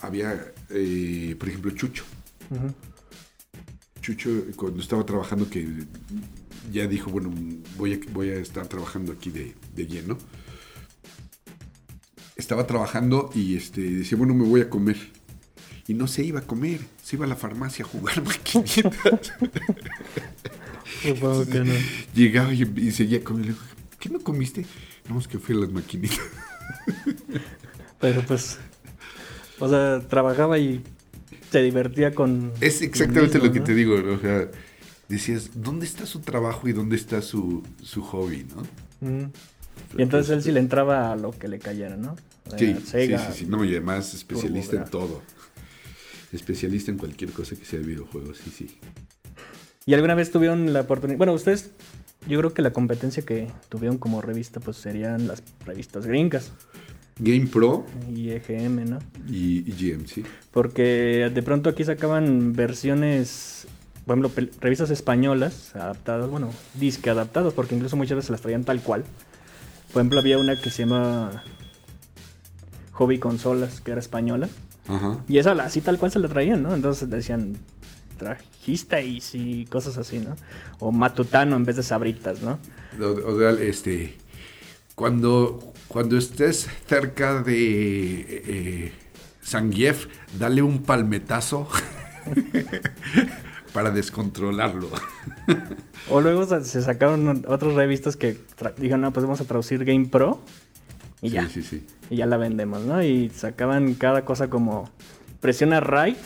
había, 0.00 0.52
eh, 0.70 1.36
por 1.38 1.48
ejemplo, 1.48 1.70
Chucho. 1.72 2.04
Chucho, 4.00 4.30
cuando 4.56 4.80
estaba 4.80 5.04
trabajando, 5.06 5.48
que 5.48 5.66
ya 6.72 6.86
dijo, 6.86 7.10
bueno, 7.10 7.32
voy 7.76 7.94
a, 7.94 8.12
voy 8.12 8.30
a 8.30 8.36
estar 8.36 8.66
trabajando 8.66 9.12
aquí 9.12 9.30
de, 9.30 9.54
de 9.74 9.86
lleno. 9.86 10.18
Estaba 12.36 12.66
trabajando 12.66 13.30
y 13.34 13.56
este, 13.56 13.80
decía, 13.80 14.18
bueno, 14.18 14.34
me 14.34 14.44
voy 14.44 14.60
a 14.60 14.70
comer. 14.70 14.96
Y 15.86 15.94
no 15.94 16.06
se 16.06 16.24
iba 16.24 16.40
a 16.40 16.42
comer, 16.42 16.80
se 17.02 17.16
iba 17.16 17.26
a 17.26 17.28
la 17.28 17.36
farmacia 17.36 17.84
a 17.84 17.88
jugar 17.88 18.22
maquinitas. 18.24 19.32
Que 21.02 21.14
no. 21.64 21.74
Llegaba 22.14 22.52
y, 22.54 22.62
y 22.76 22.90
seguía 22.90 23.22
comiendo. 23.22 23.58
¿Qué 23.98 24.08
no 24.08 24.20
comiste? 24.20 24.66
No, 25.08 25.18
es 25.18 25.28
que 25.28 25.38
fui 25.38 25.54
a 25.54 25.60
las 25.60 25.70
maquinitas. 25.70 26.20
Pero 28.00 28.22
pues. 28.22 28.58
O 29.60 29.68
sea, 29.68 30.00
trabajaba 30.08 30.58
y 30.58 30.82
se 31.50 31.62
divertía 31.62 32.14
con. 32.14 32.52
Es 32.60 32.82
exactamente 32.82 33.38
mismo, 33.38 33.46
lo 33.46 33.52
que 33.52 33.60
¿no? 33.60 33.64
te 33.64 33.74
digo, 33.74 34.02
¿no? 34.02 34.14
o 34.14 34.18
sea, 34.18 34.48
decías, 35.08 35.50
¿dónde 35.54 35.86
está 35.86 36.06
su 36.06 36.20
trabajo 36.20 36.68
y 36.68 36.72
dónde 36.72 36.96
está 36.96 37.22
su, 37.22 37.62
su 37.82 38.02
hobby, 38.02 38.46
no? 38.54 38.62
Ujú. 39.08 39.30
Y 39.98 40.02
entonces 40.02 40.30
él 40.30 40.42
sí 40.42 40.52
le 40.52 40.60
entraba 40.60 41.12
a 41.12 41.16
lo 41.16 41.32
que 41.32 41.48
le 41.48 41.58
cayera, 41.58 41.96
¿no? 41.96 42.16
Sí, 42.56 42.76
Sega, 42.84 43.18
sí, 43.18 43.32
sí, 43.32 43.38
sí. 43.40 43.46
No, 43.46 43.64
y 43.64 43.70
además 43.70 44.14
especialista 44.14 44.76
en 44.76 44.84
todo. 44.84 45.22
Especialista 46.32 46.90
en 46.90 46.98
cualquier 46.98 47.30
cosa 47.30 47.56
que 47.56 47.64
sea 47.64 47.78
de 47.78 47.86
videojuegos, 47.86 48.38
sí, 48.38 48.50
sí. 48.50 48.78
¿Y 49.86 49.94
alguna 49.94 50.14
vez 50.14 50.30
tuvieron 50.30 50.72
la 50.72 50.82
oportunidad? 50.82 51.18
Bueno, 51.18 51.32
ustedes, 51.32 51.70
yo 52.28 52.38
creo 52.38 52.54
que 52.54 52.62
la 52.62 52.72
competencia 52.72 53.22
que 53.24 53.48
tuvieron 53.68 53.98
como 53.98 54.20
revista, 54.20 54.60
pues 54.60 54.76
serían 54.78 55.26
las 55.26 55.42
revistas 55.64 56.06
gringas 56.06 56.52
Game 57.18 57.46
Pro 57.46 57.86
y 58.12 58.30
EGM, 58.30 58.90
¿no? 58.90 58.98
y, 59.28 59.58
y 59.70 59.72
GM, 59.72 60.06
sí. 60.06 60.24
Porque 60.50 61.30
de 61.32 61.42
pronto 61.42 61.70
aquí 61.70 61.84
sacaban 61.84 62.54
versiones, 62.54 63.66
por 64.06 64.18
ejemplo, 64.18 64.48
revistas 64.60 64.90
españolas 64.90 65.74
adaptadas, 65.74 66.28
bueno, 66.28 66.50
disque 66.74 67.08
adaptados, 67.10 67.54
porque 67.54 67.74
incluso 67.74 67.96
muchas 67.96 68.16
veces 68.16 68.30
las 68.30 68.42
traían 68.42 68.64
tal 68.64 68.80
cual. 68.80 69.04
Por 69.92 70.00
ejemplo, 70.00 70.20
había 70.20 70.38
una 70.38 70.60
que 70.60 70.70
se 70.70 70.84
llama 70.84 71.42
Hobby 72.92 73.18
Consolas, 73.18 73.80
que 73.80 73.92
era 73.92 74.00
española. 74.00 74.48
Ajá. 74.88 75.18
Y 75.28 75.38
esa 75.38 75.52
así 75.52 75.80
tal 75.80 75.98
cual 75.98 76.12
se 76.12 76.18
la 76.18 76.28
traían, 76.28 76.62
¿no? 76.62 76.74
Entonces 76.74 77.08
decían 77.08 77.56
trajisteis 78.18 79.34
y 79.34 79.64
cosas 79.66 79.96
así, 79.96 80.18
¿no? 80.18 80.36
O 80.78 80.92
matutano 80.92 81.56
en 81.56 81.64
vez 81.64 81.76
de 81.76 81.82
sabritas, 81.82 82.42
¿no? 82.42 82.58
O, 83.00 83.38
sea, 83.38 83.50
este, 83.52 84.16
cuando, 84.94 85.72
cuando 85.88 86.16
estés 86.16 86.68
cerca 86.86 87.42
de 87.42 88.42
eh, 88.46 88.92
Zangief, 89.42 90.06
dale 90.38 90.62
un 90.62 90.82
palmetazo 90.82 91.68
para 93.74 93.90
descontrolarlo. 93.90 94.88
O 96.10 96.20
luego 96.20 96.44
se 96.62 96.82
sacaron 96.82 97.44
otras 97.48 97.72
revistas 97.72 98.16
que 98.16 98.36
dijeron, 98.76 99.00
no, 99.00 99.12
pues 99.12 99.24
vamos 99.24 99.40
a 99.40 99.44
traducir 99.44 99.86
Game 99.86 100.04
Pro 100.06 100.38
y 101.22 101.30
ya. 101.30 101.48
Sí, 101.48 101.62
sí, 101.62 101.80
sí. 101.80 101.86
Y 102.10 102.16
ya 102.16 102.26
la 102.26 102.36
vendemos, 102.36 102.82
¿no? 102.82 103.02
Y 103.02 103.30
sacaban 103.30 103.94
cada 103.94 104.22
cosa 104.26 104.50
como 104.50 104.90
presiona 105.40 105.80
right 105.80 106.18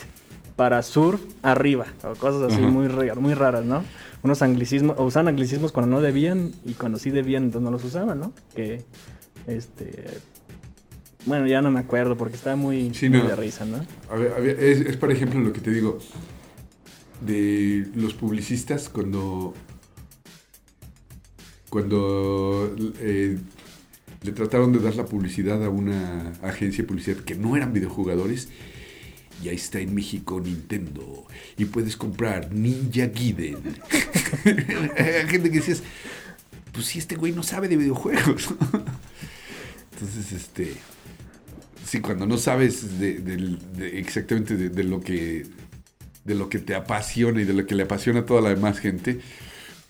para 0.57 0.83
surf 0.83 1.21
arriba, 1.43 1.85
o 2.03 2.13
cosas 2.15 2.51
así 2.51 2.59
muy, 2.61 2.89
muy 2.89 3.33
raras, 3.33 3.63
¿no? 3.63 3.85
Unos 4.21 4.41
anglicismos, 4.41 4.97
o 4.99 5.05
usaban 5.05 5.29
anglicismos 5.29 5.71
cuando 5.71 5.95
no 5.95 6.01
debían 6.01 6.51
y 6.65 6.73
cuando 6.73 6.99
sí 6.99 7.09
debían, 7.09 7.43
entonces 7.45 7.63
no 7.63 7.71
los 7.71 7.83
usaban, 7.85 8.19
¿no? 8.19 8.33
Que, 8.53 8.83
este... 9.47 10.07
Bueno, 11.25 11.47
ya 11.47 11.61
no 11.61 11.71
me 11.71 11.79
acuerdo 11.79 12.17
porque 12.17 12.35
estaba 12.35 12.57
muy, 12.57 12.93
Sí, 12.93 13.07
muy 13.09 13.19
no. 13.19 13.29
de 13.29 13.35
risa, 13.37 13.63
¿no? 13.63 13.77
A 14.09 14.15
ver, 14.17 14.33
a 14.33 14.39
ver, 14.39 14.61
es, 14.61 14.81
es, 14.81 14.97
por 14.97 15.09
ejemplo 15.09 15.39
lo 15.39 15.53
que 15.53 15.61
te 15.61 15.71
digo 15.71 15.99
de 17.21 17.87
los 17.95 18.13
publicistas 18.13 18.89
cuando 18.89 19.53
cuando 21.69 22.75
eh, 22.99 23.37
le 24.23 24.31
trataron 24.31 24.73
de 24.73 24.79
dar 24.79 24.95
la 24.95 25.05
publicidad 25.05 25.63
a 25.63 25.69
una 25.69 26.33
agencia 26.41 26.83
de 26.83 26.87
publicidad 26.87 27.17
que 27.17 27.35
no 27.35 27.55
eran 27.55 27.73
videojugadores 27.73 28.49
y 29.43 29.49
ahí 29.49 29.55
está 29.55 29.79
en 29.79 29.95
México 29.95 30.41
Nintendo. 30.41 31.25
Y 31.57 31.65
puedes 31.65 31.95
comprar 31.95 32.51
Ninja 32.51 33.05
Gaiden. 33.07 33.57
Gente 34.43 35.49
que 35.49 35.59
decías 35.59 35.83
pues 36.71 36.85
si 36.85 36.99
este 36.99 37.15
güey 37.15 37.31
no 37.31 37.43
sabe 37.43 37.67
de 37.67 37.77
videojuegos 37.77 38.53
entonces 39.91 40.31
este 40.31 40.75
Sí, 41.85 42.01
cuando 42.01 42.27
no 42.27 42.37
sabes 42.37 42.99
de, 42.99 43.57
exactamente 43.93 44.55
de 44.55 44.83
lo 44.83 45.01
que 45.01 45.47
de 46.25 46.35
lo 46.35 46.49
que 46.49 46.59
te 46.59 46.75
apasiona 46.75 47.41
y 47.41 47.45
de 47.45 47.53
lo 47.53 47.65
que 47.65 47.75
le 47.75 47.83
apasiona 47.83 48.21
a 48.21 48.25
toda 48.25 48.41
la 48.41 48.49
demás 48.49 48.79
gente, 48.79 49.19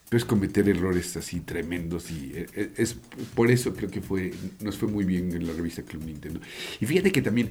puedes 0.09 0.25
cometer 0.25 0.67
errores 0.69 1.15
así 1.17 1.41
tremendos 1.41 2.11
y 2.11 2.31
eh, 2.35 2.47
eh, 2.55 2.71
es 2.77 2.95
por 3.35 3.51
eso 3.51 3.73
creo 3.75 3.89
que 3.91 4.01
fue 4.01 4.33
nos 4.61 4.77
fue 4.77 4.89
muy 4.89 5.05
bien 5.05 5.33
en 5.33 5.47
la 5.47 5.53
revista 5.53 5.83
Club 5.83 6.05
Nintendo. 6.05 6.41
Y 6.79 6.85
fíjate 6.85 7.11
que 7.11 7.21
también, 7.21 7.49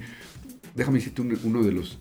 déjame 0.75 0.99
decirte 0.99 1.21
un- 1.21 1.39
uno 1.43 1.63
de 1.63 1.71
los 1.73 1.99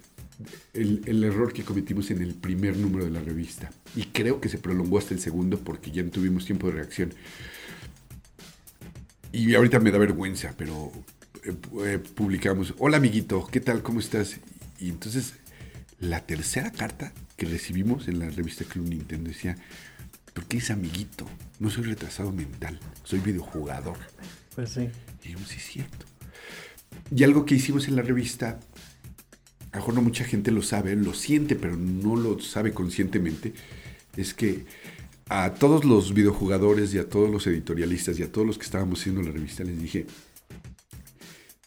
el, 0.74 1.02
el 1.06 1.24
error 1.24 1.52
que 1.52 1.64
cometimos 1.64 2.10
en 2.12 2.22
el 2.22 2.34
primer 2.34 2.76
número 2.76 3.04
de 3.04 3.10
la 3.12 3.20
revista 3.20 3.70
y 3.96 4.04
creo 4.04 4.40
que 4.40 4.48
se 4.48 4.58
prolongó 4.58 4.98
hasta 4.98 5.14
el 5.14 5.20
segundo 5.20 5.58
porque 5.60 5.90
ya 5.90 6.02
no 6.02 6.10
tuvimos 6.10 6.46
tiempo 6.46 6.68
de 6.68 6.74
reacción. 6.74 7.12
Y 9.32 9.54
ahorita 9.54 9.78
me 9.80 9.90
da 9.90 9.98
vergüenza, 9.98 10.54
pero 10.56 10.90
eh, 11.44 11.54
eh, 11.84 11.98
publicamos, 12.14 12.74
hola 12.78 12.96
amiguito, 12.96 13.46
¿qué 13.50 13.60
tal? 13.60 13.82
¿Cómo 13.82 14.00
estás? 14.00 14.40
Y 14.80 14.88
entonces 14.88 15.34
la 16.00 16.24
tercera 16.26 16.70
carta 16.70 17.12
que 17.36 17.46
recibimos 17.46 18.08
en 18.08 18.18
la 18.18 18.30
revista 18.30 18.64
Club 18.64 18.88
Nintendo 18.88 19.30
decía, 19.30 19.56
¿por 20.32 20.44
qué 20.46 20.58
es 20.58 20.70
amiguito? 20.70 21.26
No 21.58 21.70
soy 21.70 21.84
retrasado 21.84 22.32
mental, 22.32 22.78
soy 23.04 23.20
videojugador. 23.20 23.98
Pues 24.54 24.70
sí. 24.70 24.88
Y 25.24 25.32
yo, 25.32 25.38
sí 25.46 25.56
es 25.56 25.66
cierto. 25.66 26.06
Y 27.14 27.24
algo 27.24 27.44
que 27.44 27.54
hicimos 27.54 27.88
en 27.88 27.96
la 27.96 28.02
revista, 28.02 28.60
a 29.72 29.76
lo 29.76 29.80
mejor 29.80 29.94
no 29.94 30.02
mucha 30.02 30.24
gente 30.24 30.50
lo 30.50 30.62
sabe, 30.62 30.94
lo 30.96 31.14
siente, 31.14 31.56
pero 31.56 31.76
no 31.76 32.16
lo 32.16 32.38
sabe 32.40 32.72
conscientemente, 32.72 33.54
es 34.16 34.34
que 34.34 34.66
a 35.28 35.54
todos 35.54 35.84
los 35.84 36.14
videojugadores 36.14 36.94
y 36.94 36.98
a 36.98 37.08
todos 37.08 37.30
los 37.30 37.46
editorialistas 37.46 38.18
y 38.18 38.22
a 38.22 38.32
todos 38.32 38.46
los 38.46 38.58
que 38.58 38.64
estábamos 38.64 39.00
haciendo 39.00 39.22
la 39.22 39.30
revista 39.30 39.64
les 39.64 39.80
dije, 39.80 40.06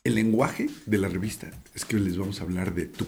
el 0.04 0.16
lenguaje 0.16 0.70
de 0.86 0.98
la 0.98 1.08
revista 1.08 1.52
es 1.76 1.86
que 1.86 2.00
les 2.00 2.18
vamos 2.18 2.40
a 2.40 2.44
hablar 2.44 2.74
de 2.74 2.86
tú. 2.86 3.06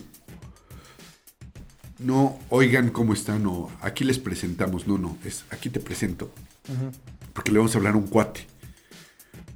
No, 2.00 2.40
oigan 2.50 2.90
cómo 2.90 3.14
están 3.14 3.46
o 3.46 3.70
aquí 3.82 4.04
les 4.04 4.20
presentamos, 4.20 4.88
no, 4.88 4.98
no, 4.98 5.18
es 5.24 5.46
aquí 5.52 5.70
te 5.70 5.80
presento. 5.80 6.32
Porque 7.34 7.52
le 7.52 7.60
vamos 7.60 7.76
a 7.76 7.78
hablar 7.78 7.94
a 7.94 7.98
un 7.98 8.08
cuate 8.08 8.48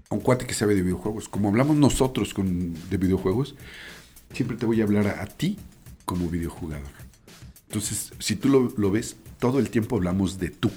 a 0.09 0.15
un 0.15 0.21
cuate 0.21 0.45
que 0.45 0.53
sabe 0.53 0.75
de 0.75 0.81
videojuegos. 0.81 1.29
Como 1.29 1.49
hablamos 1.49 1.77
nosotros 1.77 2.33
con, 2.33 2.73
de 2.89 2.97
videojuegos, 2.97 3.55
siempre 4.33 4.57
te 4.57 4.65
voy 4.65 4.81
a 4.81 4.83
hablar 4.83 5.07
a, 5.07 5.23
a 5.23 5.25
ti 5.25 5.57
como 6.05 6.29
videojugador. 6.29 6.87
Entonces, 7.67 8.13
si 8.19 8.35
tú 8.35 8.49
lo, 8.49 8.73
lo 8.77 8.91
ves, 8.91 9.17
todo 9.39 9.59
el 9.59 9.69
tiempo 9.69 9.97
hablamos 9.97 10.39
de 10.39 10.49
tú. 10.49 10.71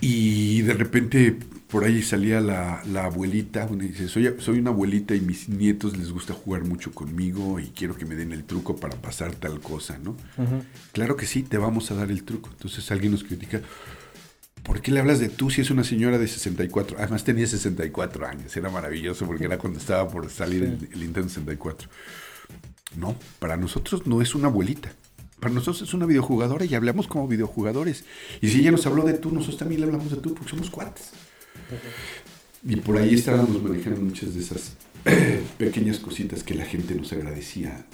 Y 0.00 0.62
de 0.62 0.74
repente 0.74 1.38
por 1.68 1.84
ahí 1.84 2.02
salía 2.02 2.40
la, 2.40 2.82
la 2.86 3.06
abuelita, 3.06 3.68
y 3.72 3.76
dice, 3.76 4.08
soy, 4.08 4.34
soy 4.38 4.58
una 4.60 4.70
abuelita 4.70 5.14
y 5.14 5.20
mis 5.20 5.48
nietos 5.48 5.96
les 5.96 6.12
gusta 6.12 6.32
jugar 6.32 6.64
mucho 6.64 6.92
conmigo 6.92 7.58
y 7.58 7.68
quiero 7.68 7.96
que 7.96 8.04
me 8.04 8.14
den 8.14 8.32
el 8.32 8.44
truco 8.44 8.76
para 8.76 8.96
pasar 8.96 9.34
tal 9.34 9.60
cosa, 9.60 9.98
¿no? 9.98 10.16
Claro 10.92 11.16
que 11.16 11.26
sí, 11.26 11.42
te 11.42 11.58
vamos 11.58 11.90
a 11.90 11.94
dar 11.94 12.10
el 12.10 12.22
truco. 12.22 12.50
Entonces 12.52 12.88
alguien 12.92 13.12
nos 13.12 13.24
critica, 13.24 13.60
¿por 14.62 14.80
qué 14.80 14.92
le 14.92 15.00
hablas 15.00 15.18
de 15.18 15.28
tú 15.28 15.50
si 15.50 15.60
es 15.60 15.70
una 15.70 15.82
señora 15.82 16.18
de 16.18 16.28
64? 16.28 16.98
Además 17.00 17.24
tenía 17.24 17.46
64 17.46 18.26
años, 18.26 18.56
era 18.56 18.70
maravilloso 18.70 19.26
porque 19.26 19.44
era 19.44 19.58
cuando 19.58 19.80
estaba 19.80 20.08
por 20.08 20.30
salir 20.30 20.62
el, 20.62 20.88
el 20.92 21.00
Nintendo 21.00 21.28
64. 21.28 21.88
No, 22.96 23.16
para 23.40 23.56
nosotros 23.56 24.06
no 24.06 24.22
es 24.22 24.36
una 24.36 24.46
abuelita. 24.48 24.92
Para 25.40 25.52
nosotros 25.52 25.82
es 25.82 25.92
una 25.92 26.06
videojugadora 26.06 26.64
y 26.64 26.74
hablamos 26.74 27.08
como 27.08 27.26
videojugadores. 27.28 28.04
Y 28.40 28.48
si 28.48 28.60
ella 28.60 28.70
nos 28.70 28.86
habló 28.86 29.02
de 29.02 29.14
tú, 29.14 29.32
nosotros 29.32 29.58
también 29.58 29.80
le 29.80 29.86
hablamos 29.88 30.10
de 30.10 30.16
tú 30.16 30.32
porque 30.32 30.50
somos 30.50 30.70
cuates. 30.70 31.10
Y 32.64 32.76
por 32.76 32.98
ahí 32.98 33.14
estábamos 33.14 33.62
manejando 33.62 34.00
muchas 34.00 34.34
de 34.34 34.40
esas 34.40 34.72
pequeñas 35.58 35.98
cositas 35.98 36.42
que 36.42 36.54
la 36.54 36.64
gente 36.64 36.94
nos 36.94 37.12
agradecía. 37.12 37.84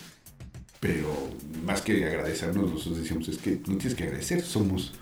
Pero 0.81 1.09
más 1.65 1.83
que 1.83 2.05
agradecernos, 2.05 2.71
nosotros 2.71 2.99
decíamos, 2.99 3.29
es 3.29 3.39
que 3.39 3.53
no 3.67 3.77
tienes 3.77 3.95
que 3.95 4.05
agradecer, 4.05 4.43
somos, 4.43 4.93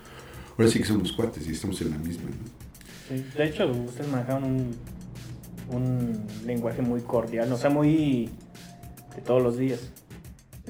ahora 0.58 0.70
sí 0.70 0.78
que 0.78 0.84
somos 0.84 1.12
cuates 1.12 1.46
y 1.46 1.52
estamos 1.52 1.80
en 1.80 1.90
la 1.90 1.98
misma. 1.98 2.28
¿no? 2.28 3.16
Sí, 3.16 3.24
De 3.36 3.46
hecho, 3.46 3.66
ustedes 3.66 4.10
manejaban 4.10 4.44
un, 4.44 4.76
un 5.70 6.26
lenguaje 6.44 6.82
muy 6.82 7.00
cordial, 7.00 7.50
o 7.52 7.56
sea, 7.56 7.70
muy 7.70 8.28
de 9.16 9.22
todos 9.22 9.42
los 9.42 9.56
días. 9.56 9.80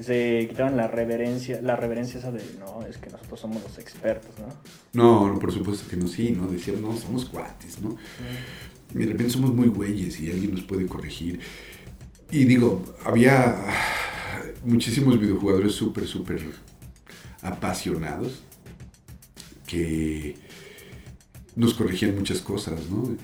Se 0.01 0.47
quitaban 0.49 0.77
la 0.77 0.87
reverencia, 0.87 1.61
la 1.61 1.75
reverencia 1.75 2.19
esa 2.19 2.31
de, 2.31 2.41
no, 2.59 2.85
es 2.85 2.97
que 2.97 3.09
nosotros 3.09 3.39
somos 3.39 3.61
los 3.63 3.77
expertos, 3.77 4.31
¿no? 4.39 4.47
No, 4.93 5.33
no, 5.33 5.39
por 5.39 5.51
supuesto 5.51 5.87
que 5.89 5.95
no, 5.95 6.07
sí, 6.07 6.31
¿no? 6.31 6.47
Decían, 6.47 6.81
no, 6.81 6.95
somos 6.97 7.25
cuates, 7.25 7.81
¿no? 7.81 7.95
Y 8.93 8.97
de 8.97 9.05
repente 9.05 9.31
somos 9.31 9.53
muy 9.53 9.67
güeyes 9.67 10.19
y 10.19 10.31
alguien 10.31 10.51
nos 10.53 10.63
puede 10.63 10.85
corregir. 10.87 11.39
Y 12.31 12.45
digo, 12.45 12.83
había 13.05 13.55
muchísimos 14.63 15.19
videojugadores 15.19 15.73
súper, 15.73 16.07
súper 16.07 16.41
apasionados 17.41 18.43
que 19.67 20.35
nos 21.55 21.73
corregían 21.73 22.15
muchas 22.15 22.39
cosas, 22.39 22.89
¿no? 22.89 23.15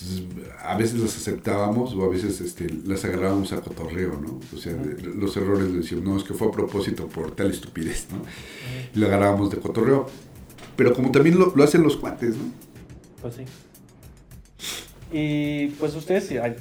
Entonces, 0.00 0.22
a 0.64 0.76
veces 0.76 0.98
las 1.00 1.16
aceptábamos 1.16 1.94
o 1.94 2.04
a 2.04 2.08
veces 2.08 2.40
este, 2.40 2.68
las 2.86 3.04
agarrábamos 3.04 3.52
a 3.52 3.60
cotorreo, 3.60 4.18
¿no? 4.20 4.40
O 4.54 4.58
sea, 4.58 4.72
los 4.72 5.36
errores 5.36 5.70
le 5.70 5.78
decíamos, 5.78 6.06
no, 6.06 6.16
es 6.16 6.24
que 6.24 6.32
fue 6.34 6.48
a 6.48 6.50
propósito 6.50 7.06
por 7.06 7.32
tal 7.32 7.50
estupidez, 7.50 8.06
¿no? 8.10 8.22
Y 8.94 8.98
lo 8.98 9.06
agarrábamos 9.06 9.50
de 9.50 9.58
cotorreo. 9.58 10.06
Pero 10.76 10.94
como 10.94 11.10
también 11.10 11.38
lo, 11.38 11.52
lo 11.54 11.62
hacen 11.64 11.82
los 11.82 11.96
cuates, 11.96 12.36
¿no? 12.36 12.44
Pues 13.20 13.34
sí. 13.34 13.44
Y 15.12 15.68
pues 15.78 15.94
ustedes, 15.94 16.30
hay 16.40 16.56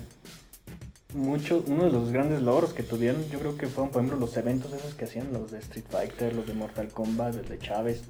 mucho, 1.13 1.63
uno 1.67 1.85
de 1.85 1.91
los 1.91 2.11
grandes 2.11 2.41
logros 2.41 2.73
que 2.73 2.83
tuvieron, 2.83 3.23
yo 3.29 3.39
creo 3.39 3.57
que 3.57 3.67
fueron, 3.67 3.91
por 3.91 4.01
ejemplo, 4.03 4.19
los 4.19 4.35
eventos 4.37 4.73
esos 4.73 4.95
que 4.95 5.05
hacían, 5.05 5.31
los 5.31 5.51
de 5.51 5.59
Street 5.59 5.85
Fighter, 5.89 6.35
los 6.35 6.45
de 6.45 6.53
Mortal 6.53 6.89
Kombat, 6.89 7.35
los 7.35 7.47
de 7.49 7.57
Chávez, 7.59 8.01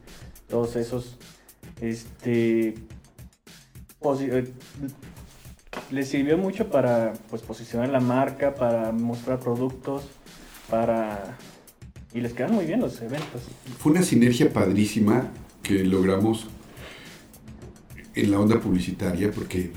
todos 0.50 0.76
esos, 0.76 1.18
este, 1.82 2.76
posi- 4.02 4.30
eh, 4.32 4.52
les 5.92 6.08
sirvió 6.08 6.38
mucho 6.38 6.70
para, 6.70 7.14
pues, 7.30 7.42
posicionar 7.42 7.90
la 7.90 8.00
marca, 8.00 8.56
para 8.56 8.92
mostrar 8.92 9.40
productos, 9.40 10.04
para... 10.70 11.38
Y 12.14 12.22
les 12.22 12.34
quedan 12.34 12.54
muy 12.54 12.66
bien 12.66 12.80
los 12.80 13.02
eventos. 13.02 13.44
Fue 13.78 13.92
una 13.92 14.02
sinergia 14.02 14.52
padrísima 14.52 15.30
que 15.62 15.84
logramos 15.84 16.48
en 18.16 18.32
la 18.32 18.40
onda 18.40 18.60
publicitaria 18.60 19.32
porque, 19.32 19.72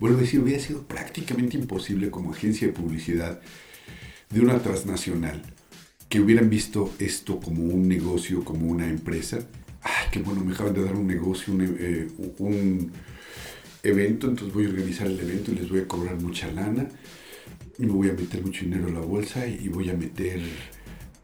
vuelvo 0.00 0.18
a 0.18 0.20
decir, 0.22 0.40
hubiera 0.40 0.60
sido 0.60 0.82
prácticamente 0.82 1.56
imposible 1.56 2.10
como 2.10 2.32
agencia 2.32 2.66
de 2.66 2.72
publicidad 2.72 3.40
de 4.30 4.40
una 4.40 4.58
transnacional 4.58 5.42
que 6.08 6.20
hubieran 6.20 6.50
visto 6.50 6.92
esto 6.98 7.38
como 7.38 7.62
un 7.62 7.86
negocio, 7.86 8.44
como 8.44 8.66
una 8.66 8.88
empresa. 8.88 9.38
Ah, 9.82 10.10
qué 10.10 10.18
bueno, 10.18 10.44
me 10.44 10.54
acaban 10.54 10.74
de 10.74 10.84
dar 10.84 10.96
un 10.96 11.06
negocio, 11.06 11.54
un, 11.54 11.76
eh, 11.78 12.08
un 12.38 12.90
evento, 13.82 14.28
entonces 14.28 14.54
voy 14.54 14.66
a 14.66 14.68
organizar 14.68 15.06
el 15.06 15.18
evento 15.20 15.52
y 15.52 15.56
les 15.56 15.68
voy 15.68 15.80
a 15.80 15.88
cobrar 15.88 16.20
mucha 16.20 16.50
lana 16.50 16.88
y 17.78 17.86
me 17.86 17.92
voy 17.92 18.10
a 18.10 18.12
meter 18.12 18.44
mucho 18.44 18.64
dinero 18.64 18.88
a 18.88 18.90
la 18.90 19.00
bolsa 19.00 19.46
y 19.46 19.68
voy 19.68 19.88
a 19.90 19.94
meter 19.94 20.40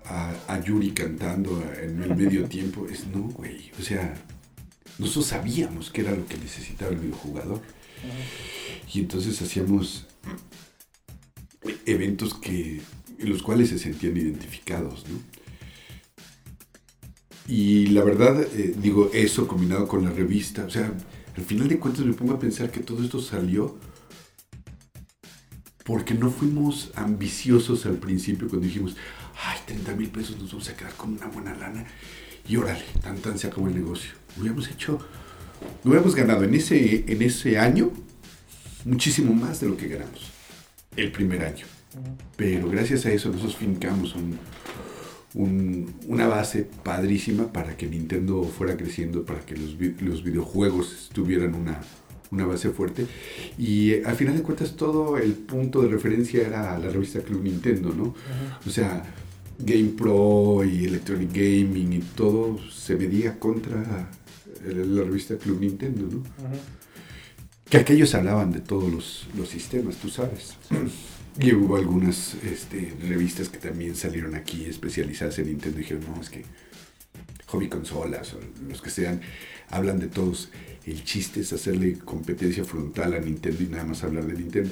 a, 0.04 0.34
a 0.48 0.64
Yuri 0.64 0.92
cantando 0.92 1.62
en 1.80 2.02
el 2.02 2.16
medio 2.16 2.44
tiempo. 2.44 2.86
Es 2.86 3.07
no, 3.07 3.22
güey. 3.22 3.70
O 3.78 3.82
sea, 3.82 4.14
nosotros 4.98 5.26
sabíamos 5.26 5.90
que 5.90 6.00
era 6.00 6.12
lo 6.12 6.26
que 6.26 6.38
necesitaba 6.38 6.92
el 6.92 6.98
videojugador. 6.98 7.61
Y 8.92 9.00
entonces 9.00 9.40
hacíamos 9.42 10.07
eventos 11.84 12.34
que, 12.34 12.80
en 13.18 13.28
los 13.28 13.42
cuales 13.42 13.68
se 13.68 13.78
sentían 13.78 14.16
identificados, 14.16 15.04
¿no? 15.09 15.18
Y 17.48 17.86
la 17.88 18.02
verdad, 18.02 18.42
eh, 18.42 18.74
digo, 18.76 19.11
eso 19.14 19.46
combinado 19.46 19.86
con 19.86 20.04
la 20.04 20.11
revista, 20.11 20.64
o 20.64 20.70
sea, 20.70 20.92
al 21.37 21.45
final 21.45 21.68
de 21.68 21.78
cuentas 21.78 22.05
me 22.05 22.14
pongo 22.14 22.34
a 22.34 22.39
pensar 22.39 22.70
que 22.70 22.80
todo 22.80 23.03
esto 23.03 23.20
salió 23.20 23.78
porque 25.84 26.14
no 26.14 26.30
fuimos 26.30 26.91
ambiciosos 26.95 27.87
al 27.87 27.97
principio 27.97 28.49
cuando 28.49 28.66
dijimos, 28.66 28.97
ay, 29.45 29.59
30 29.66 29.95
mil 29.95 30.09
pesos 30.09 30.39
nos 30.39 30.51
vamos 30.51 30.68
a 30.68 30.76
quedar 30.76 30.95
con 30.95 31.12
una 31.12 31.26
buena 31.26 31.55
lana 31.55 31.87
y 32.49 32.57
órale, 32.57 32.84
tan 33.03 33.18
tan 33.18 33.39
se 33.39 33.47
acabó 33.47 33.68
el 33.68 33.74
negocio. 33.74 34.12
Hubiéramos 34.37 34.68
hecho, 34.68 34.99
hubiéramos 35.84 36.14
ganado 36.14 36.43
en 36.45 36.55
ese, 36.55 37.05
en 37.07 37.22
ese 37.22 37.59
año 37.59 37.93
muchísimo 38.84 39.34
más 39.34 39.61
de 39.61 39.68
lo 39.68 39.76
que 39.76 39.89
ganamos 39.89 40.30
el 40.97 41.12
primer 41.12 41.45
año. 41.45 41.66
Pero 42.37 42.68
gracias 42.68 43.07
a 43.07 43.12
eso 43.12 43.28
nosotros 43.28 43.57
fincamos 43.57 44.14
un, 44.14 44.39
un- 45.37 45.95
una 46.09 46.26
base 46.26 46.66
padrísima 46.82 47.53
para 47.53 47.76
que 47.76 47.87
Nintendo 47.87 48.43
fuera 48.43 48.76
creciendo, 48.76 49.24
para 49.24 49.41
que 49.47 49.55
los, 49.57 49.76
los 50.01 50.24
videojuegos 50.24 51.11
tuvieran 51.12 51.55
una, 51.55 51.80
una 52.30 52.47
base 52.47 52.70
fuerte. 52.70 53.07
Y 53.59 53.93
eh, 53.93 54.03
al 54.05 54.16
final 54.16 54.37
de 54.37 54.43
cuentas 54.43 54.74
todo 54.76 55.16
el 55.18 55.32
punto 55.32 55.82
de 55.82 55.89
referencia 55.89 56.47
era 56.47 56.78
la 56.78 56.89
revista 56.89 57.20
Club 57.20 57.43
Nintendo, 57.45 57.95
¿no? 57.95 58.14
O 58.66 58.70
sea, 58.70 59.05
Game 59.59 59.91
Pro 59.97 60.64
y 60.64 60.84
Electronic 60.87 61.30
Gaming 61.32 61.93
y 61.93 61.99
todo 62.01 62.59
se 62.70 62.95
medía 62.97 63.39
contra 63.39 64.11
el- 64.66 64.97
la 64.97 65.03
revista 65.03 65.37
Club 65.37 65.61
Nintendo, 65.61 66.03
¿no? 66.11 66.22
Que 67.68 67.78
aquellos 67.78 68.14
hablaban 68.14 68.53
de 68.53 68.61
todos 68.61 68.91
los, 68.93 69.26
los 69.37 69.49
sistemas, 69.49 69.97
tú 69.97 70.09
sabes. 70.09 70.55
Y 71.39 71.53
hubo 71.53 71.76
algunas 71.76 72.34
este, 72.45 72.95
revistas 73.07 73.49
que 73.51 73.59
también 73.59 73.95
salieron 73.95 74.34
aquí 74.34 74.64
especializadas 74.64 75.39
en 75.39 75.49
Nintendo 75.49 75.78
y 75.78 75.82
dijeron, 75.82 76.05
no, 76.09 76.20
es 76.20 76.30
que 76.30 76.45
hobby 77.47 77.68
consolas 77.68 78.34
o 78.34 78.41
los 78.68 78.80
que 78.80 78.91
sean, 78.91 79.20
hablan 79.70 79.99
de 79.99 80.09
todos. 80.09 80.51
El 80.87 81.05
chiste 81.05 81.41
es 81.41 81.53
hacerle 81.53 81.99
competencia 81.99 82.64
frontal 82.64 83.14
a 83.14 83.18
Nintendo 83.18 83.62
y 83.62 83.66
nada 83.66 83.84
más 83.84 84.05
hablar 84.05 84.24
de 84.26 84.34
Nintendo. 84.34 84.70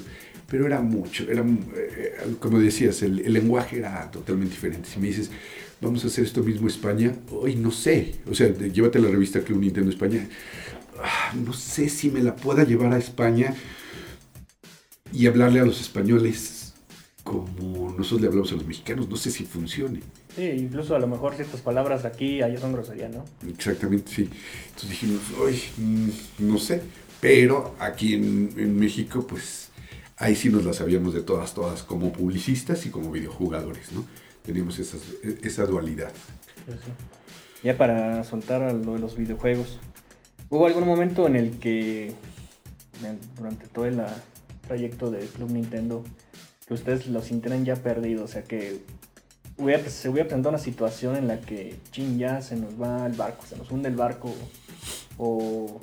Pero 0.49 0.67
era 0.67 0.81
mucho, 0.81 1.29
era, 1.29 1.43
eh, 1.77 2.15
como 2.39 2.61
decías, 2.61 3.03
el, 3.03 3.33
lenguaje 3.33 3.79
era 3.79 4.11
totalmente 4.11 4.55
diferente. 4.55 4.89
Si 4.89 5.01
me 5.01 5.09
dices, 5.09 5.31
vamos 5.81 6.05
a 6.05 6.07
hacer 6.07 6.25
esto 6.25 6.43
mismo 6.43 6.69
España, 6.69 7.15
hoy 7.31 7.57
no 7.57 7.71
sé. 7.71 8.15
O 8.31 8.35
sea, 8.35 8.49
llévate 8.49 9.01
la 9.01 9.09
revista 9.09 9.41
Club 9.41 9.61
Nintendo 9.61 9.91
España. 9.91 10.29
Ah, 11.03 11.35
no 11.35 11.53
sé 11.53 11.89
si 11.89 12.11
me 12.11 12.23
la 12.23 12.37
pueda 12.37 12.65
llevar 12.65 12.93
a 12.93 12.99
España 12.99 13.55
y 15.12 15.27
hablarle 15.27 15.61
a 15.61 15.65
los 15.65 15.81
españoles 15.81 16.54
como 17.25 17.91
nosotros 17.91 18.20
le 18.20 18.27
hablamos 18.29 18.53
a 18.53 18.55
los 18.57 18.66
mexicanos. 18.66 19.09
No 19.09 19.16
sé 19.16 19.31
si 19.33 19.45
funcione. 19.45 20.01
Sí, 20.37 20.43
incluso 20.45 20.95
a 20.95 20.99
lo 21.01 21.07
mejor 21.09 21.35
ciertas 21.35 21.61
palabras 21.62 22.05
aquí, 22.05 22.43
allá 22.43 22.61
son 22.61 22.72
groserías, 22.75 23.12
¿no? 23.12 23.25
Exactamente, 23.49 24.11
sí. 24.12 24.31
Entonces 24.66 24.91
dijimos, 24.91 25.20
uy, 25.45 25.61
mm, 25.79 26.09
no 26.41 26.59
sé. 26.59 26.83
Pero 27.20 27.75
aquí 27.79 28.14
en, 28.14 28.53
en 28.57 28.79
México, 28.79 29.27
pues 29.27 29.70
ahí 30.18 30.37
sí 30.37 30.51
nos 30.51 30.64
las 30.64 30.77
sabíamos 30.77 31.14
de 31.14 31.22
todas, 31.22 31.55
todas, 31.55 31.83
como 31.83 32.12
publicistas 32.12 32.85
y 32.87 32.91
como 32.91 33.11
videojugadores, 33.11 33.93
¿no? 33.93 34.05
Teníamos 34.45 34.79
esas- 34.79 35.01
esa 35.43 35.64
dualidad. 35.64 36.12
Pues. 36.66 36.79
Ya 37.62 37.79
para 37.79 38.22
soltar 38.25 38.62
a 38.62 38.72
lo 38.75 38.93
de 38.95 38.99
los 38.99 39.16
videojuegos. 39.16 39.79
¿Hubo 40.51 40.66
algún 40.66 40.85
momento 40.87 41.27
en 41.27 41.37
el 41.37 41.59
que, 41.59 42.12
durante 43.39 43.66
todo 43.68 43.87
el 43.87 44.01
trayecto 44.68 45.11
de 45.11 45.20
Club 45.20 45.51
Nintendo, 45.51 46.05
que 46.67 46.75
ustedes 46.75 47.07
lo 47.07 47.23
sintieran 47.23 47.65
ya 47.65 47.77
perdido? 47.77 48.25
O 48.25 48.29
sea, 48.29 48.43
que 48.45 48.81
hubiera, 49.59 49.89
se 49.89 50.09
hubiera 50.09 50.27
presentado 50.29 50.51
una 50.55 50.62
situación 50.62 51.17
en 51.17 51.29
la 51.29 51.41
que, 51.41 51.77
chin, 51.91 52.19
ya 52.19 52.41
se 52.43 52.57
nos 52.57 52.81
va 52.81 53.07
el 53.07 53.12
barco, 53.12 53.45
se 53.47 53.57
nos 53.57 53.71
hunde 53.71 53.89
el 53.89 53.97
barco, 53.97 54.35
o 55.19 55.81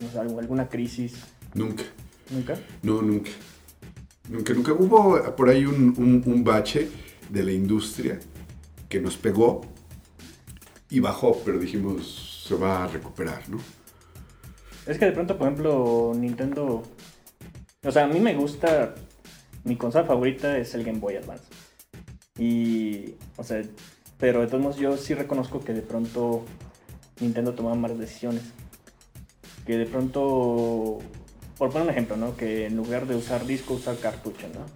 no 0.00 0.10
sé, 0.10 0.18
alguna 0.18 0.68
crisis. 0.68 1.14
Nunca. 1.54 1.84
¿Nunca? 2.30 2.56
No, 2.82 3.02
nunca. 3.02 3.30
Nunca, 4.28 4.54
nunca. 4.54 4.72
Hubo 4.72 5.36
por 5.36 5.48
ahí 5.48 5.64
un, 5.66 5.94
un- 5.98 6.22
un 6.24 6.44
bache 6.44 6.88
de 7.28 7.42
la 7.42 7.52
industria 7.52 8.18
que 8.88 9.00
nos 9.00 9.16
pegó 9.16 9.62
y 10.90 11.00
bajó, 11.00 11.40
pero 11.44 11.58
dijimos, 11.58 12.44
se 12.46 12.54
va 12.54 12.84
a 12.84 12.86
recuperar, 12.88 13.48
¿no? 13.48 13.58
Es 14.86 14.98
que 14.98 15.06
de 15.06 15.12
pronto, 15.12 15.36
por 15.38 15.46
ejemplo, 15.48 16.12
Nintendo. 16.14 16.82
O 17.84 17.90
sea, 17.90 18.04
a 18.04 18.08
mí 18.08 18.20
me 18.20 18.34
gusta. 18.34 18.94
Mi 19.64 19.76
consola 19.76 20.04
favorita 20.04 20.58
es 20.58 20.74
el 20.74 20.84
Game 20.84 20.98
Boy 20.98 21.16
Advance. 21.16 21.44
Y. 22.38 23.14
O 23.36 23.44
sea, 23.44 23.62
pero 24.18 24.40
de 24.40 24.46
todos 24.46 24.62
modos, 24.62 24.76
yo 24.76 24.96
sí 24.96 25.14
reconozco 25.14 25.60
que 25.60 25.72
de 25.72 25.82
pronto 25.82 26.44
Nintendo 27.20 27.54
tomaba 27.54 27.76
malas 27.76 27.98
decisiones. 27.98 28.42
Que 29.66 29.76
de 29.78 29.86
pronto. 29.86 30.98
Por 31.58 31.70
poner 31.70 31.88
un 31.88 31.90
ejemplo, 31.90 32.16
¿no? 32.16 32.36
Que 32.36 32.66
en 32.66 32.76
lugar 32.76 33.06
de 33.06 33.14
usar 33.14 33.46
disco, 33.46 33.74
usar 33.74 33.98
cartucho, 33.98 34.48
¿no? 34.48 34.66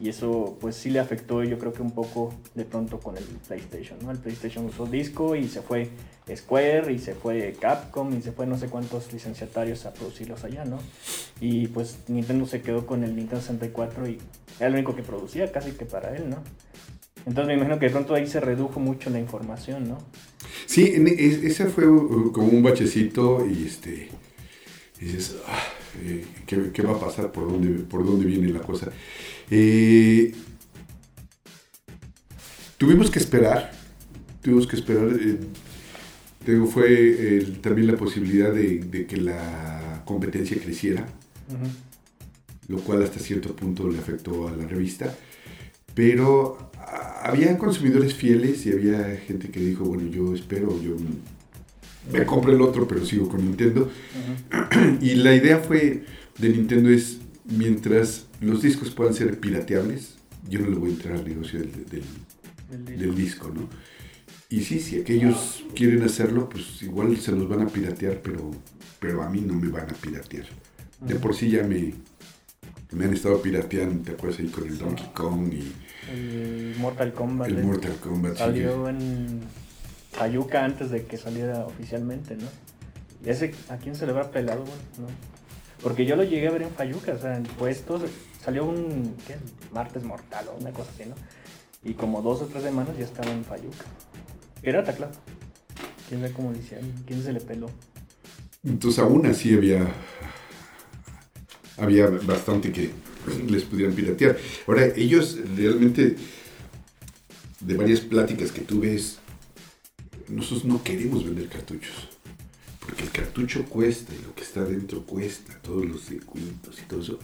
Y 0.00 0.08
eso, 0.10 0.56
pues 0.60 0.76
sí 0.76 0.90
le 0.90 1.00
afectó, 1.00 1.42
yo 1.42 1.58
creo 1.58 1.72
que 1.72 1.82
un 1.82 1.90
poco 1.90 2.32
de 2.54 2.64
pronto 2.64 3.00
con 3.00 3.16
el 3.16 3.24
PlayStation, 3.24 3.98
¿no? 4.00 4.12
El 4.12 4.18
PlayStation 4.18 4.64
usó 4.66 4.86
disco 4.86 5.34
y 5.34 5.48
se 5.48 5.60
fue 5.60 5.88
Square 6.36 6.92
y 6.92 7.00
se 7.00 7.14
fue 7.16 7.56
Capcom 7.60 8.16
y 8.16 8.22
se 8.22 8.30
fue 8.30 8.46
no 8.46 8.56
sé 8.56 8.68
cuántos 8.68 9.12
licenciatarios 9.12 9.86
a 9.86 9.92
producirlos 9.92 10.44
allá, 10.44 10.64
¿no? 10.64 10.78
Y 11.40 11.66
pues 11.66 11.98
Nintendo 12.06 12.46
se 12.46 12.62
quedó 12.62 12.86
con 12.86 13.02
el 13.02 13.16
Nintendo 13.16 13.40
64 13.40 14.08
y 14.08 14.18
era 14.60 14.68
lo 14.70 14.76
único 14.76 14.94
que 14.94 15.02
producía 15.02 15.50
casi 15.50 15.72
que 15.72 15.84
para 15.84 16.14
él, 16.16 16.30
¿no? 16.30 16.44
Entonces 17.26 17.48
me 17.48 17.54
imagino 17.54 17.80
que 17.80 17.86
de 17.86 17.92
pronto 17.92 18.14
ahí 18.14 18.28
se 18.28 18.38
redujo 18.38 18.78
mucho 18.78 19.10
la 19.10 19.18
información, 19.18 19.88
¿no? 19.88 19.98
Sí, 20.66 20.92
es- 20.94 21.42
ese 21.42 21.66
fue 21.66 21.86
como 21.86 22.46
un 22.46 22.62
bachecito 22.62 23.44
y 23.44 23.66
este 23.66 24.10
dices, 25.00 25.36
"Ah, 25.48 25.58
eh, 26.02 26.24
¿qué, 26.46 26.70
qué 26.72 26.82
va 26.82 26.92
a 26.96 27.00
pasar? 27.00 27.32
¿Por 27.32 27.50
dónde, 27.50 27.82
por 27.84 28.04
dónde 28.06 28.24
viene 28.26 28.48
la 28.48 28.60
cosa? 28.60 28.92
Eh, 29.50 30.34
tuvimos 32.76 33.10
que 33.10 33.18
esperar, 33.18 33.72
tuvimos 34.42 34.66
que 34.66 34.76
esperar. 34.76 35.08
eh, 35.20 35.38
digo, 36.46 36.66
fue 36.66 37.36
el- 37.38 37.60
también 37.60 37.86
la 37.88 37.96
posibilidad 37.96 38.52
de, 38.52 38.78
de 38.80 39.06
que 39.06 39.16
la 39.16 40.02
competencia 40.04 40.56
creciera, 40.62 41.06
lo 42.68 42.78
cual 42.80 43.02
hasta 43.02 43.18
cierto 43.18 43.54
punto 43.56 43.88
le 43.88 43.98
afectó 43.98 44.48
a 44.48 44.52
la 44.52 44.66
revista. 44.66 45.14
Pero 45.94 46.70
ah, 46.76 47.22
había 47.24 47.56
consumidores 47.58 48.14
fieles 48.14 48.64
y 48.66 48.72
había 48.72 49.16
gente 49.26 49.48
que 49.50 49.60
dijo, 49.60 49.84
bueno, 49.84 50.08
yo 50.10 50.34
espero, 50.34 50.80
yo 50.82 50.96
me 52.12 52.24
compro 52.24 52.52
el 52.52 52.60
otro, 52.62 52.86
pero 52.86 53.04
sigo 53.04 53.28
con 53.28 53.44
Nintendo. 53.44 53.90
Y 55.00 55.14
la 55.16 55.34
idea 55.34 55.58
fue 55.58 56.04
de 56.38 56.48
Nintendo 56.50 56.88
es, 56.90 57.18
mientras 57.48 58.26
los 58.40 58.62
discos 58.62 58.90
puedan 58.90 59.14
ser 59.14 59.38
pirateables, 59.40 60.16
yo 60.48 60.60
no 60.60 60.68
le 60.70 60.76
voy 60.76 60.90
a 60.90 60.92
entrar 60.94 61.14
al 61.16 61.24
negocio 61.28 61.58
del, 61.60 61.72
del- 61.86 62.04
El 62.70 62.84
disco. 62.84 63.00
del 63.00 63.14
disco, 63.14 63.52
¿no? 63.54 63.68
Y 64.50 64.62
sí, 64.62 64.80
si 64.80 64.98
aquellos 65.00 65.64
quieren 65.74 66.02
hacerlo, 66.02 66.48
pues 66.48 66.82
igual 66.82 67.16
se 67.18 67.32
los 67.32 67.48
van 67.48 67.62
a 67.62 67.66
piratear, 67.66 68.20
pero, 68.22 68.50
pero 68.98 69.22
a 69.22 69.28
mí 69.28 69.40
no 69.42 69.54
me 69.54 69.68
van 69.68 69.90
a 69.90 69.94
piratear. 69.94 70.46
De 71.00 71.14
por 71.16 71.34
sí 71.34 71.50
ya 71.50 71.62
me, 71.64 71.92
me 72.92 73.04
han 73.04 73.12
estado 73.12 73.40
pirateando, 73.42 74.02
¿te 74.04 74.12
acuerdas 74.12 74.40
ahí 74.40 74.46
con 74.48 74.66
el 74.66 74.78
Donkey 74.78 75.06
Kong 75.14 75.52
y 75.52 75.72
El 76.10 76.74
Mortal 76.78 77.12
Kombat. 77.12 77.48
el 77.48 77.58
eh, 77.58 77.62
Mortal 77.62 77.96
Kombat? 78.00 78.32
sí, 78.32 78.38
Salió 78.38 78.88
en 78.88 79.40
Ayuca 80.18 80.64
antes 80.64 80.90
de 80.90 81.04
que 81.04 81.16
saliera 81.18 81.66
oficialmente, 81.66 82.34
¿no? 82.36 82.46
¿Y 83.24 83.28
ese 83.30 83.54
a 83.68 83.76
quién 83.76 83.94
se 83.94 84.06
le 84.06 84.12
habrá 84.12 84.30
pelado, 84.30 84.60
güey? 84.62 84.78
¿No? 84.98 85.37
Porque 85.82 86.04
yo 86.06 86.16
lo 86.16 86.24
llegué 86.24 86.48
a 86.48 86.50
ver 86.50 86.62
en 86.62 86.70
Fayuca, 86.70 87.12
o 87.12 87.18
sea, 87.18 87.36
en 87.36 87.44
puestos, 87.44 88.02
salió 88.44 88.64
un. 88.64 89.14
Martes 89.72 90.02
Mortal 90.02 90.48
o 90.48 90.60
una 90.60 90.72
cosa 90.72 90.90
así, 90.94 91.08
¿no? 91.08 91.14
Y 91.84 91.94
como 91.94 92.22
dos 92.22 92.42
o 92.42 92.46
tres 92.46 92.64
semanas 92.64 92.96
ya 92.98 93.04
estaba 93.04 93.30
en 93.30 93.44
Fayuca. 93.44 93.84
Pirata, 94.60 94.92
claro. 94.94 95.12
¿Quién 96.08 96.20
sabe 96.20 96.32
cómo 96.32 96.52
le 96.52 96.58
hicieron? 96.58 96.92
¿Quién 97.06 97.22
se 97.22 97.32
le 97.32 97.40
peló? 97.40 97.70
Entonces 98.64 98.98
aún 98.98 99.26
así 99.26 99.54
había, 99.54 99.86
había 101.76 102.06
bastante 102.06 102.72
que 102.72 102.90
les 103.48 103.62
pudieran 103.64 103.94
piratear. 103.94 104.36
Ahora, 104.66 104.86
ellos 104.96 105.38
realmente, 105.56 106.16
de 107.60 107.76
varias 107.76 108.00
pláticas 108.00 108.50
que 108.50 108.62
tuve, 108.62 108.94
es, 108.94 109.18
nosotros 110.28 110.64
no 110.64 110.82
queremos 110.82 111.24
vender 111.24 111.48
cartuchos. 111.48 112.08
Porque 112.88 113.04
el 113.04 113.10
cartucho 113.10 113.64
cuesta 113.66 114.14
y 114.14 114.22
lo 114.24 114.34
que 114.34 114.42
está 114.42 114.64
dentro 114.64 115.04
cuesta, 115.04 115.58
todos 115.60 115.84
los 115.84 116.04
circuitos 116.06 116.78
y 116.80 116.82
todo 116.86 117.00
eso 117.02 117.18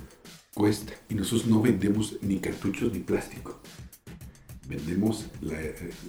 cuesta. 0.54 0.92
Y 1.08 1.14
nosotros 1.14 1.46
no 1.46 1.62
vendemos 1.62 2.16
ni 2.22 2.38
cartuchos 2.38 2.92
ni 2.92 2.98
plástico. 3.00 3.60
Vendemos 4.68 5.26
la, 5.40 5.58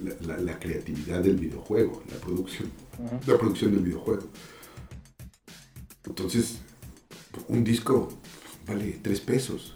la- 0.03 0.15
la- 0.27 0.37
la 0.37 0.59
creatividad 0.59 1.21
del 1.21 1.37
videojuego, 1.37 2.03
la 2.11 2.17
producción, 2.17 2.69
la 3.25 3.37
producción 3.37 3.71
del 3.71 3.83
videojuego. 3.83 4.27
Entonces, 6.05 6.59
un 7.47 7.63
disco 7.63 8.09
vale 8.67 8.99
3 9.01 9.19
pesos. 9.21 9.73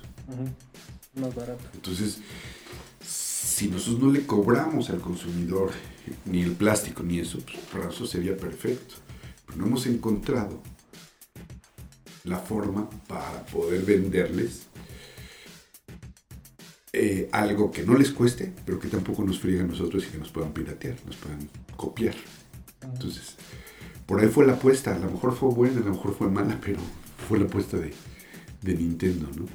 Más 1.19 1.33
barato. 1.35 1.63
Entonces, 1.73 2.19
si 3.05 3.67
nosotros 3.69 3.99
no 4.01 4.11
le 4.11 4.25
cobramos 4.25 4.89
al 4.89 4.99
consumidor 5.01 5.71
ni 6.25 6.41
el 6.41 6.51
plástico 6.53 7.03
ni 7.03 7.19
eso, 7.19 7.39
pues 7.39 7.57
para 7.71 7.85
nosotros 7.85 8.09
sería 8.11 8.37
perfecto. 8.37 8.95
Pero 9.49 9.61
no 9.61 9.67
hemos 9.67 9.87
encontrado 9.87 10.61
la 12.23 12.37
forma 12.37 12.89
para 13.07 13.45
poder 13.47 13.83
venderles 13.83 14.67
eh, 16.93 17.29
algo 17.31 17.71
que 17.71 17.83
no 17.83 17.97
les 17.97 18.11
cueste, 18.11 18.53
pero 18.65 18.79
que 18.79 18.87
tampoco 18.87 19.23
nos 19.23 19.39
friegue 19.39 19.61
a 19.61 19.63
nosotros 19.63 20.05
y 20.07 20.11
que 20.11 20.17
nos 20.17 20.29
puedan 20.29 20.53
piratear, 20.53 20.95
nos 21.05 21.15
puedan 21.17 21.49
copiar. 21.75 22.15
Entonces, 22.81 23.35
por 24.05 24.19
ahí 24.19 24.27
fue 24.27 24.45
la 24.45 24.53
apuesta. 24.53 24.95
A 24.95 24.99
lo 24.99 25.11
mejor 25.11 25.35
fue 25.35 25.49
buena, 25.49 25.81
a 25.81 25.83
lo 25.83 25.91
mejor 25.91 26.15
fue 26.15 26.29
mala, 26.29 26.59
pero 26.63 26.79
fue 27.27 27.39
la 27.39 27.45
apuesta 27.45 27.77
de, 27.77 27.93
de 28.61 28.75
Nintendo, 28.75 29.27
¿no? 29.35 29.45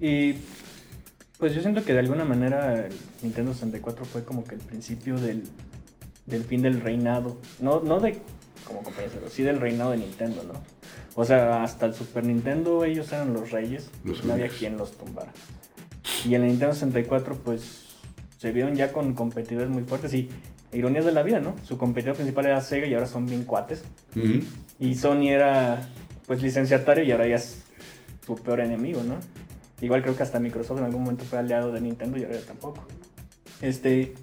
Y 0.00 0.34
pues 1.38 1.54
yo 1.54 1.60
siento 1.60 1.84
que 1.84 1.92
de 1.92 2.00
alguna 2.00 2.24
manera 2.24 2.86
el 2.86 2.92
Nintendo 3.22 3.52
64 3.52 4.04
fue 4.04 4.24
como 4.24 4.44
que 4.44 4.54
el 4.54 4.60
principio 4.60 5.18
del, 5.18 5.42
del 6.26 6.44
fin 6.44 6.62
del 6.62 6.80
reinado. 6.80 7.40
No, 7.60 7.80
no 7.80 8.00
de 8.00 8.20
como 8.72 8.84
compañía, 8.84 9.10
pero 9.14 9.28
sí 9.28 9.42
del 9.42 9.60
reinado 9.60 9.90
de 9.92 9.98
Nintendo, 9.98 10.42
¿no? 10.44 10.54
O 11.14 11.24
sea, 11.24 11.62
hasta 11.62 11.86
el 11.86 11.94
Super 11.94 12.24
Nintendo 12.24 12.84
ellos 12.84 13.12
eran 13.12 13.34
los 13.34 13.50
reyes. 13.50 13.90
Los 14.04 14.24
no 14.24 14.32
había 14.32 14.48
quien 14.48 14.76
los 14.76 14.92
tumbara. 14.92 15.32
Y 16.24 16.34
en 16.34 16.42
el 16.42 16.48
Nintendo 16.48 16.74
64 16.74 17.36
pues 17.36 17.86
se 18.38 18.50
vieron 18.52 18.74
ya 18.74 18.92
con 18.92 19.14
competidores 19.14 19.68
muy 19.68 19.82
fuertes 19.82 20.14
y 20.14 20.28
ironías 20.72 21.04
de 21.04 21.12
la 21.12 21.22
vida, 21.22 21.40
¿no? 21.40 21.54
Su 21.64 21.78
competidor 21.78 22.16
principal 22.16 22.46
era 22.46 22.60
Sega 22.60 22.86
y 22.86 22.94
ahora 22.94 23.06
son 23.06 23.26
bien 23.26 23.44
cuates. 23.44 23.84
Y 24.78 24.94
Sony 24.94 25.28
era 25.28 25.88
pues 26.26 26.42
licenciatario 26.42 27.04
y 27.04 27.12
ahora 27.12 27.26
ya 27.26 27.36
es 27.36 27.62
su 28.26 28.34
peor 28.36 28.60
enemigo, 28.60 29.02
¿no? 29.02 29.16
Igual 29.80 30.02
creo 30.02 30.16
que 30.16 30.22
hasta 30.22 30.40
Microsoft 30.40 30.78
en 30.78 30.84
algún 30.84 31.02
momento 31.02 31.24
fue 31.24 31.38
aliado 31.38 31.72
de 31.72 31.80
Nintendo 31.80 32.18
y 32.18 32.24
ahora 32.24 32.38
ya 32.38 32.46
tampoco. 32.46 32.84
Este, 33.60 34.14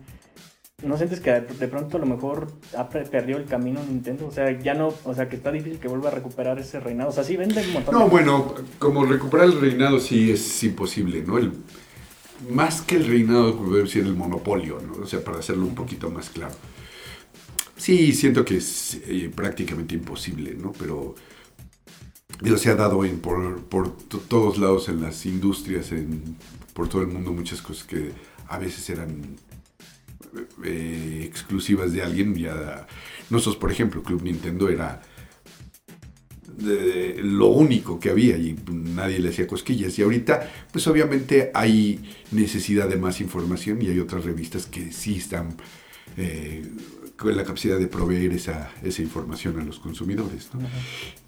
¿no 0.84 0.98
sientes 0.98 1.20
que 1.20 1.32
de 1.32 1.68
pronto 1.68 1.98
a 1.98 2.00
lo 2.00 2.06
mejor 2.06 2.54
ha 2.78 2.90
perdido 2.90 3.38
el 3.40 3.46
camino 3.46 3.84
Nintendo? 3.84 4.28
O 4.28 4.32
sea, 4.32 4.52
ya 4.60 4.74
no, 4.74 4.94
o 5.04 5.14
sea, 5.14 5.30
que 5.30 5.36
está 5.36 5.52
difícil 5.52 5.80
que 5.80 5.88
vuelva 5.88 6.10
a 6.10 6.14
recuperar 6.14 6.60
ese 6.60 6.80
reinado. 6.80 7.10
O 7.10 7.14
sea, 7.14 7.24
sí 7.24 7.38
vende 7.38 7.62
un 7.62 7.72
montón. 7.72 7.98
No, 7.98 8.06
de- 8.06 8.10
bueno, 8.10 8.54
como 8.78 9.06
recuperar 9.06 9.48
el 9.48 9.60
reinado 9.60 10.00
sí 10.00 10.32
es 10.32 10.64
imposible, 10.64 11.24
¿no? 11.26 11.38
El, 11.38 11.54
más 12.50 12.82
que 12.82 12.96
el 12.96 13.08
reinado, 13.08 13.52
debe 13.74 13.88
ser 13.88 14.04
el 14.06 14.16
monopolio, 14.16 14.80
¿no? 14.82 15.04
O 15.04 15.08
sea, 15.08 15.24
para 15.24 15.40
hacerlo 15.40 15.66
un 15.66 15.76
poquito 15.76 16.10
más 16.10 16.30
claro. 16.30 16.56
Sí, 17.78 18.12
siento 18.14 18.44
que 18.44 18.58
es 18.58 19.00
eh, 19.06 19.32
prácticamente 19.34 19.96
imposible, 19.96 20.54
¿no? 20.56 20.74
Pero 20.74 21.16
digo, 22.42 22.58
se 22.58 22.70
ha 22.70 22.76
dado 22.76 23.04
en, 23.06 23.20
por, 23.20 23.64
por 23.64 23.96
to- 23.98 24.20
todos 24.20 24.58
lados 24.58 24.90
en 24.90 25.02
las 25.02 25.26
industrias, 25.26 25.92
en, 25.92 26.36
por 26.74 26.90
todo 26.90 27.02
el 27.02 27.08
mundo, 27.08 27.32
muchas 27.32 27.62
cosas 27.62 27.86
que 27.86 28.12
a 28.48 28.58
veces 28.58 28.90
eran 28.90 29.38
eh, 30.64 31.24
exclusivas 31.26 31.92
de 31.94 32.02
alguien. 32.02 32.36
Ya, 32.36 32.88
nosotros, 33.30 33.58
por 33.58 33.72
ejemplo, 33.72 34.04
Club 34.04 34.24
Nintendo 34.24 34.70
era 34.70 35.02
de 36.58 37.20
lo 37.24 37.48
único 37.48 38.00
que 38.00 38.10
había 38.10 38.38
y 38.38 38.56
nadie 38.72 39.20
le 39.20 39.30
hacía 39.30 39.48
cosquillas. 39.48 39.98
Y 39.98 40.02
ahorita, 40.02 40.52
pues 40.72 40.88
obviamente 40.88 41.52
hay 41.54 42.02
necesidad 42.32 42.90
de 42.90 42.98
más 42.98 43.22
información 43.22 43.82
y 43.82 43.88
hay 43.88 44.00
otras 44.00 44.26
revistas 44.26 44.66
que 44.66 44.92
sí 44.92 45.16
están 45.16 45.56
eh, 46.18 46.66
con 47.16 47.36
la 47.36 47.44
capacidad 47.44 47.80
de 47.80 47.88
proveer 47.88 48.34
esa, 48.34 48.72
esa 48.84 49.02
información 49.02 49.60
a 49.60 49.64
los 49.64 49.80
consumidores. 49.80 50.50
¿no? 50.54 50.60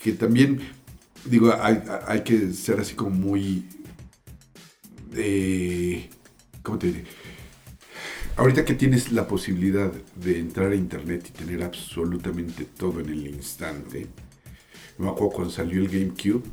Que 0.01 0.13
también, 0.13 0.59
digo, 1.25 1.53
hay, 1.61 1.81
hay 2.07 2.23
que 2.23 2.51
ser 2.51 2.79
así 2.79 2.95
como 2.95 3.11
muy... 3.11 3.65
eh, 5.15 6.09
¿Cómo 6.61 6.77
te 6.77 6.87
diré? 6.87 7.05
Ahorita 8.37 8.65
que 8.65 8.73
tienes 8.73 9.11
la 9.11 9.27
posibilidad 9.27 9.91
de 10.15 10.39
entrar 10.39 10.71
a 10.71 10.75
internet 10.75 11.27
y 11.29 11.31
tener 11.31 11.63
absolutamente 11.63 12.65
todo 12.65 12.99
en 13.01 13.09
el 13.09 13.27
instante, 13.27 14.07
me 14.97 15.07
acuerdo 15.09 15.29
cuando 15.31 15.51
salió 15.53 15.81
el 15.81 15.89
GameCube, 15.89 16.43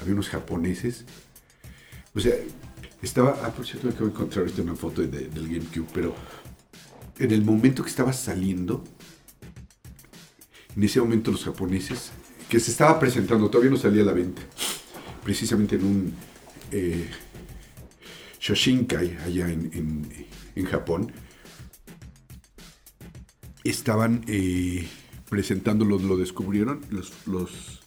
había 0.00 0.12
unos 0.12 0.28
japoneses, 0.28 1.04
o 2.14 2.20
sea, 2.20 2.34
estaba, 3.02 3.40
ah, 3.42 3.50
por 3.50 3.66
cierto, 3.66 3.86
me 3.88 3.92
acabo 3.94 4.06
de 4.08 4.12
encontrar 4.14 4.40
ahorita 4.44 4.62
una 4.62 4.76
foto 4.76 5.02
de- 5.02 5.28
del 5.28 5.48
GameCube, 5.48 5.86
pero 5.92 6.14
en 7.18 7.30
el 7.32 7.42
momento 7.44 7.82
que 7.82 7.90
estaba 7.90 8.12
saliendo, 8.12 8.84
en 10.76 10.82
ese 10.84 11.00
momento 11.00 11.30
los 11.32 11.44
japoneses, 11.44 12.10
que 12.48 12.60
se 12.60 12.70
estaba 12.70 13.00
presentando, 13.00 13.48
todavía 13.50 13.70
no 13.70 13.76
salía 13.76 14.02
a 14.02 14.06
la 14.06 14.12
venta, 14.12 14.42
precisamente 15.24 15.76
en 15.76 15.84
un 15.84 16.14
eh, 16.70 17.08
Shoshinkai, 18.48 19.16
allá 19.24 19.48
en, 19.48 19.70
en- 19.72 20.26
en 20.54 20.64
Japón, 20.66 21.10
estaban 23.64 24.22
eh, 24.28 24.86
presentándolo, 25.30 25.98
lo 25.98 26.18
descubrieron 26.18 26.82
los, 26.90 27.10
los 27.26 27.80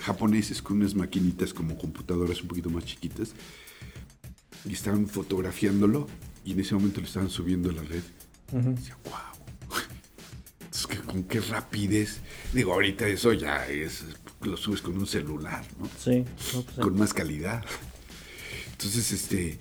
japoneses 0.00 0.60
con 0.60 0.78
unas 0.78 0.96
maquinitas 0.96 1.54
como 1.54 1.78
computadoras 1.78 2.42
un 2.42 2.48
poquito 2.48 2.68
más 2.68 2.84
chiquitas 2.84 3.30
y 4.64 4.72
estaban 4.72 5.06
fotografiándolo 5.06 6.08
y 6.44 6.52
en 6.54 6.60
ese 6.60 6.74
momento 6.74 7.00
lo 7.00 7.06
estaban 7.06 7.30
subiendo 7.30 7.70
a 7.70 7.74
la 7.74 7.82
red. 7.82 8.02
Decía, 8.50 8.96
wow. 9.04 9.78
Entonces, 10.62 10.86
que 10.88 10.96
con 10.98 11.22
qué 11.24 11.38
rapidez. 11.42 12.18
Digo, 12.52 12.72
ahorita 12.72 13.06
eso 13.06 13.32
ya 13.32 13.68
es, 13.68 14.04
lo 14.42 14.56
subes 14.56 14.82
con 14.82 14.98
un 14.98 15.06
celular, 15.06 15.64
¿no? 15.78 15.88
Sí. 15.96 16.24
no, 16.54 16.62
pues, 16.62 16.78
Con 16.78 16.98
más 16.98 17.14
calidad. 17.14 17.64
Entonces, 18.78 19.10
este, 19.10 19.58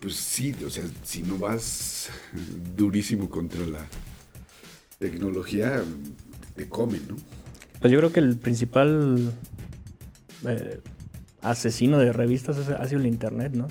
pues 0.00 0.16
sí, 0.16 0.52
o 0.66 0.70
sea, 0.70 0.82
si 1.04 1.22
no 1.22 1.38
vas 1.38 2.10
durísimo 2.76 3.30
contra 3.30 3.64
la 3.64 3.86
tecnología, 4.98 5.84
te 6.56 6.68
comen, 6.68 7.02
¿no? 7.08 7.16
Pues 7.80 7.92
yo 7.92 7.98
creo 8.00 8.12
que 8.12 8.18
el 8.18 8.36
principal 8.36 9.32
eh, 10.48 10.80
asesino 11.42 11.98
de 11.98 12.12
revistas 12.12 12.58
ha 12.68 12.88
sido 12.88 13.00
el 13.00 13.06
internet, 13.06 13.52
¿no? 13.54 13.68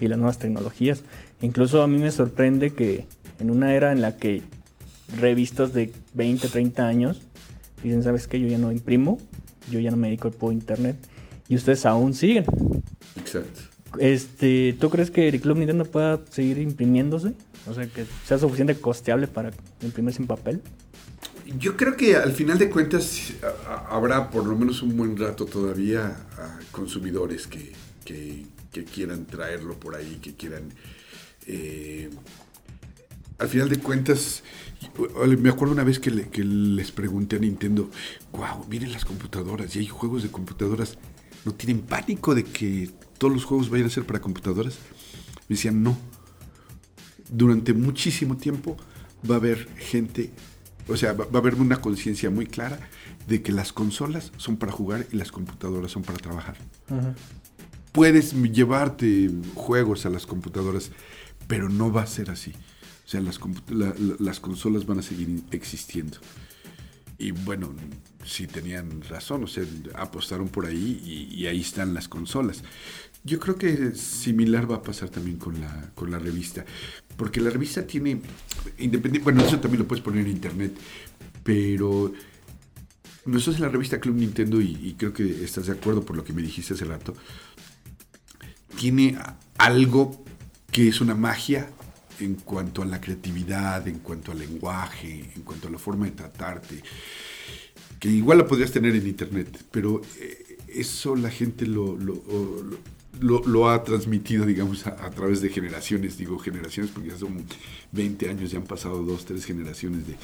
Y 0.00 0.08
las 0.08 0.16
nuevas 0.16 0.38
tecnologías. 0.38 1.02
Incluso 1.42 1.82
a 1.82 1.86
mí 1.86 1.98
me 1.98 2.10
sorprende 2.10 2.72
que 2.72 3.06
en 3.38 3.50
una 3.50 3.74
era 3.74 3.92
en 3.92 4.00
la 4.00 4.16
que 4.16 4.42
revistas 5.20 5.74
de 5.74 5.92
20, 6.14 6.48
30 6.48 6.86
años 6.86 7.20
dicen, 7.82 8.02
¿sabes 8.02 8.26
qué? 8.26 8.40
Yo 8.40 8.48
ya 8.48 8.58
no 8.58 8.72
imprimo, 8.72 9.18
yo 9.70 9.80
ya 9.80 9.90
no 9.90 9.98
me 9.98 10.08
dedico 10.08 10.30
por 10.30 10.54
internet. 10.54 10.96
Y 11.46 11.56
ustedes 11.56 11.84
aún 11.84 12.14
siguen. 12.14 12.46
Exacto. 13.16 13.73
Este, 13.98 14.76
¿Tú 14.80 14.90
crees 14.90 15.10
que 15.10 15.28
el 15.28 15.40
Club 15.40 15.58
Nintendo 15.58 15.84
pueda 15.84 16.20
seguir 16.30 16.58
imprimiéndose? 16.58 17.34
O 17.66 17.74
sea, 17.74 17.86
que 17.86 18.04
sea 18.26 18.38
suficiente 18.38 18.74
costeable 18.76 19.26
para 19.26 19.52
imprimirse 19.82 20.20
en 20.20 20.26
papel. 20.28 20.60
Yo 21.58 21.76
creo 21.76 21.96
que 21.96 22.16
al 22.16 22.32
final 22.32 22.58
de 22.58 22.70
cuentas 22.70 23.32
habrá 23.88 24.30
por 24.30 24.46
lo 24.46 24.56
menos 24.56 24.82
un 24.82 24.96
buen 24.96 25.16
rato 25.16 25.44
todavía 25.46 26.06
a 26.38 26.58
consumidores 26.72 27.46
que, 27.46 27.72
que- 28.04 28.46
quieran 28.92 29.24
traerlo 29.26 29.78
por 29.78 29.94
ahí, 29.94 30.18
que 30.20 30.34
quieran... 30.34 30.64
eh, 31.46 32.10
al 33.38 33.48
final 33.48 33.68
de 33.68 33.78
cuentas, 33.78 34.42
me 35.38 35.48
acuerdo 35.50 35.74
una 35.74 35.84
vez 35.84 35.98
que, 36.00 36.28
que 36.28 36.42
les 36.44 36.90
pregunté 36.92 37.36
a 37.36 37.38
Nintendo, 37.38 37.90
wow, 38.32 38.64
miren 38.68 38.92
las 38.92 39.04
computadoras 39.04 39.74
y 39.76 39.80
hay 39.80 39.86
juegos 39.86 40.22
de 40.24 40.30
computadoras, 40.30 40.98
¿no 41.44 41.52
tienen 41.54 41.82
pánico 41.82 42.34
de 42.34 42.44
que 42.44 42.90
todos 43.24 43.32
los 43.36 43.46
juegos 43.46 43.70
vayan 43.70 43.86
a 43.86 43.90
ser 43.90 44.04
para 44.04 44.20
computadoras? 44.20 44.74
Me 45.48 45.56
decían, 45.56 45.82
no, 45.82 45.96
durante 47.30 47.72
muchísimo 47.72 48.36
tiempo 48.36 48.76
va 49.28 49.36
a 49.36 49.38
haber 49.38 49.66
gente, 49.78 50.30
o 50.88 50.96
sea, 50.98 51.14
va, 51.14 51.24
va 51.24 51.38
a 51.38 51.38
haber 51.38 51.54
una 51.54 51.80
conciencia 51.80 52.28
muy 52.28 52.44
clara 52.46 52.78
de 53.26 53.40
que 53.42 53.50
las 53.50 53.72
consolas 53.72 54.30
son 54.36 54.58
para 54.58 54.72
jugar 54.72 55.06
y 55.10 55.16
las 55.16 55.32
computadoras 55.32 55.90
son 55.90 56.02
para 56.02 56.18
trabajar. 56.18 56.58
Puedes 57.92 58.34
llevarte 58.52 59.30
juegos 59.54 60.04
a 60.04 60.10
las 60.10 60.26
computadoras, 60.26 60.90
pero 61.46 61.70
no 61.70 61.90
va 61.90 62.02
a 62.02 62.06
ser 62.06 62.30
así. 62.30 62.52
O 63.06 63.08
sea, 63.08 63.22
las, 63.22 63.40
compu- 63.40 63.70
la- 63.70 63.94
la- 63.98 64.16
las 64.18 64.38
consolas 64.38 64.84
van 64.84 64.98
a 64.98 65.02
seguir 65.02 65.42
existiendo. 65.50 66.18
Y 67.16 67.30
bueno, 67.30 67.72
sí 68.26 68.46
tenían 68.48 69.00
razón, 69.02 69.44
o 69.44 69.46
sea, 69.46 69.64
apostaron 69.94 70.48
por 70.48 70.66
ahí 70.66 71.00
y, 71.04 71.34
y 71.42 71.46
ahí 71.46 71.60
están 71.60 71.94
las 71.94 72.08
consolas. 72.08 72.64
Yo 73.26 73.40
creo 73.40 73.56
que 73.56 73.94
similar 73.94 74.70
va 74.70 74.76
a 74.76 74.82
pasar 74.82 75.08
también 75.08 75.38
con 75.38 75.58
la, 75.58 75.90
con 75.94 76.10
la 76.10 76.18
revista, 76.18 76.64
porque 77.16 77.40
la 77.40 77.48
revista 77.48 77.86
tiene, 77.86 78.20
independiente, 78.78 79.24
bueno, 79.24 79.42
eso 79.42 79.58
también 79.60 79.80
lo 79.80 79.88
puedes 79.88 80.04
poner 80.04 80.26
en 80.26 80.32
internet, 80.32 80.76
pero 81.42 82.12
nosotros 83.24 83.56
en 83.56 83.62
la 83.62 83.68
revista 83.70 83.98
Club 83.98 84.16
Nintendo, 84.16 84.60
y, 84.60 84.94
creo 84.98 85.14
que 85.14 85.42
estás 85.42 85.66
de 85.66 85.72
acuerdo 85.72 86.04
por 86.04 86.16
lo 86.16 86.22
que 86.24 86.34
me 86.34 86.42
dijiste 86.42 86.74
hace 86.74 86.84
rato, 86.84 87.14
tiene 88.76 89.16
algo 89.56 90.22
que 90.70 90.88
es 90.88 91.00
una 91.00 91.14
magia 91.14 91.70
en 92.20 92.34
cuanto 92.34 92.82
a 92.82 92.84
la 92.84 93.00
creatividad, 93.00 93.88
en 93.88 94.00
cuanto 94.00 94.32
al 94.32 94.38
lenguaje, 94.38 95.30
en 95.34 95.42
cuanto 95.42 95.68
a 95.68 95.70
la 95.70 95.78
forma 95.78 96.04
de 96.04 96.12
tratarte, 96.12 96.82
que 97.98 98.10
igual 98.10 98.38
la 98.38 98.46
podrías 98.46 98.70
tener 98.70 98.94
en 98.94 99.06
internet, 99.06 99.64
pero 99.70 100.02
eh, 100.20 100.58
eso 100.68 101.16
la 101.16 101.30
gente 101.30 101.66
lo- 101.66 101.96
lo- 103.20 103.42
lo 103.46 103.68
ha 103.70 103.82
transmitido, 103.84 104.44
digamos, 104.46 104.86
a, 104.86 104.90
a 105.06 105.10
través 105.10 105.40
de 105.40 105.48
generaciones, 105.48 106.16
digo 106.18 106.38
generaciones 106.38 106.90
porque 106.92 107.10
ya 107.10 107.16
son 107.18 107.44
20 107.92 108.28
años, 108.30 108.50
ya 108.50 108.58
han 108.58 108.64
pasado 108.64 109.02
dos, 109.02 109.24
tres 109.24 109.44
generaciones 109.44 110.06
de 110.06 110.16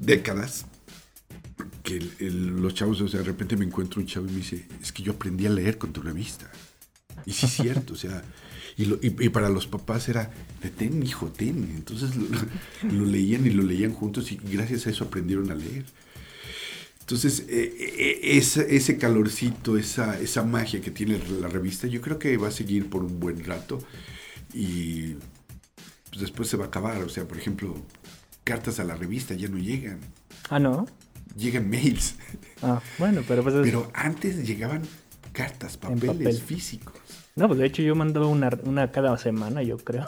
décadas, 0.00 0.66
que 1.82 1.96
el- 1.98 2.12
el- 2.18 2.46
los 2.62 2.74
chavos, 2.74 3.00
o 3.00 3.08
sea, 3.08 3.20
de 3.20 3.26
repente 3.26 3.56
me 3.56 3.64
encuentro 3.64 4.00
un 4.00 4.06
chavo 4.06 4.26
y 4.26 4.30
me 4.30 4.36
dice, 4.38 4.66
es 4.82 4.92
que 4.92 5.02
yo 5.02 5.12
aprendí 5.12 5.46
a 5.46 5.50
leer 5.50 5.78
con 5.78 5.92
tu 5.92 6.02
revista. 6.02 6.50
Y 7.26 7.32
sí 7.32 7.46
es 7.46 7.52
cierto, 7.56 7.94
o 7.94 7.96
sea, 7.96 8.22
y, 8.76 8.86
lo- 8.86 8.96
y- 8.96 9.14
y 9.24 9.28
para 9.28 9.48
los 9.48 9.66
papás 9.66 10.08
era, 10.08 10.30
ten, 10.76 11.02
hijo, 11.02 11.28
ten. 11.28 11.62
Entonces 11.76 12.10
lo, 12.16 12.26
lo 12.92 13.04
leían 13.04 13.46
y 13.46 13.50
lo 13.50 13.62
leían 13.62 13.92
juntos 13.92 14.32
y 14.32 14.36
gracias 14.36 14.86
a 14.86 14.90
eso 14.90 15.04
aprendieron 15.04 15.50
a 15.50 15.54
leer. 15.54 15.84
Entonces, 17.04 17.44
eh, 17.50 17.76
eh, 17.78 18.20
ese, 18.38 18.74
ese 18.74 18.96
calorcito, 18.96 19.76
esa, 19.76 20.18
esa 20.18 20.42
magia 20.42 20.80
que 20.80 20.90
tiene 20.90 21.20
la 21.38 21.48
revista, 21.48 21.86
yo 21.86 22.00
creo 22.00 22.18
que 22.18 22.36
va 22.38 22.48
a 22.48 22.50
seguir 22.50 22.88
por 22.88 23.04
un 23.04 23.20
buen 23.20 23.44
rato 23.44 23.78
y 24.54 25.14
pues, 26.08 26.20
después 26.20 26.48
se 26.48 26.56
va 26.56 26.64
a 26.64 26.68
acabar. 26.68 27.02
O 27.02 27.10
sea, 27.10 27.28
por 27.28 27.36
ejemplo, 27.36 27.74
cartas 28.42 28.80
a 28.80 28.84
la 28.84 28.94
revista 28.94 29.34
ya 29.34 29.48
no 29.48 29.58
llegan, 29.58 30.00
Ah, 30.48 30.58
no. 30.58 30.86
llegan 31.36 31.68
mails. 31.68 32.14
Ah, 32.62 32.80
bueno, 32.98 33.22
pero 33.28 33.42
pues 33.42 33.54
es- 33.56 33.62
Pero 33.62 33.90
antes 33.92 34.46
llegaban 34.46 34.80
cartas, 35.34 35.76
papeles 35.76 36.06
papel. 36.06 36.38
físicos. 36.40 36.94
No, 37.36 37.48
pues 37.48 37.58
de 37.58 37.66
hecho 37.66 37.82
yo 37.82 37.96
mando 37.96 38.28
una, 38.28 38.48
una 38.62 38.92
cada 38.92 39.18
semana, 39.18 39.60
yo 39.62 39.76
creo. 39.78 40.06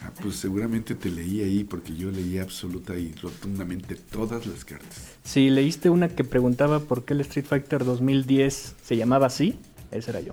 Ah, 0.00 0.10
pues 0.22 0.36
seguramente 0.36 0.94
te 0.94 1.10
leí 1.10 1.42
ahí 1.42 1.64
porque 1.64 1.94
yo 1.94 2.10
leí 2.10 2.38
absoluta 2.38 2.96
y 2.96 3.12
rotundamente 3.20 3.94
todas 3.94 4.46
las 4.46 4.64
cartas. 4.64 5.16
si 5.22 5.50
leíste 5.50 5.90
una 5.90 6.08
que 6.08 6.24
preguntaba 6.24 6.80
por 6.80 7.04
qué 7.04 7.12
el 7.12 7.20
Street 7.20 7.44
Fighter 7.44 7.84
2010 7.84 8.76
se 8.82 8.96
llamaba 8.96 9.26
así, 9.26 9.58
ese 9.90 10.10
era 10.12 10.20
yo. 10.20 10.32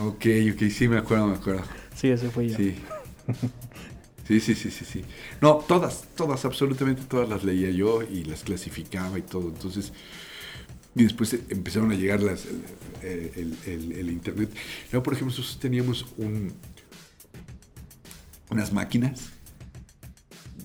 Ok, 0.00 0.26
ok, 0.52 0.68
sí, 0.68 0.88
me 0.88 0.98
acuerdo, 0.98 1.28
me 1.28 1.36
acuerdo. 1.36 1.62
Sí, 1.94 2.08
ese 2.08 2.28
fui 2.28 2.48
yo. 2.48 2.56
Sí. 2.56 2.74
Sí, 4.26 4.40
sí, 4.40 4.56
sí, 4.56 4.72
sí, 4.72 4.84
sí. 4.84 5.04
No, 5.40 5.54
todas, 5.68 6.04
todas, 6.16 6.44
absolutamente 6.44 7.02
todas 7.04 7.28
las 7.28 7.44
leía 7.44 7.70
yo 7.70 8.02
y 8.02 8.24
las 8.24 8.42
clasificaba 8.42 9.16
y 9.20 9.22
todo. 9.22 9.48
Entonces, 9.50 9.92
y 10.96 11.04
después 11.04 11.32
eh, 11.34 11.42
empezaron 11.50 11.92
a 11.92 11.94
llegar 11.94 12.22
las, 12.22 12.46
el, 13.02 13.56
el- 13.66 14.10
internet. 14.10 14.50
Luego, 14.90 15.02
por 15.04 15.12
ejemplo, 15.12 15.36
nosotros 15.36 15.60
teníamos 15.60 16.06
un, 16.16 16.52
unas 18.50 18.72
máquinas. 18.72 19.30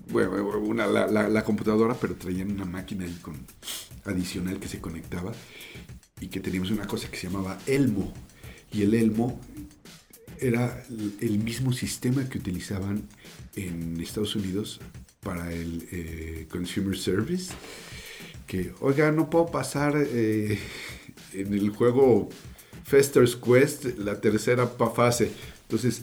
Bueno, 0.09 0.31
una, 0.59 0.87
la, 0.87 1.43
computadora, 1.43 1.95
pero 1.95 2.15
traían 2.15 2.51
una 2.51 2.65
máquina 2.65 3.05
con 3.21 3.35
adicional 4.05 4.59
que 4.59 4.67
se 4.67 4.79
conectaba 4.81 5.31
y 6.19 6.27
que 6.27 6.39
teníamos 6.39 6.71
una 6.71 6.85
cosa 6.87 7.09
que 7.09 7.17
se 7.17 7.27
llamaba 7.27 7.57
Elmo. 7.67 8.13
Y 8.73 8.83
el 8.83 8.93
Elmo 8.93 9.39
era 10.39 10.83
el- 10.89 11.15
el 11.21 11.39
mismo 11.39 11.71
sistema 11.73 12.27
que 12.27 12.37
utilizaban 12.39 13.07
en 13.55 13.99
Estados 14.01 14.35
Unidos 14.35 14.79
para 15.21 15.51
el 15.53 15.87
eh, 15.91 16.47
Consumer 16.49 16.97
Service. 16.97 17.53
Que, 18.51 18.73
oiga, 18.81 19.13
no 19.13 19.29
puedo 19.29 19.45
pasar 19.45 19.93
eh, 19.95 20.59
en 21.31 21.53
el 21.53 21.69
juego 21.69 22.27
Fester's 22.83 23.37
Quest 23.37 23.97
la 23.97 24.19
tercera 24.19 24.67
fase. 24.67 25.31
Entonces 25.61 26.01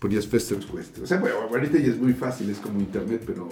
ponías 0.00 0.26
Fester's 0.26 0.66
Quest. 0.66 0.98
O 0.98 1.06
sea, 1.06 1.20
bueno, 1.20 1.36
ahorita 1.36 1.78
ya 1.78 1.92
es 1.92 1.98
muy 1.98 2.14
fácil, 2.14 2.50
es 2.50 2.58
como 2.58 2.80
internet, 2.80 3.22
pero 3.24 3.48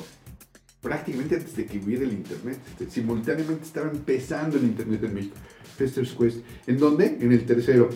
prácticamente 0.83 1.37
antes 1.37 1.55
de 1.55 1.66
que 1.66 1.79
hubiera 1.79 2.03
el 2.03 2.14
internet, 2.14 2.59
este, 2.70 2.91
simultáneamente 2.91 3.62
estaba 3.62 3.93
empezando 3.93 4.57
el 4.57 4.64
internet 4.64 5.05
en 5.05 5.14
México. 5.14 5.37
Fester's 5.77 6.12
Quest. 6.12 6.39
¿En 6.66 6.79
dónde? 6.79 7.18
En 7.20 7.31
el 7.31 7.47
tercero. 7.47 7.91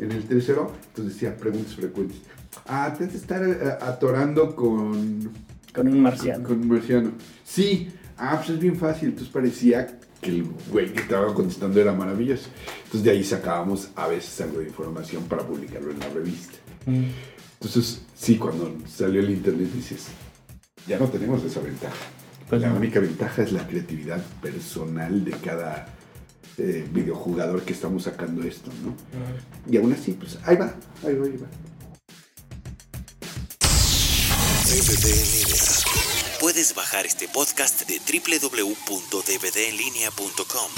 En 0.00 0.10
el 0.10 0.24
tercero, 0.24 0.74
entonces 0.88 1.14
decía 1.14 1.36
preguntas 1.36 1.76
frecuentes. 1.76 2.18
Ah, 2.66 2.92
te 2.98 3.04
has 3.04 3.12
de 3.12 3.18
estar 3.18 3.40
eh, 3.48 3.78
atorando 3.80 4.56
con. 4.56 5.30
Con 5.72 5.86
un 5.86 6.00
marciano. 6.00 6.48
Con 6.48 6.62
un 6.62 6.68
marciano. 6.68 7.12
Sí, 7.44 7.92
ah, 8.22 8.36
pues 8.36 8.50
es 8.50 8.58
bien 8.58 8.76
fácil. 8.76 9.08
Entonces 9.10 9.32
parecía 9.32 9.98
que 10.20 10.30
el 10.30 10.44
güey 10.70 10.92
que 10.92 11.00
estaba 11.00 11.34
contestando 11.34 11.80
era 11.80 11.92
maravilloso. 11.92 12.48
Entonces 12.84 13.02
de 13.02 13.10
ahí 13.10 13.24
sacábamos 13.24 13.90
a 13.96 14.06
veces 14.06 14.40
algo 14.40 14.60
de 14.60 14.66
información 14.66 15.24
para 15.24 15.42
publicarlo 15.46 15.90
en 15.90 15.98
la 15.98 16.08
revista. 16.08 16.58
Mm. 16.86 17.04
Entonces, 17.60 18.02
Sí, 18.22 18.36
cuando 18.38 18.72
salió 18.88 19.20
el 19.20 19.30
internet 19.30 19.68
dices, 19.74 20.06
ya 20.86 20.96
no 20.96 21.08
tenemos 21.08 21.42
esa 21.42 21.58
ventaja. 21.58 21.96
Pues 22.48 22.62
la 22.62 22.68
no. 22.68 22.76
única 22.76 23.00
ventaja 23.00 23.42
es 23.42 23.50
la 23.50 23.66
creatividad 23.66 24.22
personal 24.40 25.24
de 25.24 25.32
cada 25.32 25.88
eh, 26.56 26.86
videojugador 26.92 27.62
que 27.62 27.72
estamos 27.72 28.04
sacando 28.04 28.44
esto, 28.44 28.70
¿no? 28.84 28.94
Y 29.68 29.76
aún 29.76 29.92
así, 29.92 30.12
pues 30.12 30.38
ahí 30.44 30.54
va, 30.54 30.72
ahí 31.04 31.16
va, 31.16 31.26
ahí 31.26 31.36
va. 31.36 31.48
Puedes 36.42 36.74
bajar 36.74 37.06
este 37.06 37.28
podcast 37.28 37.86
de 37.86 38.00
www.dvdenlinea.com 38.00 40.70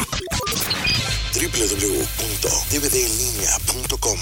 www.dvdenlinea.com 1.32 4.18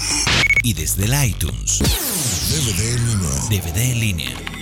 y 0.63 0.73
desde 0.73 1.03
el 1.03 1.13
iTunes. 1.25 1.79
DVD 2.49 2.95
en 2.95 3.05
línea. 3.05 3.29
DVD 3.49 3.91
en 3.91 3.99
línea. 3.99 4.52